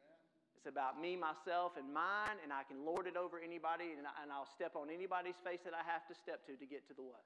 Amen. 0.00 0.18
It's 0.58 0.66
about 0.66 0.98
me, 0.98 1.14
myself, 1.14 1.78
and 1.78 1.86
mine, 1.92 2.42
and 2.42 2.50
I 2.50 2.66
can 2.66 2.82
lord 2.82 3.06
it 3.06 3.14
over 3.14 3.38
anybody, 3.38 3.94
and, 3.94 4.02
I, 4.02 4.14
and 4.24 4.32
I'll 4.32 4.48
step 4.50 4.74
on 4.74 4.90
anybody's 4.90 5.38
face 5.46 5.62
that 5.62 5.76
I 5.76 5.84
have 5.86 6.08
to 6.10 6.14
step 6.16 6.42
to 6.50 6.58
to 6.58 6.66
get 6.66 6.88
to 6.90 6.94
the 6.96 7.06
what? 7.06 7.22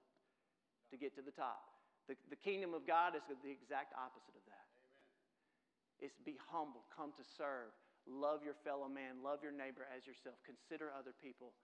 To 0.91 1.01
get 1.01 1.17
to 1.17 1.23
the 1.25 1.33
top. 1.33 1.72
The, 2.11 2.19
the 2.31 2.41
kingdom 2.41 2.75
of 2.75 2.87
God 2.87 3.15
is 3.15 3.23
the 3.29 3.53
exact 3.53 3.95
opposite 3.95 4.35
of 4.35 4.45
that. 4.51 4.67
Amen. 4.75 6.11
It's 6.11 6.19
be 6.19 6.35
humble, 6.51 6.83
come 6.91 7.15
to 7.15 7.25
serve, 7.25 7.71
love 8.11 8.43
your 8.43 8.59
fellow 8.67 8.91
man, 8.91 9.23
love 9.23 9.41
your 9.43 9.55
neighbor 9.55 9.87
as 9.87 10.03
yourself, 10.03 10.35
consider 10.43 10.91
other 10.91 11.15
people 11.15 11.55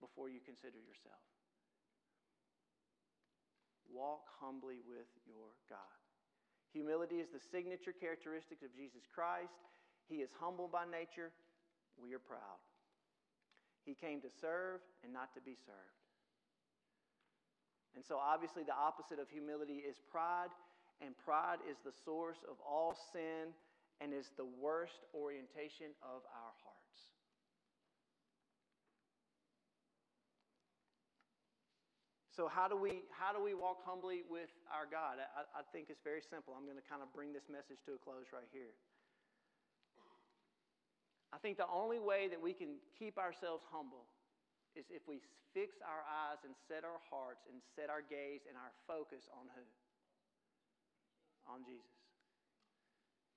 before 0.00 0.28
you 0.28 0.44
consider 0.44 0.76
yourself. 0.76 1.24
Walk 3.88 4.28
humbly 4.42 4.84
with 4.84 5.08
your 5.24 5.56
God. 5.70 5.96
Humility 6.76 7.24
is 7.24 7.32
the 7.32 7.40
signature 7.40 7.96
characteristic 7.96 8.60
of 8.60 8.74
Jesus 8.76 9.08
Christ. 9.08 9.56
He 10.12 10.20
is 10.20 10.28
humble 10.36 10.68
by 10.68 10.84
nature. 10.84 11.32
We 11.96 12.12
are 12.12 12.20
proud. 12.20 12.60
He 13.86 13.94
came 13.94 14.20
to 14.20 14.28
serve 14.28 14.84
and 15.02 15.12
not 15.12 15.32
to 15.34 15.40
be 15.40 15.56
served. 15.56 15.95
And 17.96 18.04
so, 18.04 18.20
obviously, 18.20 18.62
the 18.62 18.76
opposite 18.76 19.18
of 19.18 19.32
humility 19.32 19.80
is 19.80 19.96
pride, 20.12 20.52
and 21.00 21.16
pride 21.16 21.64
is 21.64 21.80
the 21.80 21.96
source 22.04 22.44
of 22.44 22.60
all 22.60 22.94
sin 23.12 23.56
and 24.04 24.12
is 24.12 24.28
the 24.36 24.44
worst 24.60 25.08
orientation 25.16 25.96
of 26.04 26.20
our 26.28 26.52
hearts. 26.60 27.00
So, 32.36 32.52
how 32.52 32.68
do 32.68 32.76
we, 32.76 33.00
how 33.08 33.32
do 33.32 33.40
we 33.40 33.56
walk 33.56 33.80
humbly 33.80 34.20
with 34.28 34.52
our 34.68 34.84
God? 34.84 35.16
I, 35.16 35.48
I 35.56 35.64
think 35.72 35.88
it's 35.88 36.04
very 36.04 36.20
simple. 36.20 36.52
I'm 36.52 36.68
going 36.68 36.76
to 36.76 36.84
kind 36.84 37.00
of 37.00 37.08
bring 37.16 37.32
this 37.32 37.48
message 37.48 37.80
to 37.88 37.96
a 37.96 38.00
close 38.04 38.28
right 38.28 38.48
here. 38.52 38.76
I 41.32 41.40
think 41.40 41.56
the 41.56 41.68
only 41.72 41.98
way 41.98 42.28
that 42.28 42.36
we 42.36 42.52
can 42.52 42.76
keep 42.92 43.16
ourselves 43.16 43.64
humble 43.72 44.04
is 44.76 44.86
if 44.92 45.08
we 45.08 45.24
fix 45.56 45.80
our 45.80 46.04
eyes 46.04 46.44
and 46.44 46.52
set 46.68 46.84
our 46.84 47.00
hearts 47.08 47.48
and 47.48 47.64
set 47.74 47.88
our 47.88 48.04
gaze 48.04 48.44
and 48.44 48.60
our 48.60 48.72
focus 48.84 49.24
on 49.32 49.48
who? 49.56 49.64
On 51.48 51.64
Jesus. 51.64 51.96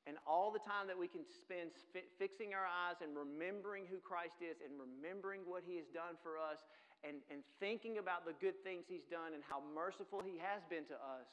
And 0.08 0.18
all 0.26 0.50
the 0.50 0.64
time 0.64 0.90
that 0.90 0.98
we 0.98 1.08
can 1.08 1.22
spend 1.22 1.76
fixing 2.18 2.52
our 2.58 2.66
eyes 2.66 3.00
and 3.00 3.14
remembering 3.14 3.86
who 3.86 4.02
Christ 4.02 4.42
is 4.42 4.58
and 4.64 4.74
remembering 4.76 5.46
what 5.46 5.62
he 5.62 5.78
has 5.78 5.86
done 5.94 6.18
for 6.20 6.40
us 6.40 6.66
and, 7.06 7.22
and 7.30 7.46
thinking 7.62 8.02
about 8.02 8.26
the 8.26 8.34
good 8.42 8.58
things 8.66 8.90
he's 8.90 9.06
done 9.06 9.38
and 9.38 9.46
how 9.46 9.62
merciful 9.62 10.20
he 10.20 10.42
has 10.42 10.66
been 10.66 10.84
to 10.90 10.98
us, 10.98 11.30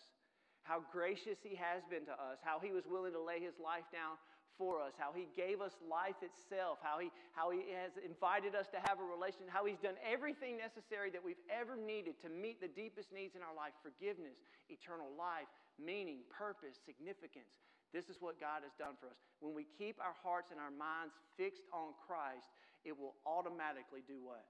how 0.63 0.85
gracious 0.93 1.41
he 1.41 1.57
has 1.57 1.83
been 1.89 2.05
to 2.05 2.15
us, 2.15 2.39
how 2.45 2.61
he 2.61 2.71
was 2.71 2.85
willing 2.85 3.17
to 3.17 3.23
lay 3.23 3.41
his 3.41 3.57
life 3.57 3.89
down 3.89 4.21
for 4.59 4.81
us, 4.81 4.97
how 4.97 5.13
he 5.13 5.29
gave 5.37 5.61
us 5.61 5.77
life 5.85 6.19
itself, 6.25 6.81
how 6.81 6.99
he, 6.99 7.13
how 7.33 7.53
he 7.53 7.65
has 7.73 7.95
invited 8.01 8.57
us 8.57 8.69
to 8.73 8.81
have 8.89 8.99
a 8.99 9.07
relationship, 9.07 9.53
how 9.53 9.65
he's 9.65 9.81
done 9.81 10.01
everything 10.01 10.57
necessary 10.57 11.13
that 11.13 11.23
we've 11.23 11.41
ever 11.53 11.77
needed 11.77 12.17
to 12.25 12.29
meet 12.29 12.61
the 12.61 12.73
deepest 12.73 13.13
needs 13.13 13.37
in 13.37 13.43
our 13.45 13.55
life 13.55 13.77
forgiveness, 13.85 14.41
eternal 14.69 15.13
life, 15.15 15.49
meaning, 15.77 16.25
purpose, 16.33 16.81
significance. 16.83 17.61
This 17.93 18.09
is 18.11 18.19
what 18.21 18.41
God 18.41 18.67
has 18.67 18.75
done 18.77 18.99
for 18.99 19.07
us. 19.07 19.21
When 19.41 19.55
we 19.55 19.65
keep 19.79 20.01
our 20.03 20.17
hearts 20.21 20.51
and 20.51 20.59
our 20.59 20.75
minds 20.75 21.15
fixed 21.37 21.65
on 21.71 21.95
Christ, 22.05 22.51
it 22.85 22.97
will 22.97 23.15
automatically 23.25 24.03
do 24.05 24.19
what? 24.21 24.45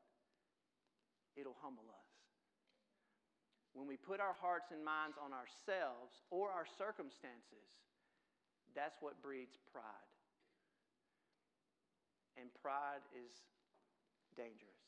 It'll 1.37 1.59
humble 1.61 1.87
us. 1.93 2.09
When 3.77 3.85
we 3.85 4.01
put 4.01 4.25
our 4.25 4.33
hearts 4.41 4.73
and 4.73 4.81
minds 4.81 5.21
on 5.21 5.37
ourselves 5.37 6.25
or 6.33 6.49
our 6.49 6.65
circumstances, 6.65 7.69
that's 8.77 9.01
what 9.01 9.17
breeds 9.25 9.57
pride. 9.73 10.07
And 12.37 12.53
pride 12.61 13.01
is 13.17 13.33
dangerous. 14.37 14.85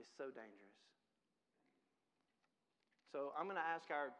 It's 0.00 0.08
so 0.16 0.32
dangerous. 0.32 0.80
So 3.12 3.36
I'm 3.36 3.44
going 3.44 3.60
to 3.60 3.68
ask 3.68 3.92
our, 3.92 4.16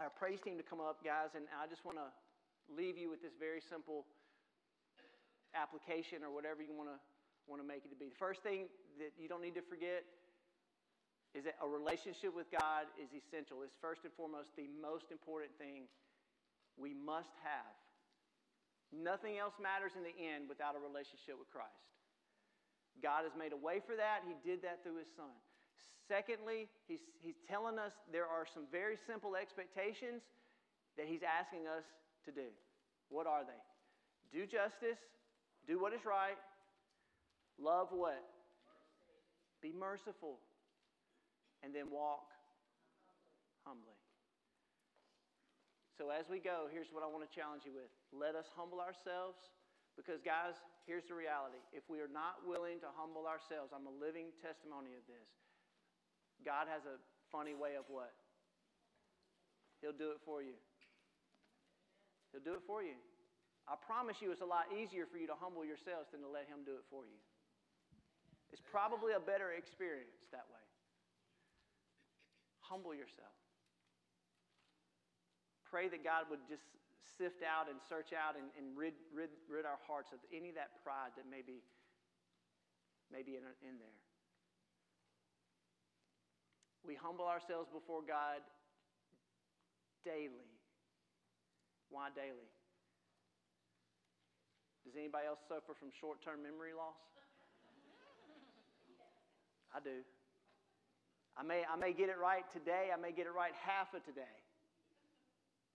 our 0.00 0.08
praise 0.08 0.40
team 0.40 0.56
to 0.56 0.64
come 0.64 0.80
up, 0.80 1.04
guys, 1.04 1.36
and 1.36 1.44
I 1.52 1.68
just 1.68 1.84
want 1.84 2.00
to 2.00 2.08
leave 2.72 2.96
you 2.96 3.12
with 3.12 3.20
this 3.20 3.36
very 3.36 3.60
simple 3.60 4.08
application 5.52 6.24
or 6.24 6.32
whatever 6.32 6.64
you 6.64 6.72
want 6.72 6.88
to 6.88 6.98
want 7.44 7.60
to 7.60 7.68
make 7.68 7.84
it 7.84 7.92
to 7.92 7.98
be. 8.00 8.08
The 8.08 8.16
first 8.16 8.40
thing 8.40 8.72
that 8.96 9.12
you 9.20 9.28
don't 9.28 9.44
need 9.44 9.52
to 9.54 9.66
forget 9.68 10.00
is 11.36 11.44
that 11.44 11.60
a 11.60 11.68
relationship 11.68 12.32
with 12.32 12.48
God 12.48 12.88
is 12.96 13.12
essential. 13.12 13.60
It's 13.60 13.76
first 13.84 14.00
and 14.08 14.12
foremost 14.16 14.56
the 14.56 14.70
most 14.80 15.12
important 15.12 15.52
thing 15.60 15.90
we 16.76 16.94
must 16.94 17.34
have. 17.42 17.74
Nothing 18.94 19.38
else 19.38 19.54
matters 19.58 19.92
in 19.98 20.06
the 20.06 20.14
end 20.14 20.46
without 20.46 20.78
a 20.78 20.80
relationship 20.82 21.34
with 21.38 21.50
Christ. 21.50 21.82
God 23.02 23.26
has 23.26 23.34
made 23.34 23.50
a 23.50 23.58
way 23.58 23.82
for 23.82 23.98
that. 23.98 24.22
He 24.22 24.38
did 24.46 24.62
that 24.62 24.86
through 24.86 25.02
His 25.02 25.10
Son. 25.18 25.34
Secondly, 26.06 26.68
he's, 26.86 27.02
he's 27.18 27.40
telling 27.48 27.78
us 27.78 27.92
there 28.12 28.26
are 28.28 28.46
some 28.46 28.70
very 28.70 28.94
simple 29.06 29.34
expectations 29.34 30.22
that 30.96 31.06
He's 31.06 31.24
asking 31.26 31.66
us 31.66 31.82
to 32.26 32.30
do. 32.30 32.54
What 33.08 33.26
are 33.26 33.42
they? 33.42 33.58
Do 34.30 34.46
justice, 34.46 35.00
do 35.66 35.80
what 35.80 35.92
is 35.92 36.04
right, 36.04 36.38
love 37.58 37.88
what? 37.90 38.22
Be 39.62 39.72
merciful, 39.72 40.38
and 41.62 41.74
then 41.74 41.90
walk 41.90 42.28
humbly. 43.64 43.93
So, 45.94 46.10
as 46.10 46.26
we 46.26 46.42
go, 46.42 46.66
here's 46.74 46.90
what 46.90 47.06
I 47.06 47.08
want 47.08 47.22
to 47.22 47.30
challenge 47.30 47.62
you 47.62 47.70
with 47.70 47.90
let 48.10 48.34
us 48.34 48.50
humble 48.58 48.82
ourselves. 48.82 49.38
Because, 49.94 50.18
guys, 50.18 50.58
here's 50.90 51.06
the 51.06 51.14
reality. 51.14 51.62
If 51.70 51.86
we 51.86 52.02
are 52.02 52.10
not 52.10 52.42
willing 52.42 52.82
to 52.82 52.90
humble 52.98 53.30
ourselves, 53.30 53.70
I'm 53.70 53.86
a 53.86 53.94
living 53.94 54.34
testimony 54.42 54.98
of 54.98 55.06
this. 55.06 55.30
God 56.42 56.66
has 56.66 56.82
a 56.82 56.98
funny 57.30 57.54
way 57.54 57.78
of 57.78 57.86
what? 57.86 58.10
He'll 59.78 59.94
do 59.94 60.10
it 60.10 60.18
for 60.26 60.42
you. 60.42 60.58
He'll 62.34 62.42
do 62.42 62.58
it 62.58 62.66
for 62.66 62.82
you. 62.82 62.98
I 63.70 63.78
promise 63.78 64.18
you, 64.18 64.34
it's 64.34 64.42
a 64.42 64.50
lot 64.50 64.66
easier 64.74 65.06
for 65.06 65.16
you 65.16 65.30
to 65.30 65.38
humble 65.38 65.62
yourselves 65.62 66.10
than 66.10 66.26
to 66.26 66.30
let 66.30 66.50
Him 66.50 66.66
do 66.66 66.74
it 66.74 66.84
for 66.90 67.06
you. 67.06 67.20
It's 68.50 68.62
probably 68.66 69.14
a 69.14 69.22
better 69.22 69.54
experience 69.54 70.18
that 70.34 70.50
way. 70.50 70.64
Humble 72.66 72.98
yourself. 72.98 73.43
Pray 75.74 75.90
that 75.90 76.06
God 76.06 76.30
would 76.30 76.38
just 76.46 76.62
sift 77.18 77.42
out 77.42 77.66
and 77.66 77.82
search 77.82 78.14
out 78.14 78.38
and, 78.38 78.46
and 78.54 78.78
rid, 78.78 78.94
rid, 79.10 79.34
rid 79.50 79.66
our 79.66 79.82
hearts 79.90 80.14
of 80.14 80.22
any 80.30 80.54
of 80.54 80.54
that 80.54 80.70
pride 80.86 81.10
that 81.18 81.26
may 81.26 81.42
be, 81.42 81.66
may 83.10 83.26
be 83.26 83.34
in, 83.34 83.42
in 83.58 83.74
there. 83.82 83.98
We 86.86 86.94
humble 86.94 87.26
ourselves 87.26 87.66
before 87.74 88.06
God 88.06 88.38
daily. 90.06 90.46
Why 91.90 92.14
daily? 92.14 92.46
Does 94.86 94.94
anybody 94.94 95.26
else 95.26 95.42
suffer 95.42 95.74
from 95.74 95.90
short 95.90 96.22
term 96.22 96.38
memory 96.38 96.70
loss? 96.70 97.02
I 99.74 99.82
do. 99.82 100.06
I 101.34 101.42
may, 101.42 101.66
I 101.66 101.74
may 101.74 101.90
get 101.90 102.14
it 102.14 102.18
right 102.22 102.46
today, 102.54 102.94
I 102.94 103.00
may 103.02 103.10
get 103.10 103.26
it 103.26 103.34
right 103.34 103.58
half 103.66 103.90
of 103.90 104.06
today. 104.06 104.38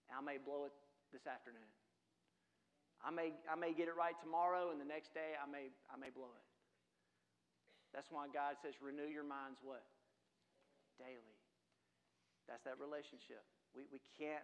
I 0.10 0.22
may 0.22 0.42
blow 0.42 0.66
it 0.66 0.76
this 1.14 1.26
afternoon. 1.26 1.70
I 3.00 3.14
may, 3.14 3.32
I 3.48 3.56
may 3.56 3.72
get 3.72 3.88
it 3.88 3.96
right 3.96 4.18
tomorrow, 4.20 4.76
and 4.76 4.82
the 4.82 4.90
next 4.90 5.14
day 5.16 5.38
I 5.40 5.48
may, 5.48 5.72
I 5.88 5.96
may 5.96 6.12
blow 6.12 6.34
it. 6.36 6.48
That's 7.96 8.12
why 8.12 8.28
God 8.30 8.60
says, 8.60 8.76
renew 8.84 9.08
your 9.08 9.24
minds 9.24 9.64
what? 9.64 9.82
daily. 11.00 11.40
That's 12.52 12.68
that 12.68 12.76
relationship. 12.78 13.42
We, 13.72 13.88
we 13.88 14.04
can't 14.20 14.44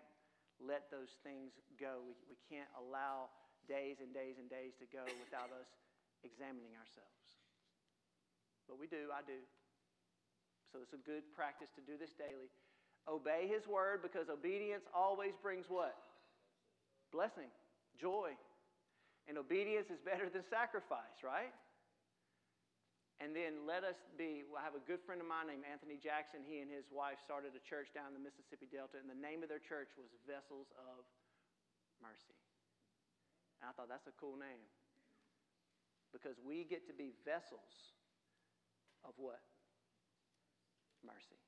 let 0.63 0.87
those 0.87 1.19
things 1.19 1.59
go. 1.75 1.99
We, 2.07 2.15
we 2.31 2.37
can't 2.47 2.71
allow 2.79 3.27
days 3.67 3.99
and 3.99 4.15
days 4.15 4.39
and 4.39 4.47
days 4.47 4.79
to 4.79 4.87
go 4.87 5.03
without 5.19 5.51
us 5.51 5.67
examining 6.23 6.71
ourselves. 6.79 7.27
But 8.71 8.79
we 8.79 8.87
do, 8.87 9.11
I 9.11 9.21
do. 9.27 9.43
So 10.71 10.79
it's 10.81 10.95
a 10.95 11.03
good 11.03 11.27
practice 11.35 11.69
to 11.75 11.83
do 11.83 11.99
this 11.99 12.15
daily. 12.15 12.49
Obey 13.05 13.45
his 13.45 13.67
word 13.69 14.01
because 14.01 14.29
obedience 14.33 14.83
always 14.89 15.37
brings 15.41 15.69
what? 15.69 15.93
Blessing, 17.13 17.53
joy. 18.01 18.33
And 19.29 19.37
obedience 19.37 19.89
is 19.93 20.01
better 20.01 20.29
than 20.29 20.41
sacrifice, 20.49 21.21
right? 21.21 21.53
And 23.23 23.31
then 23.31 23.63
let 23.63 23.87
us 23.87 23.95
be. 24.19 24.43
I 24.51 24.61
have 24.65 24.75
a 24.75 24.83
good 24.83 24.99
friend 25.05 25.23
of 25.23 25.27
mine 25.29 25.47
named 25.47 25.63
Anthony 25.63 25.95
Jackson. 25.95 26.43
He 26.43 26.59
and 26.59 26.67
his 26.67 26.83
wife 26.91 27.21
started 27.23 27.55
a 27.55 27.63
church 27.63 27.93
down 27.95 28.11
in 28.11 28.15
the 28.17 28.23
Mississippi 28.25 28.67
Delta, 28.67 28.99
and 28.99 29.07
the 29.07 29.15
name 29.15 29.39
of 29.39 29.47
their 29.47 29.63
church 29.63 29.87
was 29.95 30.11
Vessels 30.27 30.67
of 30.75 31.07
Mercy. 32.03 32.35
And 33.63 33.69
I 33.69 33.71
thought 33.71 33.87
that's 33.87 34.09
a 34.11 34.15
cool 34.19 34.35
name 34.35 34.67
because 36.11 36.35
we 36.43 36.67
get 36.67 36.87
to 36.91 36.95
be 36.95 37.15
vessels 37.23 37.95
of 39.07 39.15
what? 39.15 39.39
Mercy. 41.05 41.39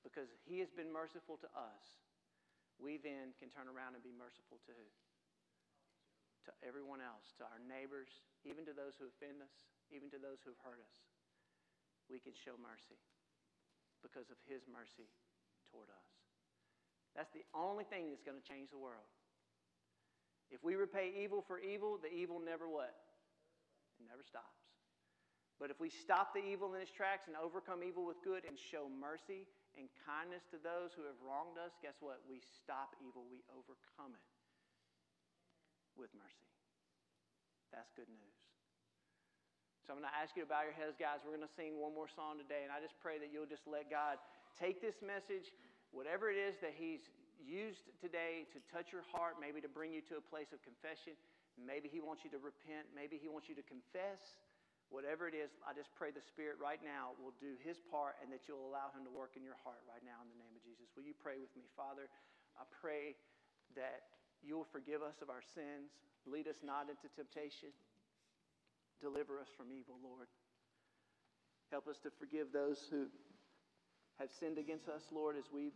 Because 0.00 0.32
he 0.48 0.58
has 0.64 0.72
been 0.72 0.88
merciful 0.88 1.36
to 1.44 1.50
us, 1.52 1.84
we 2.80 2.96
then 2.96 3.36
can 3.36 3.52
turn 3.52 3.68
around 3.68 3.94
and 3.94 4.02
be 4.02 4.16
merciful 4.16 4.56
to 4.64 4.72
who? 4.72 4.88
To 6.48 6.52
everyone 6.64 7.04
else, 7.04 7.36
to 7.36 7.44
our 7.44 7.60
neighbors, 7.60 8.08
even 8.48 8.64
to 8.64 8.72
those 8.72 8.96
who 8.96 9.12
offend 9.12 9.44
us 9.44 9.52
even 9.90 10.10
to 10.14 10.18
those 10.18 10.38
who 10.42 10.54
have 10.54 10.62
hurt 10.62 10.78
us, 10.78 10.96
we 12.06 12.22
can 12.22 12.34
show 12.34 12.54
mercy 12.58 12.98
because 14.02 14.30
of 14.30 14.38
His 14.46 14.62
mercy 14.70 15.10
toward 15.70 15.90
us. 15.90 16.08
That's 17.14 17.30
the 17.34 17.46
only 17.54 17.84
thing 17.84 18.10
that's 18.10 18.22
going 18.22 18.38
to 18.38 18.46
change 18.46 18.70
the 18.70 18.78
world. 18.78 19.06
If 20.50 20.62
we 20.62 20.74
repay 20.74 21.14
evil 21.14 21.42
for 21.42 21.58
evil, 21.58 21.98
the 21.98 22.10
evil 22.10 22.38
never 22.42 22.66
what? 22.66 22.94
It 23.98 24.06
never 24.06 24.22
stops. 24.26 24.62
But 25.58 25.70
if 25.70 25.78
we 25.78 25.90
stop 25.90 26.32
the 26.32 26.42
evil 26.42 26.72
in 26.74 26.80
its 26.80 26.90
tracks 26.90 27.28
and 27.28 27.36
overcome 27.36 27.84
evil 27.84 28.06
with 28.06 28.22
good 28.24 28.46
and 28.48 28.56
show 28.56 28.88
mercy 28.88 29.46
and 29.78 29.86
kindness 30.06 30.46
to 30.50 30.58
those 30.58 30.94
who 30.94 31.06
have 31.06 31.18
wronged 31.22 31.58
us, 31.58 31.74
guess 31.78 31.98
what? 32.02 32.22
We 32.26 32.42
stop 32.42 32.94
evil, 32.98 33.26
we 33.26 33.42
overcome 33.50 34.14
it 34.14 34.30
with 35.98 36.10
mercy. 36.14 36.50
That's 37.70 37.90
good 37.94 38.10
news. 38.10 38.36
So 39.86 39.94
I'm 39.94 40.02
going 40.02 40.10
to 40.10 40.18
ask 40.18 40.38
you 40.38 40.46
to 40.46 40.50
bow 40.50 40.62
your 40.62 40.76
heads, 40.76 40.94
guys. 40.94 41.22
We're 41.22 41.34
going 41.34 41.46
to 41.46 41.56
sing 41.58 41.78
one 41.78 41.90
more 41.90 42.06
song 42.06 42.38
today, 42.38 42.62
and 42.62 42.70
I 42.70 42.78
just 42.78 42.94
pray 43.02 43.18
that 43.18 43.34
you'll 43.34 43.48
just 43.48 43.66
let 43.66 43.90
God 43.90 44.22
take 44.54 44.78
this 44.78 44.98
message, 45.02 45.50
whatever 45.90 46.30
it 46.30 46.38
is 46.38 46.58
that 46.62 46.74
He's 46.78 47.10
used 47.40 47.88
today 47.98 48.46
to 48.54 48.58
touch 48.70 48.92
your 48.94 49.02
heart, 49.10 49.40
maybe 49.40 49.58
to 49.64 49.70
bring 49.70 49.90
you 49.90 50.04
to 50.12 50.20
a 50.20 50.24
place 50.24 50.52
of 50.54 50.60
confession. 50.62 51.16
Maybe 51.56 51.90
He 51.90 51.98
wants 51.98 52.22
you 52.22 52.30
to 52.36 52.40
repent. 52.40 52.86
Maybe 52.94 53.18
He 53.18 53.26
wants 53.26 53.48
you 53.50 53.56
to 53.58 53.66
confess. 53.66 54.20
Whatever 54.90 55.30
it 55.30 55.38
is, 55.38 55.54
I 55.62 55.70
just 55.70 55.94
pray 55.94 56.10
the 56.10 56.22
Spirit 56.22 56.58
right 56.58 56.82
now 56.82 57.14
will 57.22 57.34
do 57.38 57.54
His 57.62 57.78
part 57.78 58.18
and 58.18 58.28
that 58.34 58.50
you'll 58.50 58.66
allow 58.66 58.90
Him 58.90 59.06
to 59.06 59.12
work 59.14 59.38
in 59.38 59.46
your 59.46 59.58
heart 59.62 59.80
right 59.86 60.02
now 60.02 60.18
in 60.18 60.28
the 60.34 60.38
name 60.42 60.50
of 60.50 60.62
Jesus. 60.66 60.90
Will 60.98 61.06
you 61.06 61.14
pray 61.14 61.38
with 61.38 61.54
me? 61.54 61.70
Father, 61.78 62.10
I 62.58 62.66
pray 62.82 63.14
that 63.78 64.10
you 64.42 64.58
will 64.58 64.66
forgive 64.74 64.98
us 64.98 65.22
of 65.22 65.30
our 65.30 65.46
sins, 65.54 65.94
lead 66.26 66.50
us 66.50 66.58
not 66.66 66.90
into 66.90 67.06
temptation. 67.14 67.70
Deliver 69.00 69.40
us 69.40 69.48
from 69.56 69.72
evil, 69.72 69.96
Lord. 70.02 70.28
Help 71.70 71.88
us 71.88 71.96
to 72.04 72.10
forgive 72.18 72.52
those 72.52 72.84
who 72.90 73.06
have 74.18 74.28
sinned 74.28 74.58
against 74.58 74.88
us, 74.90 75.06
Lord, 75.08 75.38
as 75.38 75.48
we 75.48 75.72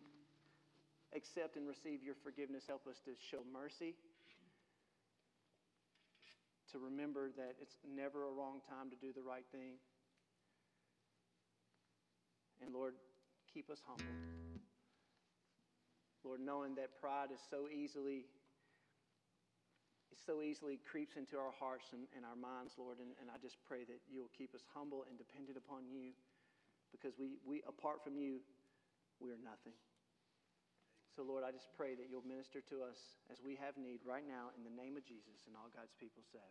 accept 1.16 1.56
and 1.56 1.64
receive 1.64 2.02
your 2.02 2.18
forgiveness. 2.20 2.64
Help 2.68 2.84
us 2.90 3.00
to 3.06 3.16
show 3.30 3.40
mercy, 3.48 3.94
to 6.74 6.82
remember 6.82 7.30
that 7.38 7.54
it's 7.62 7.78
never 7.86 8.26
a 8.26 8.32
wrong 8.34 8.58
time 8.66 8.90
to 8.90 8.98
do 8.98 9.14
the 9.14 9.22
right 9.22 9.46
thing. 9.54 9.78
And 12.58 12.74
Lord, 12.74 12.98
keep 13.46 13.70
us 13.70 13.78
humble. 13.86 14.10
Lord, 16.26 16.40
knowing 16.42 16.74
that 16.74 16.98
pride 16.98 17.30
is 17.30 17.38
so 17.48 17.70
easily 17.70 18.26
it 20.10 20.18
so 20.26 20.42
easily 20.42 20.78
creeps 20.82 21.14
into 21.14 21.38
our 21.38 21.54
hearts 21.58 21.90
and, 21.90 22.06
and 22.14 22.26
our 22.26 22.38
minds, 22.38 22.74
Lord. 22.78 22.98
And, 22.98 23.14
and 23.22 23.30
I 23.30 23.38
just 23.38 23.58
pray 23.66 23.82
that 23.86 23.98
you'll 24.10 24.30
keep 24.30 24.54
us 24.54 24.62
humble 24.74 25.06
and 25.10 25.18
dependent 25.18 25.58
upon 25.58 25.90
you 25.90 26.14
because 26.90 27.18
we, 27.18 27.38
we, 27.46 27.62
apart 27.66 28.02
from 28.02 28.14
you, 28.16 28.38
we 29.18 29.30
are 29.30 29.42
nothing. 29.42 29.74
So, 31.14 31.22
Lord, 31.22 31.46
I 31.46 31.54
just 31.54 31.70
pray 31.78 31.94
that 31.94 32.10
you'll 32.10 32.26
minister 32.26 32.58
to 32.74 32.82
us 32.82 32.98
as 33.30 33.38
we 33.38 33.54
have 33.62 33.78
need 33.78 34.02
right 34.02 34.26
now 34.26 34.50
in 34.58 34.66
the 34.66 34.74
name 34.74 34.98
of 34.98 35.06
Jesus 35.06 35.46
and 35.46 35.54
all 35.54 35.70
God's 35.70 35.94
people 36.02 36.26
said. 36.34 36.50